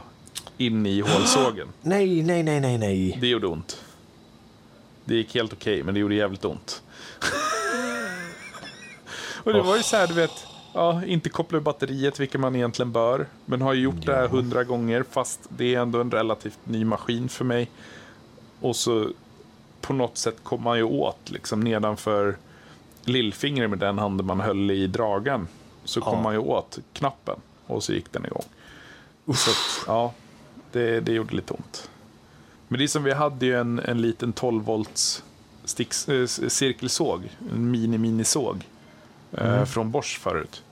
in 0.58 0.86
i 0.86 1.02
hålsågen. 1.02 1.68
Nej, 1.82 2.24
nej, 2.24 2.44
nej, 2.44 2.60
nej, 2.60 2.78
nej. 2.78 3.18
Det 3.22 3.28
gjorde 3.28 3.48
ont. 3.48 3.84
Det 5.06 5.16
gick 5.16 5.36
helt 5.36 5.54
okej, 5.54 5.84
men 5.84 5.94
det 5.94 6.00
gjorde 6.00 6.16
jävligt 6.16 6.46
ont. 6.46 6.82
och 9.44 9.54
det 9.54 9.62
var 9.62 9.78
ju 9.78 9.84
så 9.84 9.98
här, 9.98 10.08
du 10.08 10.14
vet, 10.14 10.46
ja, 10.74 11.06
inte 11.06 11.30
koppla 11.30 11.58
ur 11.58 11.62
batteriet, 11.62 12.20
vilket 12.20 12.42
man 12.42 12.56
egentligen 12.56 12.92
bör. 12.92 13.28
Men 13.46 13.62
har 13.62 13.74
ju 13.74 13.82
gjort 13.82 14.06
det 14.06 14.16
här 14.16 14.28
hundra 14.28 14.64
gånger, 14.64 15.04
fast 15.12 15.40
det 15.50 15.76
är 15.76 15.80
ändå 15.82 16.02
en 16.02 16.12
relativt 16.12 16.60
ny 16.64 16.86
maskin 16.86 17.30
för 17.30 17.46
mig. 17.46 17.70
Och 18.60 18.76
så 18.76 19.10
på 19.82 19.94
något 19.94 20.18
sätt 20.18 20.36
kom 20.44 20.64
man 20.64 20.78
ju 20.78 20.84
åt, 20.84 21.30
liksom 21.30 21.60
nedanför 21.60 22.38
lillfingret 23.06 23.70
med 23.70 23.80
den 23.80 24.00
handen 24.00 24.26
man 24.26 24.40
höll 24.40 24.72
i 24.72 24.88
dragen. 24.88 25.48
Så 25.84 26.02
kom 26.02 26.14
Ja. 26.18 26.22
man 26.22 26.34
ju 26.34 26.40
åt 26.40 26.80
knappen 26.94 27.40
och 27.68 27.84
så 27.84 27.94
gick 27.94 28.12
den 28.12 28.26
igång. 28.26 28.44
Så 29.36 29.50
att, 29.52 29.84
ja, 29.88 30.14
det, 30.72 31.00
det 31.00 31.12
gjorde 31.14 31.36
lite 31.36 31.54
ont. 31.54 31.90
Men 32.68 32.78
det 32.78 32.86
är 32.86 32.88
som 32.88 33.04
vi 33.04 33.14
hade 33.14 33.46
ju 33.46 33.60
en, 33.60 33.80
en 33.80 34.02
liten 34.02 34.34
12 34.34 34.64
volts 34.64 35.24
sticks, 35.66 36.10
äh, 36.10 36.26
cirkelsåg, 36.28 37.30
en 37.52 37.72
mini-minisåg 37.72 38.64
eh, 39.32 39.66
från 39.66 39.92
Bosch 39.92 40.20
förut. 40.22 40.64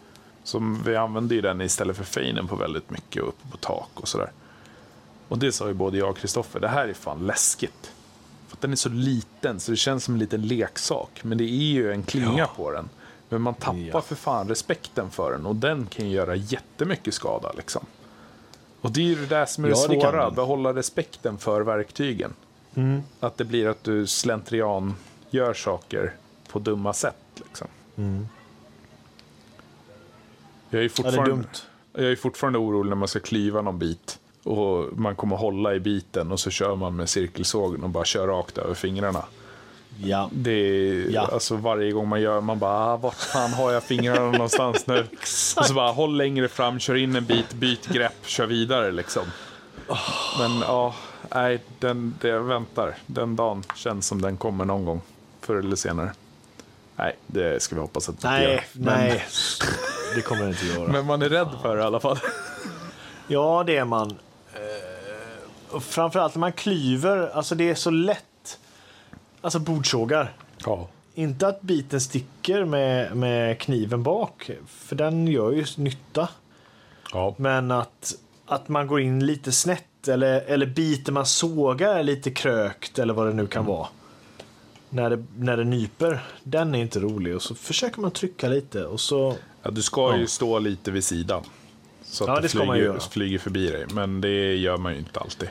Som 0.44 0.84
vi 0.84 0.96
använde 0.96 1.36
ju 1.36 1.42
den 1.42 1.62
istället 1.62 1.98
för 1.98 2.04
feinen 2.04 2.48
på 2.48 2.56
väldigt 2.56 2.90
mycket 2.90 3.22
och 3.24 3.30
uppe 3.30 3.48
på 3.52 3.58
tak 3.58 3.90
och 3.94 4.08
sådär. 4.08 4.32
Och 5.28 5.38
det 5.40 5.52
sa 5.52 5.68
ju 5.68 5.74
både 5.74 5.98
jag 5.98 6.10
och 6.10 6.18
Kristoffer, 6.18 6.60
det 6.60 6.68
här 6.68 6.88
är 6.88 6.94
fan 6.94 7.26
läskigt. 7.28 7.92
För 8.48 8.56
att 8.58 8.62
den 8.62 8.72
är 8.72 8.76
så 8.76 8.90
liten 8.90 9.60
så 9.60 9.72
det 9.72 9.78
känns 9.78 10.04
som 10.04 10.14
en 10.14 10.20
liten 10.20 10.42
leksak. 10.42 11.20
Men 11.24 11.38
det 11.38 11.44
är 11.44 11.72
ju 11.74 11.92
en 11.92 12.04
klinga 12.04 12.38
Ja. 12.38 12.50
på 12.56 12.72
den. 12.72 12.90
Men 13.30 13.42
man 13.42 13.54
tappar 13.54 13.78
Ja. 13.94 14.02
för 14.02 14.16
fan 14.16 14.48
respekten 14.50 15.10
för 15.10 15.32
den 15.32 15.46
och 15.46 15.56
den 15.56 15.86
kan 15.86 16.10
ju 16.10 16.16
göra 16.16 16.36
jättemycket 16.36 17.14
skada 17.14 17.52
liksom. 17.58 17.86
Och 18.82 18.92
det 18.92 19.00
är 19.02 19.06
ju 19.06 19.16
det 19.16 19.26
där 19.26 19.46
som 19.46 19.66
är 19.66 19.70
Ja, 19.70 19.76
det 19.76 19.82
svåra, 20.02 20.26
den. 20.26 20.36
behålla 20.36 20.74
respekten 20.74 21.38
för 21.38 21.62
verktygen. 21.62 22.34
Mm. 22.76 23.02
Att 23.20 23.38
det 23.38 23.46
blir 23.46 23.68
att 23.68 23.84
du 23.84 24.08
slentrian 24.08 24.96
gör 25.30 25.54
saker 25.54 26.14
på 26.52 26.60
dumma 26.60 26.94
sätt. 26.94 27.16
Liksom. 27.36 27.68
Jag, 30.70 30.82
är 30.82 30.86
är 30.86 30.90
fortfarande, 30.90 31.30
dumt. 31.32 31.48
jag 31.94 32.06
är 32.12 32.16
fortfarande 32.16 32.60
orolig 32.60 32.90
när 32.90 32.96
man 32.96 33.08
ska 33.08 33.20
klyva 33.20 33.62
någon 33.62 33.80
bit. 33.80 34.20
Och 34.44 34.98
man 35.00 35.16
kommer 35.16 35.36
hålla 35.36 35.76
i 35.76 35.80
biten 35.80 36.32
och 36.32 36.40
så 36.40 36.50
kör 36.50 36.76
man 36.76 36.96
med 36.96 37.10
cirkelsågen 37.10 37.84
och 37.84 37.90
bara 37.90 38.06
kör 38.06 38.28
rakt 38.28 38.58
över 38.58 38.74
fingrarna. 38.74 39.24
Ja. 40.04 40.30
Det 40.34 40.52
är, 40.52 41.10
Ja. 41.12 41.30
alltså 41.34 41.56
varje 41.56 41.92
gång 41.92 42.08
man 42.08 42.22
gör, 42.22 42.42
man 42.42 42.60
bara, 42.60 42.72
ah, 42.94 42.98
vart 42.98 43.16
fan 43.16 43.54
har 43.54 43.72
jag 43.72 43.84
fingrarna 43.84 44.32
någonstans 44.32 44.88
nu? 44.88 45.00
Och 45.58 45.66
så 45.66 45.74
bara, 45.74 45.92
håll 45.92 46.18
längre 46.18 46.48
fram, 46.48 46.80
kör 46.80 46.96
in 46.96 47.16
en 47.16 47.26
bit, 47.26 47.54
byt 47.54 47.88
grepp, 47.88 48.26
kör 48.26 48.46
vidare 48.46 48.92
liksom. 48.92 49.24
Men 50.40 50.60
ja, 50.62 50.96
nej, 51.36 51.64
den, 51.80 52.16
det 52.22 52.28
jag 52.28 52.42
väntar. 52.44 52.96
Den 53.06 53.36
dagen 53.36 53.64
känns 53.76 54.08
som 54.08 54.22
den 54.22 54.38
kommer 54.38 54.66
någon 54.66 54.86
gång, 54.86 55.02
förr 55.42 55.56
eller 55.56 55.76
senare. 55.76 56.12
Nej, 56.96 57.16
det 57.28 57.62
ska 57.64 57.76
vi 57.76 57.82
hoppas 57.82 58.10
att 58.10 58.22
det 58.22 58.28
inte 58.28 58.44
gör. 58.44 58.50
Nej, 58.50 58.64
Men, 58.74 59.08
nej. 59.08 59.26
Det 60.16 60.22
kommer 60.22 60.44
det 60.44 60.50
inte 60.50 60.66
göra. 60.66 60.88
men 60.88 61.06
man 61.06 61.22
är 61.22 61.30
rädd 61.30 61.50
för 61.62 61.76
det 61.76 61.82
i 61.82 61.86
alla 61.86 62.00
fall. 62.00 62.18
Ja, 63.30 63.64
det 63.68 63.78
är 63.78 63.86
man. 63.86 64.10
Eh, 64.54 65.76
och 65.76 65.84
framförallt 65.84 66.36
när 66.36 66.40
man 66.40 66.52
klyver. 66.52 67.30
Alltså 67.34 67.56
det 67.56 67.70
är 67.70 67.76
så 67.76 67.90
lätt. 67.90 68.60
Alltså 69.42 69.60
bordsågar. 69.60 70.34
Ja. 70.66 70.88
Inte 71.14 71.48
att 71.48 71.62
biten 71.62 72.02
sticker 72.02 72.66
med, 72.66 73.16
med 73.18 73.60
kniven 73.60 74.04
bak. 74.04 74.50
För 74.68 74.96
den 74.96 75.28
gör 75.28 75.52
ju 75.52 75.66
nytta. 75.78 76.30
ja. 77.14 77.36
Men 77.38 77.72
att, 77.72 78.14
att 78.46 78.68
man 78.70 78.88
går 78.88 79.02
in 79.02 79.26
lite 79.26 79.52
snett. 79.52 80.08
Eller, 80.08 80.42
eller 80.42 80.66
biten 80.66 81.14
man 81.14 81.26
sågar 81.26 81.96
är 81.96 82.04
lite 82.04 82.32
krökt. 82.32 83.00
Eller 83.00 83.14
vad 83.14 83.28
det 83.28 83.34
nu 83.34 83.48
kan 83.48 83.62
Mm. 83.64 83.74
vara. 83.76 83.88
När 84.90 85.10
det, 85.10 85.24
när 85.38 85.58
det 85.58 85.64
nyper. 85.64 86.20
Den 86.44 86.76
är 86.76 86.80
inte 86.80 87.00
rolig. 87.00 87.36
Och 87.36 87.42
så 87.42 87.56
försöker 87.56 88.02
man 88.02 88.12
trycka 88.12 88.48
lite. 88.48 88.86
Och 88.86 89.00
så... 89.00 89.36
Ja, 89.64 89.72
du 89.72 89.82
ska 89.82 90.16
ju 90.16 90.22
Ja. 90.22 90.28
stå 90.28 90.60
lite 90.60 90.92
vid 90.92 91.04
sidan. 91.04 91.44
Så 92.04 92.24
att 92.24 92.28
Ja, 92.30 92.36
det, 92.36 92.42
det 92.42 92.50
flyger, 92.50 93.00
flyger 93.12 93.40
förbi 93.40 93.68
dig. 93.72 93.86
Men 93.94 94.22
det 94.22 94.56
gör 94.56 94.78
man 94.78 94.94
ju 94.94 95.00
inte 95.00 95.20
alltid. 95.20 95.50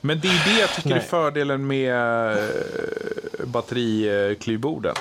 Men 0.00 0.20
det 0.20 0.28
är 0.28 0.54
det 0.54 0.60
jag 0.60 0.70
tycker 0.74 0.90
är 0.90 0.94
Nej. 0.94 1.04
fördelen 1.04 1.66
med 1.66 1.94
eh, 2.32 3.46
batteriklyvborden. 3.46 4.94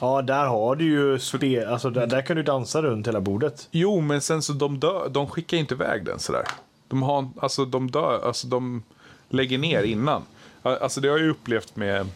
Ja, 0.00 0.22
där 0.22 0.44
har 0.46 0.76
du 0.76 0.84
ju 0.84 1.18
spe, 1.18 1.68
alltså 1.68 1.90
där, 1.90 2.06
där 2.06 2.22
kan 2.22 2.36
du 2.36 2.42
dansa 2.42 2.82
runt 2.82 3.08
hela 3.08 3.20
bordet. 3.20 3.68
Jo, 3.70 4.00
men 4.00 4.20
sen 4.20 4.42
så 4.42 4.52
de 4.52 4.78
dör, 4.80 5.08
de 5.08 5.28
skickar 5.28 5.56
inte 5.56 5.74
iväg 5.74 6.04
den 6.04 6.18
sådär. 6.18 6.44
De 6.88 7.02
har, 7.02 7.28
alltså 7.40 7.64
de 7.64 7.90
dör, 7.90 8.20
alltså 8.26 8.46
de 8.46 8.82
lägger 9.28 9.58
ner 9.58 9.82
innan. 9.82 10.22
Alltså 10.64 11.00
det 11.00 11.08
har 11.08 11.18
jag 11.18 11.28
upplevt 11.28 11.76
med 11.76 12.06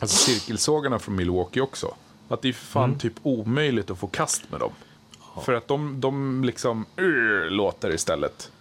alltså, 0.00 0.16
cirkelsågarna 0.30 0.98
från 0.98 1.16
Milwaukee 1.16 1.60
också. 1.60 1.94
Att 2.28 2.42
det 2.42 2.48
är 2.48 2.52
fan 2.52 2.98
typ 2.98 3.12
omöjligt 3.22 3.90
att 3.90 3.98
få 3.98 4.06
kast 4.06 4.50
med 4.50 4.60
dem. 4.60 4.72
För 5.44 5.52
att 5.52 5.68
de, 5.68 6.00
de 6.00 6.44
liksom 6.44 6.86
uh, 7.00 7.50
låter 7.50 7.94
istället. 7.94 8.52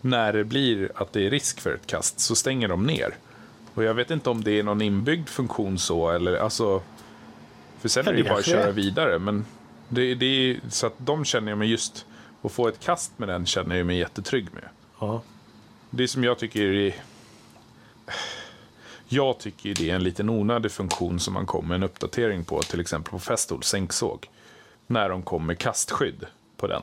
När 0.00 0.32
det 0.32 0.44
blir 0.44 0.92
att 0.94 1.12
det 1.12 1.26
är 1.26 1.30
risk 1.30 1.60
för 1.60 1.74
ett 1.74 1.86
kast 1.86 2.20
så 2.20 2.34
stänger 2.34 2.68
de 2.68 2.86
ner. 2.86 3.14
Och 3.74 3.84
jag 3.84 3.94
vet 3.94 4.10
inte 4.10 4.30
om 4.30 4.44
det 4.44 4.58
är 4.58 4.62
någon 4.62 4.82
inbyggd 4.82 5.28
funktion 5.28 5.78
så 5.78 6.10
eller 6.10 6.36
alltså. 6.36 6.82
För 7.80 7.88
sen 7.88 8.02
Ja, 8.06 8.10
är 8.10 8.14
det 8.14 8.22
ju 8.22 8.28
bara 8.28 8.38
att 8.38 8.46
köra 8.46 8.68
är. 8.68 8.72
vidare. 8.72 9.18
Men 9.18 9.44
det, 9.88 10.14
det 10.14 10.26
är 10.26 10.60
så 10.68 10.86
att 10.86 10.94
de 10.96 11.24
känner 11.24 11.52
jag 11.52 11.58
mig 11.58 11.70
just. 11.70 12.06
Att 12.42 12.52
få 12.52 12.68
ett 12.68 12.80
kast 12.80 13.18
med 13.18 13.28
den 13.28 13.46
känner 13.46 13.76
jag 13.76 13.86
mig 13.86 13.98
jättetrygg 13.98 14.54
med. 14.54 14.64
Ja. 15.00 15.22
Det 15.90 16.08
som 16.08 16.24
jag 16.24 16.38
tycker 16.38 16.62
är... 16.62 16.94
Jag 19.12 19.38
tycker 19.38 19.74
det 19.74 19.90
är 19.90 19.94
en 19.94 20.02
liten 20.02 20.28
onödig 20.28 20.72
funktion 20.72 21.20
som 21.20 21.34
man 21.34 21.46
kommer 21.46 21.74
en 21.74 21.82
uppdatering 21.82 22.44
på, 22.44 22.62
till 22.62 22.80
exempel 22.80 23.10
på 23.10 23.18
Festool 23.18 23.62
sänksåg. 23.62 24.28
När 24.86 25.08
de 25.08 25.22
kommer 25.22 25.46
med 25.46 25.58
kastskydd 25.58 26.26
på 26.56 26.66
den. 26.66 26.82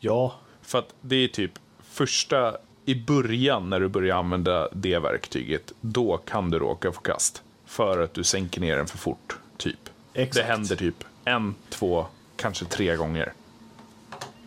ja. 0.00 0.34
För 0.62 0.78
att 0.78 0.94
det 1.00 1.16
är 1.16 1.28
typ 1.28 1.50
första, 1.82 2.56
i 2.84 2.94
början 2.94 3.70
när 3.70 3.80
du 3.80 3.88
börjar 3.88 4.16
använda 4.16 4.68
det 4.72 4.98
verktyget, 4.98 5.72
då 5.80 6.16
kan 6.16 6.50
du 6.50 6.58
råka 6.58 6.92
få 6.92 7.00
kast. 7.00 7.42
För 7.66 7.98
att 7.98 8.14
du 8.14 8.24
sänker 8.24 8.60
ner 8.60 8.76
den 8.76 8.86
för 8.86 8.98
fort, 8.98 9.36
typ. 9.56 9.78
Exakt. 10.14 10.46
Det 10.46 10.52
händer 10.52 10.76
typ 10.76 11.04
en, 11.24 11.54
två, 11.70 12.06
kanske 12.36 12.64
tre 12.64 12.96
gånger. 12.96 13.32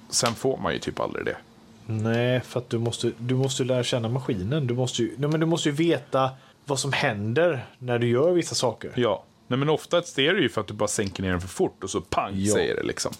Sen 0.09 0.35
får 0.35 0.57
man 0.57 0.73
ju 0.73 0.79
typ 0.79 0.99
aldrig 0.99 1.25
det. 1.25 1.37
Nej, 1.85 2.41
för 2.41 2.59
att 2.59 2.69
du 2.69 2.77
måste, 2.79 3.11
du 3.17 3.35
måste 3.35 3.63
lära 3.63 3.83
känna 3.83 4.09
maskinen. 4.09 4.67
Du 4.67 4.73
måste, 4.73 5.01
ju, 5.01 5.15
nej, 5.17 5.29
men 5.29 5.39
du 5.39 5.45
måste 5.45 5.69
ju 5.69 5.75
veta 5.75 6.31
vad 6.65 6.79
som 6.79 6.93
händer 6.93 7.65
när 7.79 7.99
du 7.99 8.07
gör 8.07 8.31
vissa 8.31 8.55
saker. 8.55 8.91
Ja, 8.95 9.23
Nej, 9.47 9.59
men 9.59 9.69
oftast 9.69 10.19
är 10.19 10.33
det 10.33 10.41
ju 10.41 10.49
för 10.49 10.61
att 10.61 10.67
du 10.67 10.73
bara 10.73 10.87
sänker 10.87 11.23
ner 11.23 11.31
den 11.31 11.41
för 11.41 11.47
fort 11.47 11.83
och 11.83 11.89
så 11.89 12.01
pang 12.01 12.31
Ja. 12.35 12.53
säger 12.53 12.75
det 12.75 12.83
liksom. 12.83 13.11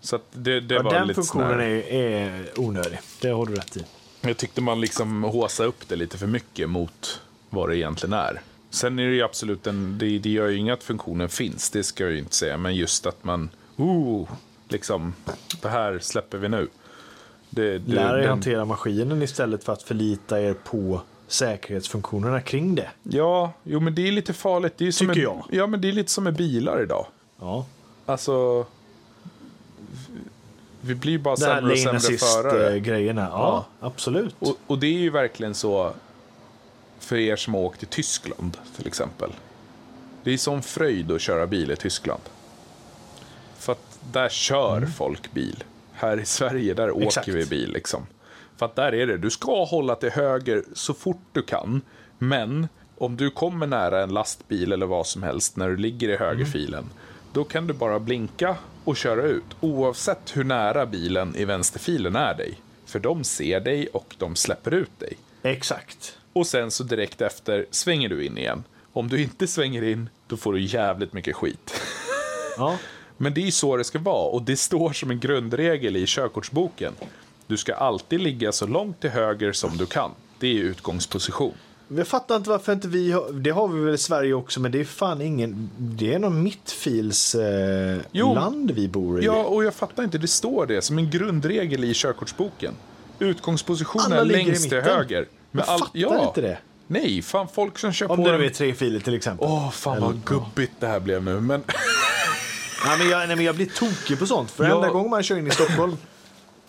Så 0.00 0.16
att 0.16 0.22
det, 0.32 0.60
det 0.60 0.74
Ja, 0.74 0.82
var 0.82 0.92
den 0.92 1.06
lite 1.08 1.14
funktionen 1.14 1.60
är, 1.60 1.92
är 1.92 2.44
onödig. 2.56 2.98
Det 3.20 3.28
har 3.28 3.46
du 3.46 3.54
rätt 3.54 3.76
i. 3.76 3.84
Jag 4.20 4.36
tyckte 4.36 4.60
man 4.60 4.80
liksom 4.80 5.22
håsade 5.24 5.68
upp 5.68 5.88
det 5.88 5.96
lite 5.96 6.18
för 6.18 6.26
mycket 6.26 6.70
mot 6.70 7.20
vad 7.50 7.68
det 7.68 7.76
egentligen 7.76 8.12
är. 8.12 8.40
Sen 8.70 8.98
är 8.98 9.06
det 9.08 9.14
ju 9.14 9.22
absolut 9.22 9.66
en, 9.66 9.98
det, 9.98 10.18
det 10.18 10.28
gör 10.30 10.48
ju 10.48 10.56
inget 10.56 10.74
att 10.78 10.84
funktionen 10.84 11.28
finns, 11.28 11.70
det 11.70 11.82
ska 11.82 12.04
jag 12.04 12.12
ju 12.12 12.18
inte 12.18 12.34
säga. 12.36 12.56
Men 12.56 12.74
just 12.74 13.06
att 13.06 13.24
man, 13.24 13.50
oh, 13.76 14.28
liksom, 14.68 15.14
det 15.62 15.68
här 15.68 15.98
släpper 15.98 16.38
vi 16.38 16.48
nu. 16.48 16.68
Det, 17.50 17.78
det, 17.78 17.94
Lär 17.94 18.14
er 18.14 18.20
den- 18.20 18.28
hantera 18.28 18.64
maskinen 18.64 19.22
istället 19.22 19.64
för 19.64 19.72
att 19.72 19.82
förlita 19.82 20.40
er 20.40 20.54
på 20.54 21.00
säkerhetsfunktionerna 21.28 22.40
kring 22.40 22.74
det. 22.74 22.90
Ja, 23.02 23.52
jo 23.62 23.80
men 23.80 23.94
det 23.94 24.08
är 24.08 24.12
lite 24.12 24.32
farligt. 24.32 24.74
Det 24.76 24.86
är 24.86 24.90
som 24.92 25.06
Tycker 25.08 25.20
med, 25.20 25.24
jag. 25.50 25.60
Ja, 25.60 25.66
men 25.66 25.80
det 25.80 25.88
är 25.88 25.92
lite 25.92 26.10
som 26.10 26.24
med 26.24 26.34
bilar 26.34 26.82
idag. 26.82 27.06
Ja. 27.40 27.66
Alltså, 28.06 28.66
vi 30.80 30.94
blir 30.94 31.18
bara 31.18 31.36
sämre 31.36 31.72
och 31.72 31.78
sämre 31.78 32.00
förare. 32.00 32.66
assist-grejerna. 32.68 33.28
Ja, 33.32 33.66
absolut. 33.80 34.34
Och, 34.38 34.56
och 34.66 34.78
det 34.78 34.86
är 34.86 34.98
ju 34.98 35.10
verkligen 35.10 35.54
så 35.54 35.92
för 36.98 37.16
er 37.16 37.36
som 37.36 37.54
har 37.54 37.60
åkt 37.60 37.78
till 37.78 37.88
Tyskland 37.88 38.56
till 38.76 38.86
exempel. 38.86 39.30
Det 40.24 40.32
är 40.32 40.38
sån 40.38 40.62
fröjd 40.62 41.12
att 41.12 41.20
köra 41.20 41.46
bil 41.46 41.70
i 41.70 41.76
Tyskland. 41.76 42.22
För 43.58 43.72
att 43.72 43.98
där 44.12 44.28
kör 44.28 44.86
folk 44.86 45.32
bil. 45.32 45.64
Här 45.92 46.20
i 46.20 46.24
Sverige, 46.24 46.74
där 46.74 46.88
Mm. 46.88 47.02
Exakt. 47.02 47.28
åker 47.28 47.38
vi 47.38 47.46
bil 47.46 47.72
liksom. 47.72 48.06
För 48.56 48.66
att 48.66 48.76
där 48.76 48.94
är 48.94 49.06
det, 49.06 49.18
du 49.18 49.30
ska 49.30 49.64
hålla 49.64 49.94
till 49.94 50.10
höger 50.10 50.62
så 50.74 50.94
fort 50.94 51.22
du 51.32 51.42
kan. 51.42 51.80
Men 52.18 52.68
om 52.98 53.16
du 53.16 53.30
kommer 53.30 53.66
nära 53.66 54.02
en 54.02 54.14
lastbil 54.14 54.72
eller 54.72 54.86
vad 54.86 55.06
som 55.06 55.22
helst 55.22 55.56
när 55.56 55.68
du 55.68 55.76
ligger 55.76 56.08
i 56.08 56.16
högerfilen. 56.16 56.84
Då 57.32 57.44
kan 57.44 57.66
du 57.66 57.74
bara 57.74 57.98
blinka 58.00 58.56
och 58.84 58.96
köra 58.96 59.22
ut. 59.22 59.44
Oavsett 59.60 60.36
hur 60.36 60.44
nära 60.44 60.86
bilen 60.86 61.36
i 61.36 61.44
vänsterfilen 61.44 62.16
är 62.16 62.34
dig. 62.34 62.60
För 62.86 62.98
de 62.98 63.24
ser 63.24 63.60
dig 63.60 63.86
och 63.86 64.14
de 64.18 64.36
släpper 64.36 64.74
ut 64.74 64.98
dig. 64.98 65.16
Exakt. 65.42 66.18
Och 66.32 66.46
sen 66.46 66.70
så 66.70 66.84
direkt 66.84 67.20
efter 67.20 67.66
svänger 67.70 68.08
du 68.08 68.24
in 68.24 68.38
igen. 68.38 68.64
Om 68.92 69.08
du 69.08 69.22
inte 69.22 69.46
svänger 69.46 69.82
in, 69.82 70.08
då 70.26 70.36
får 70.36 70.52
du 70.52 70.60
jävligt 70.60 71.12
mycket 71.12 71.36
skit. 71.36 71.80
Ja. 72.56 72.78
Men 73.16 73.34
det 73.34 73.40
är 73.40 73.44
ju 73.44 73.52
så 73.52 73.76
det 73.76 73.84
ska 73.84 73.98
vara 73.98 74.28
och 74.28 74.42
det 74.42 74.56
står 74.56 74.92
som 74.92 75.10
en 75.10 75.20
grundregel 75.20 75.96
i 75.96 76.06
körkortsboken. 76.06 76.92
Du 77.46 77.56
ska 77.56 77.74
alltid 77.74 78.20
ligga 78.20 78.52
så 78.52 78.66
långt 78.66 79.00
till 79.00 79.10
höger 79.10 79.52
som 79.52 79.76
du 79.76 79.86
kan. 79.86 80.10
Det 80.38 80.46
är 80.46 80.62
utgångsposition. 80.62 81.54
Jag 81.88 82.06
fattar 82.08 82.36
inte 82.36 82.50
varför 82.50 82.72
inte 82.72 82.88
vi 82.88 83.12
har, 83.12 83.32
det 83.32 83.50
har 83.50 83.68
vi 83.68 83.80
väl 83.80 83.94
i 83.94 83.98
Sverige 83.98 84.34
också, 84.34 84.60
men 84.60 84.72
det 84.72 84.80
är 84.80 84.84
fan 84.84 85.20
ingen, 85.20 85.70
det 85.78 86.14
är 86.14 86.18
någon 86.18 86.42
mittfils 86.42 87.34
eh, 87.34 87.98
vi 88.72 88.88
bor 88.88 89.22
i. 89.22 89.24
Ja, 89.24 89.44
och 89.44 89.64
jag 89.64 89.74
fattar 89.74 90.04
inte, 90.04 90.18
det 90.18 90.28
står 90.28 90.66
det 90.66 90.82
som 90.82 90.98
en 90.98 91.10
grundregel 91.10 91.84
i 91.84 91.94
körkortsboken. 91.94 92.74
Utgångsposition 93.18 94.02
Alla 94.02 94.16
är 94.16 94.24
längst 94.24 94.68
till 94.68 94.80
höger. 94.80 95.26
Jag 95.52 95.66
fattar 95.66 96.28
inte 96.28 96.40
det. 96.40 96.58
Nej, 96.86 97.22
fan 97.22 97.48
folk 97.54 97.78
som 97.78 97.92
kör 97.92 98.10
Om 98.10 98.16
på 98.16 98.28
det 98.28 98.34
en... 98.34 98.40
nu 98.40 98.46
är 98.46 98.50
tre 98.50 98.74
filer 98.74 99.00
till 99.00 99.14
exempel. 99.14 99.46
Åh, 99.50 99.70
fan 99.70 100.00
vad 100.00 100.24
gubbigt 100.24 100.72
det 100.80 100.86
här 100.86 101.00
blev 101.00 101.24
nu. 101.24 101.40
Men 101.40 101.64
Nej, 102.86 102.98
men 102.98 103.08
jag, 103.08 103.26
nej, 103.26 103.36
men 103.36 103.44
jag 103.44 103.54
blir 103.56 103.66
tokig 103.66 104.18
på 104.18 104.26
sånt. 104.26 104.50
För 104.50 104.64
Ja. 104.64 104.88
gång 104.88 105.10
man 105.10 105.22
kör 105.22 105.38
in 105.38 105.46
i 105.46 105.50
Stockholm 105.50 105.96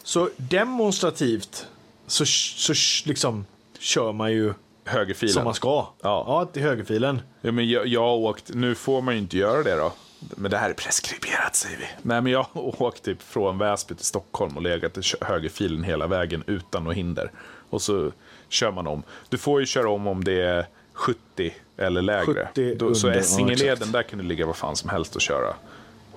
så 0.08 0.30
demonstrativt 0.38 1.68
så, 2.08 2.26
så 2.26 2.74
liksom 3.10 3.45
kör 3.80 4.12
man 4.12 4.32
ju 4.32 4.53
högerfilen. 4.86 5.34
som 5.34 5.43
man 5.43 5.53
ska. 5.53 5.88
Ja. 6.01 6.24
ja 6.28 6.45
till 6.45 6.62
högerfilen. 6.62 7.22
Ja, 7.41 7.51
men 7.51 7.70
jag, 7.70 7.88
jag 7.88 8.01
har 8.01 8.16
åkt, 8.16 8.53
nu 8.53 8.76
får 8.76 9.01
man 9.01 9.14
ju 9.14 9.20
inte 9.20 9.38
göra 9.38 9.64
det 9.64 9.76
då. 9.76 9.93
Men 10.20 10.51
det 10.51 10.58
här 10.58 10.70
är 10.70 10.74
preskriberat 10.74 11.55
säger 11.55 11.78
vi. 11.78 11.86
Nej 12.01 12.22
men 12.22 12.32
jag 12.32 12.45
har 12.51 12.82
åkt 12.82 13.03
typ 13.03 13.22
från 13.22 13.58
Väsby 13.58 13.95
till 13.95 14.05
Stockholm 14.05 14.58
och 14.58 14.62
legat 14.62 14.97
i 14.97 15.01
högerfilen 15.22 15.84
hela 15.84 16.08
vägen 16.08 16.43
utan 16.47 16.84
något 16.84 16.95
hinder. 16.95 17.32
Och 17.70 17.82
så 17.82 18.12
kör 18.49 18.72
man 18.72 18.88
om. 18.88 19.03
Du 19.30 19.38
får 19.38 19.60
ju 19.60 19.66
köra 19.66 19.89
om 19.89 20.08
om 20.08 20.24
det 20.24 20.41
är 20.41 20.68
70 20.93 21.53
eller 21.78 22.01
lägre. 22.01 22.47
70 22.47 22.76
Då, 22.76 22.95
så 22.95 23.08
under, 23.08 23.20
ja, 23.20 23.24
Essingeleden, 23.26 23.74
exakt. 23.74 23.91
där 23.91 24.03
kan 24.03 24.20
du 24.20 24.26
ligga 24.26 24.45
vad 24.45 24.55
fan 24.55 24.76
som 24.76 24.89
helst 24.89 25.16
och 25.16 25.22
köra. 25.22 25.53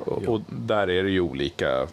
Och, 0.07 0.23
och 0.23 0.41
där 0.49 0.91
är 0.91 1.03
det 1.03 1.11
ju 1.11 1.21
olika, 1.21 1.87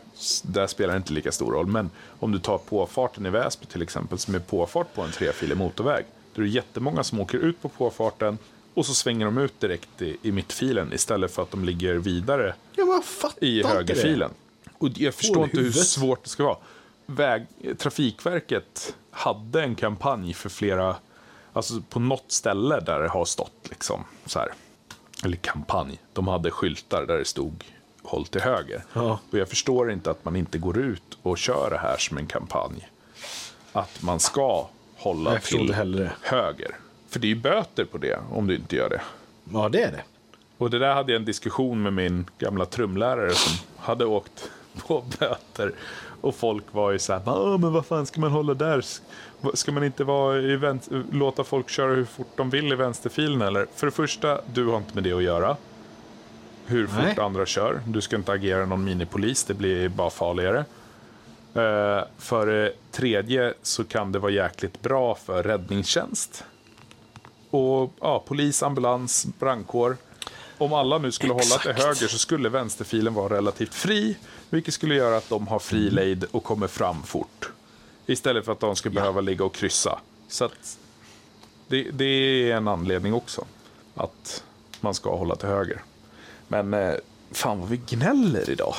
där 0.44 0.68
spelar 0.68 0.94
det 0.94 0.98
inte 0.98 1.14
lika 1.14 1.32
stor 1.32 1.52
roll. 1.52 1.68
Men 1.68 1.90
om 2.20 2.32
du 2.32 2.40
tar 2.40 2.58
påfarten 2.58 3.26
i 3.26 3.30
Väsby 3.30 3.66
till 3.66 3.82
exempel, 3.82 4.18
som 4.18 4.36
är 4.36 4.40
påfart 4.40 4.94
på 4.94 5.02
en 5.02 5.12
trefilig 5.12 5.58
motorväg. 5.58 6.06
Då 6.34 6.42
är 6.42 6.46
det 6.46 6.52
jättemånga 6.52 7.04
som 7.04 7.20
åker 7.20 7.38
ut 7.38 7.62
på 7.62 7.70
påfarten 7.70 8.38
och 8.74 8.86
så 8.86 8.94
svänger 8.94 9.26
de 9.26 9.38
ut 9.38 9.60
direkt 9.60 10.02
i, 10.02 10.18
i 10.22 10.32
mittfilen 10.32 10.94
istället 10.94 11.32
för 11.32 11.44
att 11.44 11.52
de 11.52 11.66
ligger 11.66 11.96
vidare 11.96 12.56
Ja, 12.76 13.04
i 13.42 13.64
högerfilen. 13.64 14.32
Och 14.78 14.90
jag 14.96 15.14
förstår 15.14 15.44
inte 15.44 15.60
hur 15.60 15.72
svårt 15.72 16.24
det 16.24 16.30
ska 16.30 16.44
vara. 16.44 16.58
Väg, 17.06 17.46
Trafikverket 17.78 18.96
hade 19.12 19.64
en 19.64 19.76
kampanj 19.76 20.34
för 20.34 20.50
flera, 20.50 20.96
alltså 21.54 21.82
på 21.90 22.00
något 22.00 22.32
ställe 22.32 22.80
där 22.80 23.00
det 23.00 23.08
har 23.08 23.26
stått 23.26 23.70
liksom 23.70 24.04
så 24.26 24.40
här, 24.40 24.54
eller 25.24 25.38
kampanj, 25.38 26.00
de 26.14 26.28
hade 26.28 26.52
skyltar 26.52 27.06
där 27.06 27.18
det 27.18 27.26
stod 27.26 27.64
håll 28.08 28.26
till 28.26 28.42
höger. 28.42 28.84
Ja. 28.94 29.20
Och 29.32 29.38
jag 29.38 29.50
förstår 29.50 29.92
inte 29.92 30.12
att 30.12 30.26
man 30.26 30.36
inte 30.36 30.58
går 30.58 30.78
ut 30.78 31.18
och 31.24 31.38
kör 31.38 31.70
det 31.70 31.78
här 31.78 31.98
som 31.98 32.18
en 32.18 32.28
kampanj. 32.28 32.90
Att 33.74 34.02
man 34.04 34.20
ska 34.20 34.68
hålla 34.98 35.34
Jag 35.34 35.44
till 35.44 35.68
det. 35.68 36.12
höger. 36.22 36.76
För 37.10 37.20
det 37.20 37.28
är 37.28 37.30
ju 37.30 37.36
böter 37.36 37.86
på 37.86 37.98
det 37.98 38.20
om 38.32 38.48
du 38.48 38.56
inte 38.56 38.76
gör 38.76 38.90
det. 38.90 39.02
Ja, 39.54 39.70
det 39.70 39.82
är 39.84 39.92
det. 39.92 40.04
Och 40.58 40.70
det 40.70 40.80
där 40.80 40.94
hade 40.94 41.12
jag 41.12 41.20
en 41.20 41.26
diskussion 41.26 41.82
med 41.84 41.94
min 41.94 42.26
gamla 42.40 42.66
trumlärare 42.66 43.32
som 43.32 43.54
hade 43.78 44.06
åkt 44.06 44.52
på 44.88 45.04
böter. 45.20 45.72
Och 46.22 46.36
folk 46.36 46.64
var 46.72 46.92
ju 46.92 47.00
så 47.00 47.14
här, 47.14 47.22
"Ah, 47.26 47.58
men 47.58 47.74
vad 47.74 47.86
fan 47.86 48.06
ska 48.06 48.22
man 48.22 48.32
hålla 48.32 48.54
där? 48.54 48.84
Ska 49.54 49.72
man 49.72 49.84
inte 49.84 50.04
vara 50.04 50.38
i 50.42 50.56
vänster, 50.56 51.04
låta 51.12 51.44
folk 51.44 51.70
köra 51.70 51.94
hur 51.96 52.06
fort 52.06 52.32
de 52.36 52.50
vill 52.50 52.72
i 52.74 52.76
vänsterfilen 52.76 53.42
eller? 53.42 53.68
För 53.76 53.88
det 53.88 53.92
första, 53.92 54.42
du 54.54 54.66
har 54.68 54.78
inte 54.78 54.96
med 54.96 55.04
det 55.04 55.14
att 55.14 55.24
göra. 55.24 55.58
Hur 56.70 56.88
fort 56.88 56.98
Nej. 57.04 57.20
andra 57.20 57.46
kör. 57.46 57.82
Du 57.86 58.02
ska 58.02 58.16
inte 58.16 58.32
agera 58.32 58.66
någon 58.66 58.84
minipolis, 58.84 59.44
det 59.44 59.54
blir 59.54 59.90
bara 59.90 60.10
farligare. 60.10 60.66
Eh, 61.54 62.04
för 62.18 62.48
det 62.48 62.74
tredje 62.92 63.54
så 63.62 63.84
kan 63.84 64.12
det 64.12 64.20
vara 64.20 64.32
jäkligt 64.32 64.82
bra 64.82 65.16
för 65.16 65.44
räddningstjänst. 65.44 66.44
Och 67.50 67.94
ja, 68.02 68.24
polis, 68.28 68.64
ambulans, 68.64 69.28
brandkår. 69.40 69.98
Om 70.58 70.74
alla 70.74 70.98
nu 70.98 71.12
skulle 71.12 71.34
hålla 71.34 71.44
Exakt. 71.44 71.64
till 71.64 71.74
höger 71.74 72.08
så 72.08 72.18
skulle 72.18 72.50
vänsterfilen 72.50 73.14
vara 73.14 73.38
relativt 73.38 73.74
fri. 73.74 74.18
Vilket 74.50 74.74
skulle 74.74 74.96
göra 74.96 75.18
att 75.18 75.30
de 75.30 75.48
har 75.48 75.60
fri 75.60 75.90
lejd 75.90 76.26
och 76.32 76.44
kommer 76.44 76.68
fram 76.68 77.04
fort. 77.04 77.52
Istället 78.06 78.46
för 78.46 78.52
att 78.52 78.60
de 78.60 78.76
ska 78.76 78.90
behöva 78.90 79.22
ligga 79.22 79.46
och 79.46 79.54
kryssa. 79.54 80.00
Så 80.28 80.46
att 80.46 80.78
det, 81.68 81.84
det 81.92 82.06
är 82.52 82.56
en 82.56 82.68
anledning 82.68 83.14
också. 83.14 83.46
Att 83.96 84.44
man 84.82 84.94
ska 84.94 85.16
hålla 85.16 85.36
till 85.36 85.50
höger. 85.50 85.82
Men 86.48 86.74
eh, 86.74 86.96
fan 87.32 87.60
vad 87.60 87.70
vi 87.70 87.78
gnäller 87.78 88.50
idag. 88.50 88.76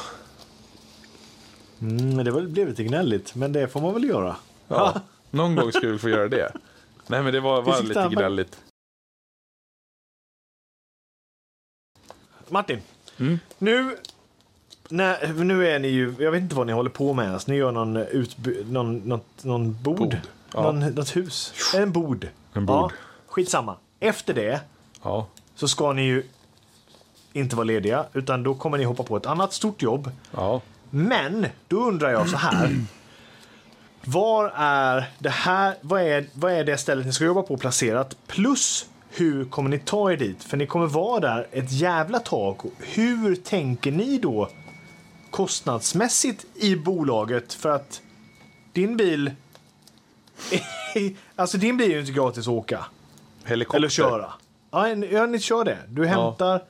Mm, 1.80 2.24
det 2.24 2.32
blev 2.32 2.68
lite 2.68 2.84
gnälligt, 2.84 3.34
men 3.34 3.52
det 3.52 3.68
får 3.68 3.80
man 3.80 3.94
väl 3.94 4.04
göra. 4.04 4.36
Ja, 4.68 5.00
någon 5.30 5.54
gång 5.56 5.72
ska 5.72 5.88
vi 5.88 5.98
få 5.98 6.08
göra 6.08 6.28
det. 6.28 6.52
Nej 7.06 7.22
men 7.22 7.32
det 7.32 7.40
var, 7.40 7.62
var 7.62 7.82
lite 7.82 8.08
gnälligt. 8.12 8.58
Martin, 12.48 12.80
Mm. 13.20 13.38
nu, 13.58 13.96
när, 14.88 15.32
nu 15.44 15.68
är 15.68 15.78
ni 15.78 15.88
ju, 15.88 16.14
jag 16.18 16.30
vet 16.30 16.42
inte 16.42 16.54
vad 16.54 16.66
ni 16.66 16.72
håller 16.72 16.90
på 16.90 17.12
med 17.14 17.24
ens. 17.26 17.46
Ni 17.46 17.56
gör 17.56 17.72
någon, 17.72 17.96
utby, 17.96 18.64
någon, 18.64 18.96
något, 18.98 19.44
någon 19.44 19.82
bord, 19.82 19.96
Bod, 19.98 20.20
ja. 20.54 20.62
någon, 20.62 20.80
något 20.80 21.16
hus, 21.16 21.54
en 21.74 21.92
bord. 21.92 22.28
En 22.52 22.66
bord. 22.66 22.76
Ja, 22.76 22.90
skitsamma. 23.26 23.76
Efter 24.00 24.34
det 24.34 24.60
Ja. 25.02 25.26
så 25.54 25.68
ska 25.68 25.92
ni 25.92 26.02
ju 26.02 26.22
inte 27.38 27.56
vara 27.56 27.64
lediga, 27.64 28.04
utan 28.12 28.42
då 28.42 28.54
kommer 28.54 28.78
ni 28.78 28.84
hoppa 28.84 29.02
på 29.02 29.16
ett 29.16 29.26
annat 29.26 29.52
stort 29.52 29.82
jobb. 29.82 30.10
Ja. 30.36 30.60
Men 30.90 31.46
då 31.68 31.76
undrar 31.76 32.10
jag 32.10 32.28
så 32.28 32.36
här. 32.36 32.76
Var 34.04 34.52
är 34.56 35.10
det 35.18 35.30
här, 35.30 35.74
vad 35.80 36.02
är, 36.02 36.26
vad 36.34 36.52
är 36.52 36.64
det 36.64 36.78
stället 36.78 37.06
ni 37.06 37.12
ska 37.12 37.24
jobba 37.24 37.42
på 37.42 37.56
placerat? 37.56 38.16
Plus 38.26 38.86
hur 39.10 39.44
kommer 39.44 39.70
ni 39.70 39.78
ta 39.78 40.12
er 40.12 40.16
dit? 40.16 40.44
För 40.44 40.56
ni 40.56 40.66
kommer 40.66 40.86
vara 40.86 41.20
där 41.20 41.46
ett 41.52 41.72
jävla 41.72 42.18
tag. 42.18 42.60
Hur 42.78 43.36
tänker 43.36 43.90
ni 43.92 44.18
då 44.18 44.48
kostnadsmässigt 45.30 46.46
i 46.54 46.76
bolaget? 46.76 47.52
För 47.52 47.68
att 47.68 48.00
din 48.72 48.96
bil... 48.96 49.30
alltså 51.36 51.58
din 51.58 51.76
bil 51.76 51.90
är 51.90 51.94
ju 51.94 52.00
inte 52.00 52.12
gratis 52.12 52.46
att 52.48 52.52
åka. 52.52 52.84
Helikopter. 53.44 53.78
Eller 53.78 53.88
köra. 53.88 54.32
Ja, 54.70 54.88
en- 54.88 55.06
ja, 55.10 55.26
ni 55.26 55.38
kör 55.38 55.64
det. 55.64 55.78
Du 55.88 56.06
hämtar... 56.06 56.62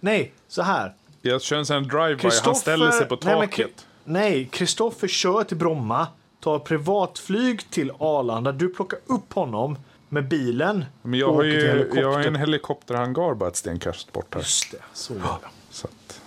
Nej, 0.00 0.32
så 0.48 0.62
här. 0.62 0.94
Jag 1.22 1.42
kör 1.42 1.56
en 1.56 1.66
sån 1.66 1.84
drive-by. 1.84 2.30
Han 2.44 2.54
ställer 2.54 2.90
sig 2.90 3.06
på 3.06 3.16
taket. 3.16 3.86
Nej, 4.04 4.48
Kristoffer 4.52 5.08
kör 5.08 5.44
till 5.44 5.56
Bromma, 5.56 6.06
tar 6.40 6.58
privatflyg 6.58 7.70
till 7.70 7.92
Arlanda. 7.98 8.52
Du 8.52 8.68
plockar 8.68 8.98
upp 9.06 9.32
honom 9.32 9.78
med 10.08 10.28
bilen. 10.28 10.84
Men 11.02 11.20
jag 11.20 11.32
har 11.32 11.42
ju 11.42 11.90
jag 11.94 12.12
har 12.12 12.20
en 12.20 12.36
helikopterhangar 12.36 13.34
bara 13.34 13.48
ett 13.48 13.56
stenkast 13.56 14.12
bort 14.12 14.34
här. 14.34 14.40
Just 14.40 14.70
det, 14.70 14.78
så 14.92 15.14
var 15.14 15.20
det. 15.20 15.48
Så 15.70 15.86
att 15.86 16.20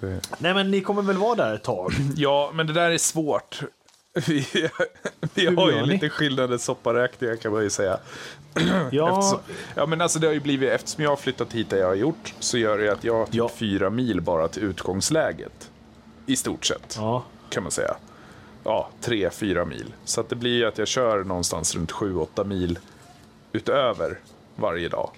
det... 0.00 0.20
Nej, 0.38 0.54
men 0.54 0.70
ni 0.70 0.80
kommer 0.80 1.02
väl 1.02 1.16
vara 1.16 1.34
där 1.34 1.54
ett 1.54 1.64
tag? 1.64 1.92
Ja, 2.16 2.50
men 2.54 2.66
det 2.66 2.72
där 2.72 2.90
är 2.90 2.98
svårt. 2.98 3.60
Vi, 4.26 4.68
vi 5.34 5.46
har 5.46 5.70
ju 5.70 5.82
lite 5.86 6.08
skillnader 6.08 6.58
sopparäkningar 6.58 7.36
kan 7.36 7.52
man 7.52 7.62
ju 7.62 7.70
säga. 7.70 7.98
Ja, 8.92 9.18
Eftersom, 9.18 9.38
ja, 9.74 9.86
men 9.86 10.00
alltså 10.00 10.18
det 10.18 10.26
har 10.26 10.34
ju 10.34 10.40
blivit, 10.40 10.70
eftersom 10.70 11.04
jag 11.04 11.10
har 11.10 11.16
flyttat 11.16 11.52
hit 11.52 11.70
där 11.70 11.76
jag 11.76 11.86
har 11.86 11.94
gjort 11.94 12.34
så 12.40 12.58
gör 12.58 12.78
det 12.78 12.88
att 12.92 13.04
jag 13.04 13.14
har 13.14 13.26
typ 13.26 13.34
Ja. 13.34 13.50
fyra 13.56 13.90
mil 13.90 14.20
bara 14.20 14.48
till 14.48 14.62
utgångsläget. 14.62 15.70
I 16.26 16.36
stort 16.36 16.64
sett, 16.64 16.94
ja. 16.98 17.24
kan 17.50 17.62
man 17.62 17.72
säga. 17.72 17.96
Ja, 18.64 18.88
tre, 19.00 19.30
fyra 19.30 19.64
mil. 19.64 19.92
Så 20.04 20.20
att 20.20 20.28
det 20.28 20.36
blir 20.36 20.56
ju 20.56 20.64
att 20.66 20.78
jag 20.78 20.88
kör 20.88 21.24
någonstans 21.24 21.74
runt 21.74 21.92
sju, 21.92 22.16
åtta 22.16 22.44
mil 22.44 22.78
utöver 23.52 24.18
varje 24.56 24.88
dag. 24.88 25.10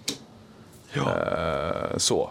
Eh, 0.94 1.96
så. 1.96 2.30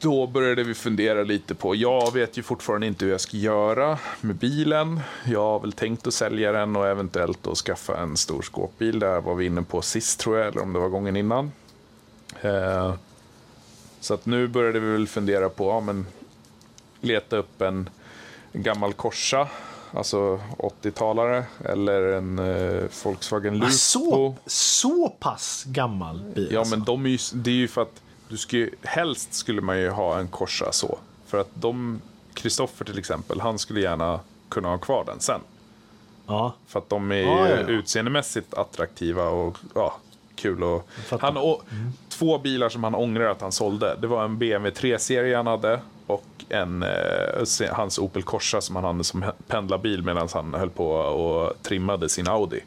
Då 0.00 0.26
började 0.26 0.64
vi 0.64 0.74
fundera 0.74 1.22
lite 1.22 1.54
på, 1.54 1.74
jag 1.74 2.12
vet 2.12 2.38
ju 2.38 2.42
fortfarande 2.42 2.86
inte 2.86 3.04
hur 3.04 3.12
jag 3.12 3.20
ska 3.20 3.36
göra 3.36 3.98
med 4.20 4.36
bilen. 4.36 5.00
Jag 5.24 5.40
har 5.40 5.60
väl 5.60 5.72
tänkt 5.72 6.06
att 6.06 6.14
sälja 6.14 6.52
den 6.52 6.76
och 6.76 6.86
eventuellt 6.86 7.42
då 7.42 7.54
skaffa 7.54 7.96
en 8.00 8.16
stor 8.16 8.42
skåpbil. 8.42 8.98
Där 8.98 9.20
var 9.20 9.34
vi 9.34 9.46
inne 9.46 9.62
på 9.62 9.82
sist 9.82 10.20
tror 10.20 10.38
jag, 10.38 10.48
eller 10.48 10.62
om 10.62 10.72
det 10.72 10.78
var 10.78 10.88
gången 10.88 11.16
innan. 11.16 11.52
Eh, 12.40 12.94
så 14.00 14.14
att 14.14 14.26
nu 14.26 14.48
började 14.48 14.80
vi 14.80 14.92
väl 14.92 15.08
fundera 15.08 15.48
på, 15.48 15.68
ja 15.68 15.80
men 15.80 16.06
leta 17.00 17.36
upp 17.36 17.60
en, 17.60 17.90
en 18.52 18.62
gammal 18.62 18.92
Corsa, 18.92 19.48
alltså 19.92 20.40
80-talare, 20.58 21.44
eller 21.64 22.02
en 22.02 22.38
eh, 22.38 22.84
Volkswagen 23.04 23.54
Ah, 23.54 23.56
Lupo. 23.56 23.72
Så, 23.72 24.36
så 24.46 25.08
pass 25.08 25.64
gammal 25.66 26.22
bil. 26.34 26.48
Ja, 26.52 26.58
alltså. 26.58 26.76
men 26.76 26.84
de 26.84 27.06
är 27.06 27.10
ju, 27.10 27.18
det 27.34 27.50
är 27.50 27.54
ju 27.54 27.68
för 27.68 27.82
att 27.82 28.02
du 28.28 28.58
ju, 28.58 28.70
helst 28.82 29.34
skulle 29.34 29.60
man 29.60 29.78
ju 29.78 29.90
ha 29.90 30.18
en 30.18 30.28
Corsa 30.28 30.72
så. 30.72 30.98
För 31.26 31.38
att 31.38 31.50
de, 31.54 32.00
Kristoffer 32.34 32.84
till 32.84 32.98
exempel, 32.98 33.40
han 33.40 33.58
skulle 33.58 33.80
gärna 33.80 34.20
kunna 34.48 34.68
ha 34.68 34.78
kvar 34.78 35.04
den 35.04 35.20
sen. 35.20 35.40
Ja. 36.26 36.54
För 36.66 36.78
att 36.78 36.88
de 36.88 37.12
är 37.12 37.16
Ja, 37.16 37.48
ja, 37.48 37.56
ja. 37.56 37.66
utseendemässigt 37.66 38.54
attraktiva 38.54 39.28
och 39.28 39.58
ja, 39.74 39.96
kul. 40.34 40.62
Och 40.62 40.88
han, 41.20 41.36
och, 41.36 41.62
Två 42.08 42.38
bilar 42.38 42.68
som 42.68 42.84
han 42.84 42.94
ångrar 42.94 43.30
att 43.30 43.40
han 43.40 43.52
sålde. 43.52 43.96
Det 44.00 44.06
var 44.06 44.24
en 44.24 44.38
BMW 44.38 44.80
3-serie 44.80 45.36
han 45.36 45.46
hade 45.46 45.80
och 46.06 46.24
en, 46.48 46.82
eh, 46.82 47.72
hans 47.72 47.98
Opel 47.98 48.22
Corsa 48.22 48.60
som 48.60 48.76
han 48.76 48.84
hade 48.84 49.04
som 49.04 49.24
pendlarbil 49.46 50.02
medan 50.02 50.28
han 50.32 50.54
höll 50.54 50.70
på 50.70 50.90
och 50.90 51.62
trimmade 51.62 52.08
sin 52.08 52.28
Audi. 52.28 52.60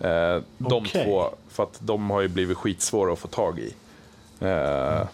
Eh, 0.00 0.42
de 0.58 0.84
två, 0.84 1.24
för 1.48 1.62
att 1.62 1.78
de 1.78 2.10
har 2.10 2.20
ju 2.20 2.28
blivit 2.28 2.56
skitsvåra 2.56 3.12
att 3.12 3.18
få 3.18 3.28
tag 3.28 3.58
i. 3.58 3.74
Eh, 4.44 5.06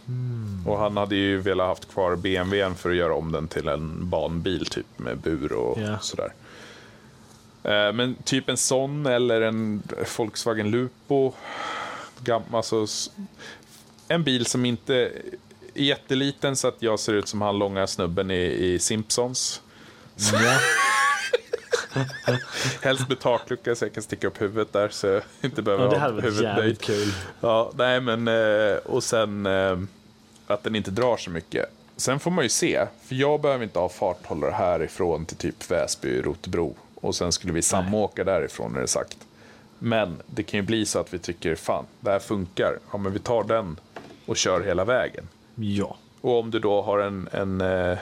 Och 0.67 0.79
han 0.79 0.97
hade 0.97 1.17
ju 1.17 1.41
velat 1.41 1.67
haft 1.69 1.93
kvar 1.93 2.17
BMWn 2.17 2.75
för 2.75 2.91
att 2.91 2.97
göra 2.97 3.15
om 3.15 3.33
den 3.33 3.49
till 3.49 3.69
en 3.69 4.09
banbil 4.11 4.67
typ 4.67 4.87
med 4.97 5.19
bur 5.19 5.53
och 5.53 5.79
Ja. 5.81 5.99
sådär. 5.99 6.33
Eh, 7.63 7.93
Men 7.93 8.15
typ 8.25 8.49
en 8.49 8.57
sån 8.57 9.07
eller 9.07 9.41
en 9.41 9.83
Volkswagen 10.19 10.71
Lupo. 10.71 11.33
Gam, 12.25 12.43
alltså, 12.53 12.87
en 14.09 14.25
bil 14.25 14.47
som 14.47 14.65
inte 14.65 14.95
är 14.95 15.11
jätteliten 15.75 16.57
så 16.57 16.69
att 16.69 16.77
jag 16.79 17.01
ser 17.01 17.13
ut 17.13 17.29
som 17.29 17.43
han 17.43 17.59
långa 17.59 17.87
snubben 17.87 18.31
i, 18.31 18.43
i 18.45 18.79
Simpsons. 18.79 19.63
ja. 20.33 20.59
Helst 22.83 23.09
med 23.09 23.21
taklucka 23.21 23.75
så 23.75 23.85
jag 23.85 23.95
kan 23.95 24.03
sticka 24.03 24.27
upp 24.27 24.41
huvudet 24.41 24.73
där 24.73 24.89
så 24.89 25.07
jag 25.07 25.23
inte 25.41 25.63
behöver 25.63 25.85
ja, 25.85 25.91
det 25.91 25.97
ha 25.97 26.03
hade 26.03 26.15
varit 26.15 26.25
huvudet 26.25 26.57
jävligt 26.57 26.81
kul. 26.81 27.13
Ja, 27.41 27.73
nej 27.75 28.01
men 28.01 28.29
eh, 28.29 28.77
och 28.77 29.05
sen 29.05 29.47
eh, 29.47 29.79
att 30.47 30.63
den 30.63 30.75
inte 30.75 30.91
drar 30.91 31.17
så 31.17 31.31
mycket. 31.31 31.71
Sen 31.97 32.21
får 32.21 32.31
man 32.31 32.45
ju 32.45 32.49
se, 32.49 32.87
för 33.05 33.15
jag 33.15 33.41
behöver 33.41 33.65
inte 33.65 33.79
ha 33.79 33.89
farthållare 33.89 34.51
härifrån 34.51 35.27
till 35.27 35.37
typ 35.37 35.71
Väsby, 35.71 36.23
Rotebro. 36.23 36.77
Och 36.95 37.15
sen 37.15 37.33
skulle 37.33 37.53
vi 37.53 37.63
samåka 37.63 38.25
därifrån 38.25 38.77
är 38.77 38.81
det 38.81 38.87
sagt. 38.87 39.19
Men 39.79 40.17
det 40.27 40.43
kan 40.43 40.61
ju 40.61 40.67
bli 40.67 40.87
så 40.87 40.99
att 40.99 41.15
vi 41.15 41.19
tycker, 41.19 41.55
fan, 41.55 41.85
det 42.01 42.11
här 42.11 42.19
funkar. 42.19 42.79
Ja, 42.93 42.99
men 42.99 43.13
vi 43.13 43.19
tar 43.19 43.45
den 43.45 43.81
och 44.27 44.37
kör 44.37 44.61
hela 44.61 44.85
vägen. 44.85 45.29
Ja. 45.55 45.97
Och 46.21 46.39
om 46.39 46.51
du 46.51 46.59
då 46.59 46.83
har 46.83 46.99
en, 46.99 47.29
en 47.33 47.61
eh, 47.61 47.99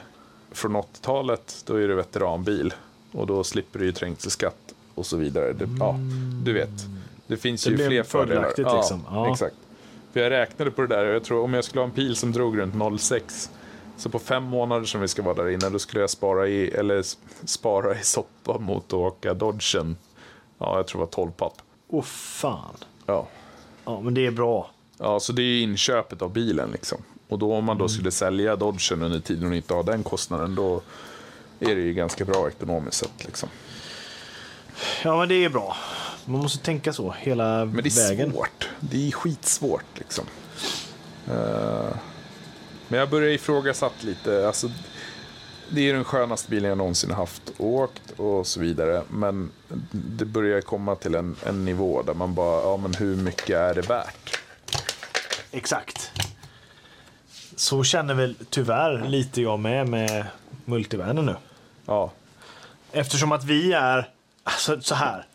från 0.53 0.77
80-talet, 0.77 1.63
då 1.67 1.75
är 1.75 1.89
det 1.89 1.95
veteranbil. 1.95 2.75
Och 3.13 3.27
då 3.27 3.45
slipper 3.45 3.79
du 3.79 3.85
ju 3.85 3.93
trängselskatt 3.93 4.75
och 4.95 5.07
så 5.07 5.17
vidare. 5.17 5.53
Det, 5.53 5.69
ja, 5.79 5.97
du 6.45 6.53
vet. 6.53 6.71
Det 7.27 7.37
finns 7.37 7.65
Det 7.65 7.71
ju 7.71 7.77
fler 7.77 8.03
fördelar. 8.03 8.27
fördelaktigt, 8.27 8.69
liksom. 8.77 9.05
Ja. 9.11 9.33
Exakt. 9.33 9.55
För 10.13 10.21
jag 10.21 10.31
räknade 10.31 10.71
på 10.71 10.83
det 10.83 10.89
där 10.89 11.07
och 11.07 11.15
jag 11.15 11.25
tror 11.25 11.45
om 11.45 11.55
jag 11.55 11.65
skulle 11.65 11.81
ha 11.81 11.89
en 11.89 11.95
bil 11.95 12.17
som 12.17 12.33
drog 12.33 12.59
runt 12.59 13.01
06 13.01 13.51
så 13.97 14.09
på 14.09 14.19
fem 14.19 14.43
månader 14.45 14.85
som 14.85 15.01
vi 15.01 15.09
ska 15.09 15.23
vara 15.23 15.35
där 15.35 15.49
inne 15.49 15.69
då 15.69 15.79
skulle 15.79 16.01
jag 16.01 16.11
spara 16.11 16.49
i, 16.49 16.69
eller 16.71 17.03
spara 17.47 17.95
i 17.99 18.03
soppa 18.03 18.59
mot 18.59 18.85
att 18.87 18.93
åka 18.95 19.35
Dodgen. 19.35 19.97
Ja, 20.59 20.77
jag 20.77 20.87
tror 20.87 21.01
det 21.01 21.05
var 21.05 21.13
12 21.13 21.31
papp. 21.31 21.53
Åh 21.89 22.03
fan. 22.03 22.75
Ja. 23.07 23.29
Ja, 23.85 24.01
men 24.01 24.15
det 24.15 24.27
är 24.27 24.31
bra. 24.31 24.71
Ja, 24.99 25.21
så 25.21 25.33
det 25.33 25.43
är 25.43 25.63
inköpet 25.63 26.23
av 26.23 26.33
bilen 26.33 26.71
liksom. 26.71 26.99
Och 27.29 27.39
då 27.39 27.55
om 27.55 27.65
man 27.65 27.79
då 27.79 27.89
skulle 27.89 28.11
sälja 28.11 28.57
Dodgen 28.57 29.03
under 29.03 29.21
tiden 29.21 29.49
och 29.49 29.55
inte 29.57 29.75
ha 29.75 29.83
den 29.83 30.03
kostnaden, 30.03 30.55
då 30.55 30.81
är 31.61 31.75
det 31.77 31.81
ju 31.83 31.95
ganska 31.95 32.25
bra 32.25 32.49
ekonomiskt 32.49 32.97
sett 32.97 33.25
liksom. 33.25 33.49
Ja, 35.05 35.19
men 35.19 35.29
det 35.29 35.45
är 35.45 35.49
bra. 35.49 35.77
Man 36.25 36.41
måste 36.41 36.65
tänka 36.65 36.93
så 36.93 37.15
hela 37.19 37.65
Men 37.65 37.83
det 37.85 37.89
är 37.99 38.09
vägen. 38.09 38.33
svårt. 38.33 38.69
Det 38.81 39.09
är 39.09 39.13
skitsvårt 39.13 39.85
liksom. 39.95 40.25
Eh, 41.31 41.97
men 42.89 43.01
jag 43.01 43.11
börjar 43.11 43.31
ifrågasatt 43.31 44.03
lite. 44.05 44.47
Alltså, 44.47 44.71
det 45.71 45.91
är 45.91 45.95
den 45.95 46.05
skönaste 46.05 46.51
bilen 46.51 46.69
jag 46.69 46.79
någonsin 46.79 47.11
haft 47.11 47.43
och 47.57 47.67
åkt 47.67 48.11
och 48.17 48.47
så 48.47 48.61
vidare. 48.61 49.03
Men 49.11 49.51
det 49.93 50.25
börjar 50.25 50.61
komma 50.61 50.95
till 50.95 51.15
en, 51.15 51.37
en 51.47 51.65
nivå 51.65 52.03
där 52.03 52.15
man 52.15 52.35
bara, 52.35 52.63
ja 52.63 52.77
men 52.77 52.95
hur 52.95 53.17
mycket 53.17 53.57
är 53.57 53.75
det 53.75 53.89
värt? 53.89 54.39
Exakt. 55.51 56.11
Så 57.57 57.85
känner 57.85 58.15
väl 58.15 58.35
tyvärr 58.51 59.09
lite 59.09 59.43
jag 59.43 59.59
med 59.61 59.89
med 59.89 60.27
multivanen 60.65 61.27
nu. 61.27 61.37
Ja, 61.89 62.11
Eftersom 62.93 63.33
att 63.33 63.45
vi 63.45 63.73
är, 63.73 64.09
alltså 64.45 64.81
så 64.81 64.95
här. 64.95 65.27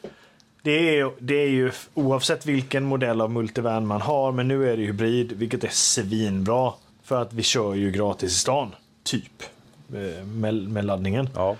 Det 0.62 1.00
är, 1.00 1.12
det 1.20 1.36
är 1.36 1.50
ju 1.50 1.72
oavsett 1.94 2.46
vilken 2.46 2.84
modell 2.86 3.22
av 3.22 3.32
multivan 3.32 3.88
man 3.88 4.02
har, 4.02 4.32
men 4.32 4.48
nu 4.48 4.70
är 4.72 4.78
det 4.78 4.84
hybrid, 4.84 5.32
vilket 5.32 5.64
är 5.64 5.70
svinbra. 5.70 6.74
För 7.04 7.22
att 7.22 7.34
vi 7.34 7.44
kör 7.44 7.74
ju 7.74 7.92
gratis 7.92 8.32
i 8.32 8.36
stan, 8.36 8.76
typ. 9.04 9.44
eh, 9.94 10.26
Med, 10.26 10.54
med 10.56 10.86
laddningen. 10.86 11.30
ja, 11.36 11.56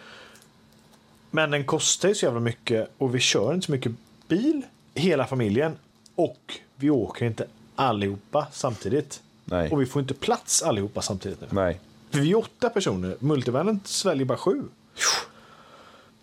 Men 1.32 1.52
den 1.52 1.66
kostar 1.66 2.10
ju 2.10 2.16
så 2.16 2.26
jävla 2.26 2.40
mycket 2.40 2.90
och 2.98 3.16
vi 3.16 3.20
kör 3.20 3.54
inte 3.54 3.66
så 3.66 3.72
mycket 3.72 3.92
bil, 4.28 4.62
hela 4.96 5.26
familjen. 5.28 5.76
Och 6.16 6.60
vi 6.76 6.90
åker 6.90 7.26
inte 7.26 7.46
allihopa 7.76 8.48
samtidigt. 8.52 9.22
nej, 9.46 9.70
Och 9.72 9.82
vi 9.82 9.86
får 9.86 10.02
inte 10.02 10.14
plats 10.14 10.62
allihopa 10.64 11.02
samtidigt 11.02 11.42
nu. 11.42 11.48
nej. 11.52 11.80
För 12.12 12.20
vi 12.20 12.32
är 12.32 12.38
åtta 12.38 12.70
personer, 12.70 13.16
multivanen 13.20 13.80
sväljer 13.86 14.26
bara 14.26 14.38
sju. 14.38 14.64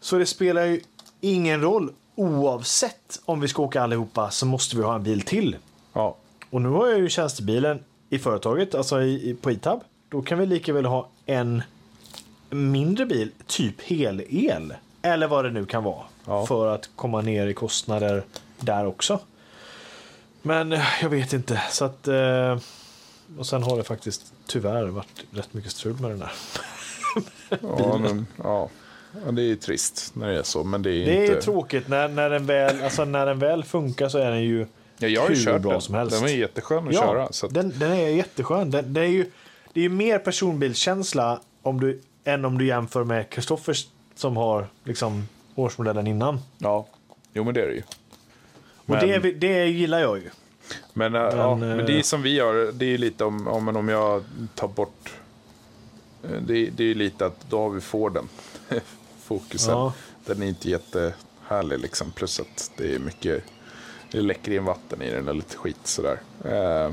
Så 0.00 0.18
det 0.18 0.26
spelar 0.26 0.64
ju 0.64 0.80
ingen 1.20 1.60
roll. 1.60 1.92
Oavsett 2.14 3.20
om 3.24 3.40
vi 3.40 3.48
ska 3.48 3.62
åka 3.62 3.82
allihopa 3.82 4.30
så 4.30 4.46
måste 4.46 4.76
vi 4.76 4.82
ha 4.82 4.94
en 4.94 5.02
bil 5.02 5.22
till. 5.22 5.56
Ja, 5.92 6.16
Och 6.50 6.62
nu 6.62 6.68
har 6.68 6.88
jag 6.88 6.98
ju 6.98 7.08
tjänstebilen 7.08 7.84
i 8.10 8.18
företaget, 8.18 8.74
alltså 8.74 9.02
i, 9.02 9.30
i, 9.30 9.34
på 9.34 9.50
Itab. 9.50 9.80
Då 10.08 10.22
kan 10.22 10.38
vi 10.38 10.46
lika 10.46 10.72
väl 10.72 10.84
ha 10.84 11.08
en 11.26 11.62
mindre 12.50 13.06
bil, 13.06 13.30
typ 13.46 13.80
hel-el. 13.80 14.74
Eller 15.02 15.26
vad 15.28 15.44
det 15.44 15.50
nu 15.50 15.66
kan 15.66 15.84
vara. 15.84 16.04
Ja. 16.26 16.46
För 16.46 16.74
att 16.74 16.90
komma 16.96 17.20
ner 17.20 17.46
i 17.46 17.54
kostnader 17.54 18.24
där 18.60 18.86
också. 18.86 19.20
Men 20.42 20.72
eh, 20.72 20.84
jag 21.02 21.08
vet 21.08 21.32
inte. 21.32 21.62
Så 21.70 21.84
att, 21.84 22.08
eh, 22.08 22.58
och 23.38 23.46
sen 23.46 23.62
har 23.62 23.76
det 23.76 23.84
faktiskt 23.84 24.32
tyvärr 24.46 24.86
varit 24.86 25.24
rätt 25.30 25.54
mycket 25.54 25.72
strul 25.72 26.00
med 26.00 26.10
den 26.10 26.18
där. 26.18 26.32
Ja, 27.60 27.98
men, 27.98 28.26
ja. 28.42 28.68
ja, 29.26 29.30
det 29.32 29.42
är 29.42 29.56
trist 29.56 30.10
när 30.14 30.28
det 30.28 30.38
är 30.38 30.42
så, 30.42 30.64
men 30.64 30.82
det 30.82 30.90
är 30.90 31.06
Det 31.06 31.22
inte... 31.26 31.36
är 31.36 31.40
tråkigt 31.40 31.88
när, 31.88 32.08
när, 32.08 32.30
den 32.30 32.46
väl, 32.46 32.82
alltså 32.82 33.04
när 33.04 33.26
den 33.26 33.38
väl 33.38 33.64
funkar 33.64 34.08
så 34.08 34.18
är 34.18 34.30
den 34.30 34.42
ju 34.42 34.66
Ja, 34.98 35.08
jag 35.08 35.20
har 35.22 35.28
ju 35.28 35.34
hur 35.34 35.44
kört 35.44 35.62
bra 35.62 35.72
den. 35.72 35.80
som 35.80 35.94
helst. 35.94 36.20
Den 36.22 36.28
ju 36.32 36.38
jätteskön 36.38 36.88
att 36.88 36.94
Ja, 36.94 37.00
köra. 37.00 37.32
Så 37.32 37.46
att, 37.46 37.54
den, 37.54 37.72
den 37.78 37.92
är 37.92 38.08
jätteskön. 38.08 38.70
Den, 38.70 38.92
det 38.94 39.00
är 39.00 39.04
ju 39.04 39.30
det 39.72 39.80
är 39.80 39.82
ju 39.82 39.88
mer 39.88 40.18
personbilskänsla 40.18 41.40
om 41.62 41.80
du, 41.80 42.00
än 42.24 42.44
om 42.44 42.58
du 42.58 42.66
jämför 42.66 43.04
med 43.04 43.30
Kristoffers 43.30 43.86
som 44.14 44.36
har 44.36 44.66
liksom 44.84 45.28
årsmodellen 45.54 46.06
innan. 46.06 46.38
ja, 46.58 46.86
jo 47.32 47.44
men 47.44 47.54
det 47.54 47.62
är 47.62 47.66
det 47.66 47.74
ju. 47.74 47.82
Och 48.76 48.88
Men- 48.90 49.22
det, 49.22 49.32
det 49.32 49.66
gillar 49.66 50.00
jag 50.00 50.18
ju. 50.18 50.30
Men, 50.92 51.12
men, 51.12 51.22
ja, 51.38 51.54
Men, 51.56 51.76
men 51.76 51.86
det 51.86 51.98
är 51.98 52.02
som 52.02 52.22
vi 52.22 52.34
gör, 52.34 52.72
det 52.72 52.94
är 52.94 52.98
lite 52.98 53.24
om, 53.24 53.48
om, 53.48 53.76
om 53.76 53.88
jag 53.88 54.24
tar 54.54 54.68
bort... 54.68 55.12
eh, 56.24 56.30
Det, 56.42 56.54
är- 56.66 56.70
det 56.70 56.84
är 56.84 56.94
lite 56.94 57.26
att 57.26 57.50
då 57.50 57.58
har 57.58 57.70
vi 57.70 57.80
Forden. 57.80 58.28
Fokusen. 59.22 59.74
Ja. 59.74 59.92
Den 60.24 60.42
är 60.42 60.46
inte 60.46 60.70
jättehärlig 60.70 61.78
liksom. 61.80 62.10
Plus 62.10 62.40
att 62.40 62.70
det 62.76 62.94
är 62.94 62.98
mycket, 62.98 63.44
det 64.10 64.20
läcker 64.20 64.52
in 64.52 64.64
vatten 64.64 65.02
i 65.02 65.10
den 65.10 65.28
och 65.28 65.34
lite 65.34 65.56
skit 65.56 65.76
sådär. 65.84 66.20
Eh, 66.44 66.92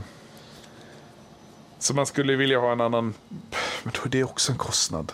så 1.80 1.94
man 1.94 2.06
skulle 2.06 2.36
vilja 2.36 2.60
ha 2.60 2.72
en 2.72 2.82
annan, 2.82 3.14
men 3.84 3.94
då 3.96 4.02
är 4.06 4.10
det 4.10 4.24
också 4.24 4.52
en 4.52 4.58
kostnad. 4.58 5.12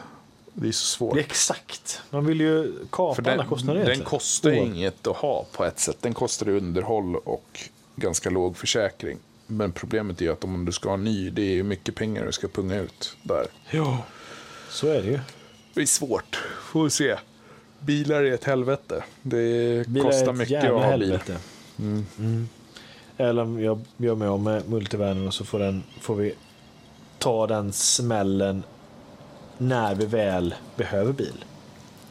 Det 0.54 0.68
är 0.68 0.72
så 0.72 0.86
svårt. 0.86 1.14
Det 1.14 1.20
är 1.20 1.26
exakt. 1.26 2.02
Man 2.10 2.26
vill 2.26 2.40
ju 2.42 2.74
kapa 2.92 3.16
För 3.16 3.28
alla 3.32 3.38
den, 3.38 3.48
kostnader 3.50 3.86
den 3.86 4.04
kostar 4.04 4.50
ju 4.50 4.58
inget 4.58 5.08
att 5.08 5.18
ha 5.18 5.46
på 5.52 5.66
ett 5.66 5.80
sätt. 5.80 5.98
Den 6.02 6.14
kostar 6.14 6.50
underhåll 6.50 7.16
och 7.16 7.60
ganska 7.96 8.30
låg 8.30 8.58
försäkring. 8.58 9.18
Men 9.48 9.72
problemet 9.72 10.22
är 10.22 10.26
ju 10.26 10.32
att 10.32 10.44
om 10.44 10.66
du 10.66 10.72
ska 10.72 10.90
ha 10.90 10.94
en 10.94 11.04
ny, 11.04 11.30
det 11.30 11.42
är 11.42 11.54
ju 11.54 11.64
mycket 11.64 11.96
pengar 11.96 12.26
du 12.26 12.32
ska 12.32 12.48
punga 12.48 12.80
ut 12.80 13.18
där. 13.24 13.48
Ja, 13.72 13.98
så 14.70 14.88
är 14.88 15.02
det 15.02 15.08
ju. 15.08 15.20
Det 15.74 15.82
är 15.82 15.86
svårt. 15.86 16.44
Får 16.62 16.84
vi 16.84 16.90
se. 16.90 17.16
Bilar 17.80 18.24
är 18.24 18.32
ett 18.32 18.44
helvete. 18.44 19.04
Det 19.22 19.88
Bilar 19.88 20.06
kostar 20.12 20.34
mycket 20.34 20.64
att 20.64 20.70
ha 20.70 20.80
bil. 20.80 20.90
helvete. 20.90 21.38
Mm. 21.80 22.50
Eller 23.18 23.42
om 23.44 23.62
jag 23.64 23.82
gör 23.98 24.16
mig 24.16 24.28
av 24.28 24.40
med 24.42 24.70
multivanen 24.70 25.28
och 25.28 25.34
så 25.34 25.46
får, 25.46 25.60
den, 25.60 25.84
får 26.02 26.16
vi 26.16 26.34
ta 27.20 27.48
den 27.48 27.74
smällen 27.74 28.64
när 29.58 29.96
vi 29.96 30.06
väl 30.06 30.56
behöver 30.76 31.14
bil. 31.14 31.46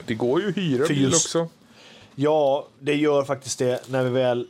Det 0.06 0.14
går 0.14 0.40
ju 0.42 0.48
att 0.48 0.56
hyra 0.56 0.86
För 0.86 0.94
bil 0.94 1.02
just- 1.02 1.26
också. 1.26 1.48
Ja, 2.14 2.68
det 2.78 2.94
gör 2.94 3.24
faktiskt 3.24 3.58
det. 3.58 3.88
När 3.90 4.04
vi 4.04 4.10
väl... 4.10 4.46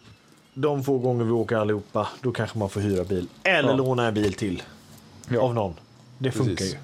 De 0.55 0.85
få 0.85 0.99
gånger 0.99 1.25
vi 1.25 1.31
åker 1.31 1.57
allihopa, 1.57 2.09
då 2.21 2.33
kanske 2.33 2.59
man 2.59 2.69
får 2.71 2.81
hyra 2.81 3.05
bil. 3.05 3.29
Eller 3.43 3.69
Ja. 3.69 3.77
låna 3.77 4.07
en 4.07 4.15
bil 4.15 4.35
till. 4.35 4.63
Ja. 5.29 5.41
Av 5.41 5.55
någon. 5.55 5.75
Det 6.19 6.31
funkar 6.33 6.55
Precis. 6.55 6.75
ju. 6.75 6.79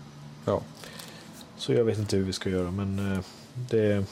Ja. 0.45 0.61
Så 1.57 1.73
jag 1.73 1.85
vet 1.85 1.99
inte 1.99 2.17
hur 2.17 2.25
vi 2.25 2.33
ska 2.33 2.51
göra, 2.51 2.71
men 2.71 3.13
eh, 3.13 3.21
det... 3.55 4.05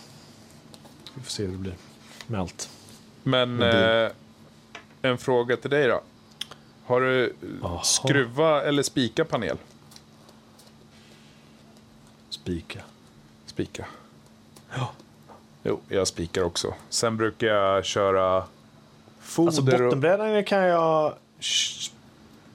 Vi 1.15 1.23
får 1.23 1.31
se 1.31 1.45
hur 1.45 1.53
det 1.53 1.59
blir 1.59 1.75
med 2.27 2.41
allt. 2.41 2.71
Men 3.23 3.57
Med 3.57 4.05
eh, 4.07 4.13
en 5.03 5.19
fråga 5.19 5.57
till 5.57 5.71
dig 5.71 5.87
då. 5.89 6.01
Har 6.85 7.01
du 7.01 7.35
Jaha. 7.63 7.83
skruva 7.83 8.63
eller 8.63 8.83
spika 8.83 9.25
panel? 9.25 9.57
Spika. 12.31 12.81
Spika. 13.47 13.87
Ja. 14.77 14.91
Jo, 15.63 15.81
jag 15.89 16.09
spikar 16.09 16.43
också. 16.43 16.75
Sen 16.89 17.17
brukar 17.17 17.47
jag 17.47 17.85
köra 17.85 18.45
foder 19.27 19.49
Alltså 19.49 19.63
bottenbrädan 19.63 20.45
kan 20.45 20.63
jag 20.63 21.15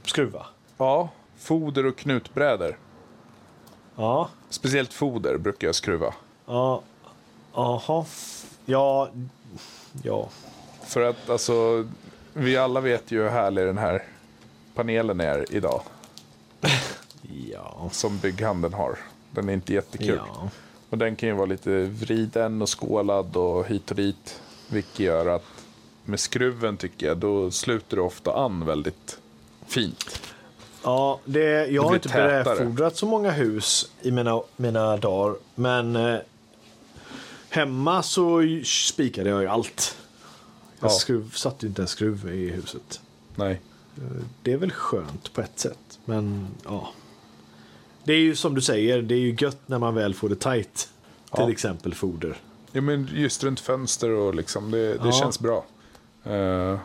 skruva. 0.03 0.45
Ja, 0.77 1.09
foder 1.37 1.85
och 1.85 1.97
knutbrädor. 1.97 2.77
Ja. 3.95 4.29
Speciellt 4.49 4.93
foder 4.93 5.37
brukar 5.37 5.67
jag 5.67 5.75
skruva. 5.75 6.13
Ja. 6.45 6.81
Jaha. 7.53 8.05
Ja. 8.65 9.09
Ja. 10.03 10.29
För 10.83 11.01
att 11.01 11.29
alltså, 11.29 11.87
vi 12.33 12.57
alla 12.57 12.79
vet 12.79 13.11
ju 13.11 13.21
hur 13.21 13.29
härlig 13.29 13.65
den 13.65 13.77
här 13.77 14.03
panelen 14.75 15.19
är 15.19 15.45
idag. 15.55 15.81
Ja. 17.51 17.89
Som 17.91 18.17
bygghandeln 18.17 18.73
har. 18.73 18.97
Den 19.31 19.49
är 19.49 19.53
inte 19.53 19.73
jättekul. 19.73 20.19
Ja. 20.33 20.49
Och 20.89 20.97
den 20.97 21.15
kan 21.15 21.29
ju 21.29 21.35
vara 21.35 21.45
lite 21.45 21.83
vriden 21.83 22.61
och 22.61 22.79
skålad 22.79 23.37
och 23.37 23.67
hit 23.67 23.89
och 23.91 23.97
dit. 23.97 24.41
Vilket 24.69 24.99
gör 24.99 25.25
att 25.25 25.43
med 26.05 26.19
skruven 26.19 26.77
tycker 26.77 27.07
jag, 27.07 27.17
då 27.17 27.51
sluter 27.51 27.95
det 27.97 28.01
ofta 28.03 28.33
an 28.33 28.65
väldigt 28.65 29.19
fint. 29.67 30.21
Ja, 30.83 31.19
det, 31.25 31.67
jag 31.67 31.81
har 31.83 31.89
blir 31.89 31.97
inte 31.97 32.09
brädfodrat 32.09 32.97
så 32.97 33.05
många 33.05 33.31
hus 33.31 33.91
i 34.01 34.11
mina, 34.11 34.41
mina 34.57 34.97
dagar. 34.97 35.35
Men 35.55 35.95
eh, 35.95 36.19
hemma 37.49 38.03
så 38.03 38.41
spikade 38.65 39.29
jag 39.29 39.41
ju 39.41 39.47
allt. 39.47 39.97
Jag 40.79 40.89
Ja. 40.91 40.93
skruv, 40.93 41.31
satte 41.31 41.65
ju 41.65 41.69
inte 41.69 41.81
en 41.81 41.87
skruv 41.87 42.33
i 42.33 42.49
huset. 42.49 43.01
Nej. 43.35 43.61
Det 44.43 44.53
är 44.53 44.57
väl 44.57 44.71
skönt 44.71 45.33
på 45.33 45.41
ett 45.41 45.59
sätt. 45.59 45.99
Men 46.05 46.47
ja. 46.65 46.89
Det 48.03 48.13
är 48.13 48.17
ju 48.19 48.35
som 48.35 48.55
du 48.55 48.61
säger, 48.61 49.01
det 49.01 49.15
är 49.15 49.19
ju 49.19 49.35
gött 49.39 49.59
när 49.65 49.79
man 49.79 49.95
väl 49.95 50.13
får 50.13 50.29
det 50.29 50.35
tight. 50.35 50.73
Till 50.75 51.43
Ja. 51.43 51.51
exempel 51.51 51.93
foder. 51.93 52.37
Ja, 52.71 52.81
men 52.81 53.09
just 53.13 53.43
runt 53.43 53.59
fönster 53.59 54.09
och 54.09 54.35
liksom, 54.35 54.71
det, 54.71 54.77
det 54.93 54.99
Ja. 55.03 55.11
känns 55.11 55.39
bra. 55.39 55.65
Eh, 56.23 56.79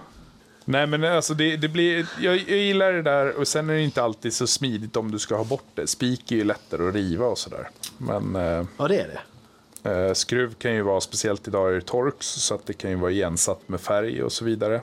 nej, 0.64 0.86
men 0.86 1.04
alltså 1.04 1.34
det, 1.34 1.56
det 1.56 1.68
blir, 1.68 2.06
jag, 2.20 2.36
jag 2.36 2.58
gillar 2.58 2.92
det 2.92 3.02
där 3.02 3.32
och 3.38 3.48
sen 3.48 3.70
är 3.70 3.74
det 3.74 3.82
inte 3.82 4.02
alltid 4.02 4.32
så 4.34 4.46
smidigt 4.46 4.96
om 4.96 5.10
du 5.10 5.18
ska 5.18 5.36
ha 5.36 5.44
bort 5.44 5.64
det. 5.74 5.86
Spik 5.86 6.32
är 6.32 6.36
ju 6.36 6.44
lättare 6.44 6.88
att 6.88 6.94
riva 6.94 7.26
och 7.26 7.38
sådär. 7.38 7.70
Men 7.98 8.36
eh, 8.36 8.66
Ja, 8.76 8.88
det 8.88 9.00
är 9.00 9.20
det. 9.82 9.90
eh, 9.90 10.12
skruv 10.14 10.54
kan 10.54 10.74
ju 10.74 10.82
vara, 10.82 11.00
speciellt 11.00 11.48
idag 11.48 11.68
är 11.70 11.74
det 11.74 11.80
torx, 11.80 12.26
så 12.26 12.54
att 12.54 12.66
det 12.66 12.72
kan 12.72 12.90
ju 12.90 12.96
vara 12.96 13.10
igensatt 13.10 13.68
med 13.68 13.80
färg 13.80 14.22
och 14.22 14.32
så 14.32 14.44
vidare. 14.44 14.80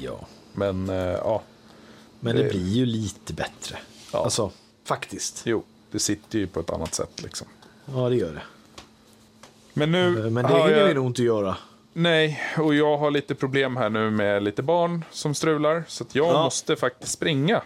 Ja. 0.00 0.26
Men 0.52 0.88
eh, 0.88 0.96
ja, 0.96 1.42
Men 2.20 2.36
det 2.36 2.42
Det- 2.42 2.48
blir 2.48 2.68
ju 2.68 2.86
lite 2.86 3.32
bättre. 3.32 3.78
Ja. 4.12 4.24
Alltså, 4.24 4.50
faktiskt. 4.84 5.42
jo, 5.44 5.64
det 5.90 5.98
sitter 5.98 6.38
ju 6.38 6.46
på 6.46 6.60
ett 6.60 6.70
annat 6.70 6.94
sätt 6.94 7.22
liksom. 7.22 7.46
Ja, 7.94 8.08
det 8.08 8.16
gör 8.16 8.32
det. 8.34 8.42
Men 9.74 9.92
nu 9.92 10.30
Men 10.30 10.44
det 10.44 10.48
hinner 10.62 10.78
jag... 10.78 10.88
vi 10.88 10.94
nog 10.94 11.06
inte 11.06 11.22
göra. 11.22 11.56
Nej, 11.92 12.40
och 12.58 12.74
jag 12.74 12.98
har 12.98 13.10
lite 13.10 13.34
problem 13.34 13.76
här 13.76 13.90
nu 13.90 14.10
med 14.10 14.42
lite 14.42 14.62
barn 14.62 15.04
som 15.10 15.34
strular. 15.34 15.84
Så 15.88 16.04
jag 16.12 16.26
Ja. 16.26 16.42
måste 16.44 16.76
faktiskt 16.76 17.12
springa. 17.12 17.62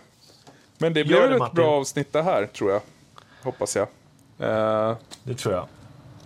Men 0.79 0.95
det 0.95 1.05
blir 1.05 1.33
ett 1.33 1.39
Martin. 1.39 1.55
bra 1.55 1.71
avsnitt 1.71 2.13
det 2.13 2.23
här, 2.23 2.47
tror 2.47 2.71
jag. 2.73 2.81
Hoppas 3.43 3.77
jag. 3.77 3.89
Eh, 4.39 4.97
Det 5.23 5.35
tror 5.35 5.55
jag. 5.55 5.67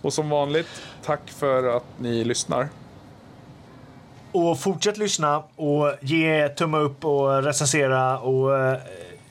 och 0.01 0.13
som 0.13 0.29
vanligt, 0.29 0.67
tack 1.05 1.29
för 1.29 1.77
att 1.77 1.83
ni 1.99 2.23
lyssnar. 2.23 2.67
Och 4.31 4.59
fortsätt 4.59 4.97
lyssna 4.97 5.43
och 5.55 5.93
ge 6.01 6.49
tumme 6.49 6.77
upp 6.77 7.05
och 7.05 7.43
recensera 7.43 8.19
och 8.19 8.57
eh, 8.59 8.77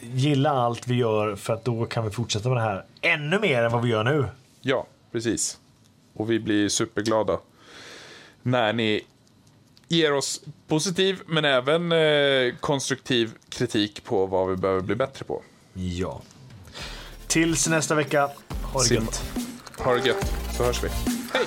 gilla 0.00 0.50
allt 0.50 0.86
vi 0.86 0.94
gör 0.94 1.36
för 1.36 1.52
att 1.54 1.64
då 1.64 1.84
kan 1.86 2.04
vi 2.04 2.10
fortsätta 2.10 2.48
med 2.48 2.56
det 2.58 2.62
här 2.62 2.84
ännu 3.00 3.38
mer 3.38 3.62
än 3.62 3.72
vad 3.72 3.82
vi 3.82 3.88
gör 3.88 4.04
nu. 4.04 4.24
Ja, 4.60 4.86
precis. 5.12 5.58
Och 6.14 6.30
vi 6.30 6.38
blir 6.40 6.68
superglada 6.68 7.38
när 8.42 8.72
ni 8.72 9.04
ger 9.88 10.12
oss 10.12 10.40
positiv 10.68 11.20
men 11.26 11.44
även 11.44 11.92
eh, 11.92 12.54
konstruktiv 12.60 13.30
kritik 13.48 14.04
på 14.04 14.26
vad 14.26 14.50
vi 14.50 14.56
behöver 14.56 14.80
bli 14.80 14.94
bättre 14.94 15.24
på. 15.24 15.42
Ja. 15.74 16.22
Tills 17.26 17.68
nästa 17.68 17.94
vecka. 17.94 18.30
Ha 18.62 18.80
det 18.82 18.88
Sim- 18.88 18.94
gött. 18.94 19.22
Ha 19.78 19.94
det 19.94 20.06
gött, 20.06 20.32
så 20.56 20.64
hörs 20.64 20.84
vi. 20.84 20.88
Hej! 20.88 21.16
Hej. 21.32 21.46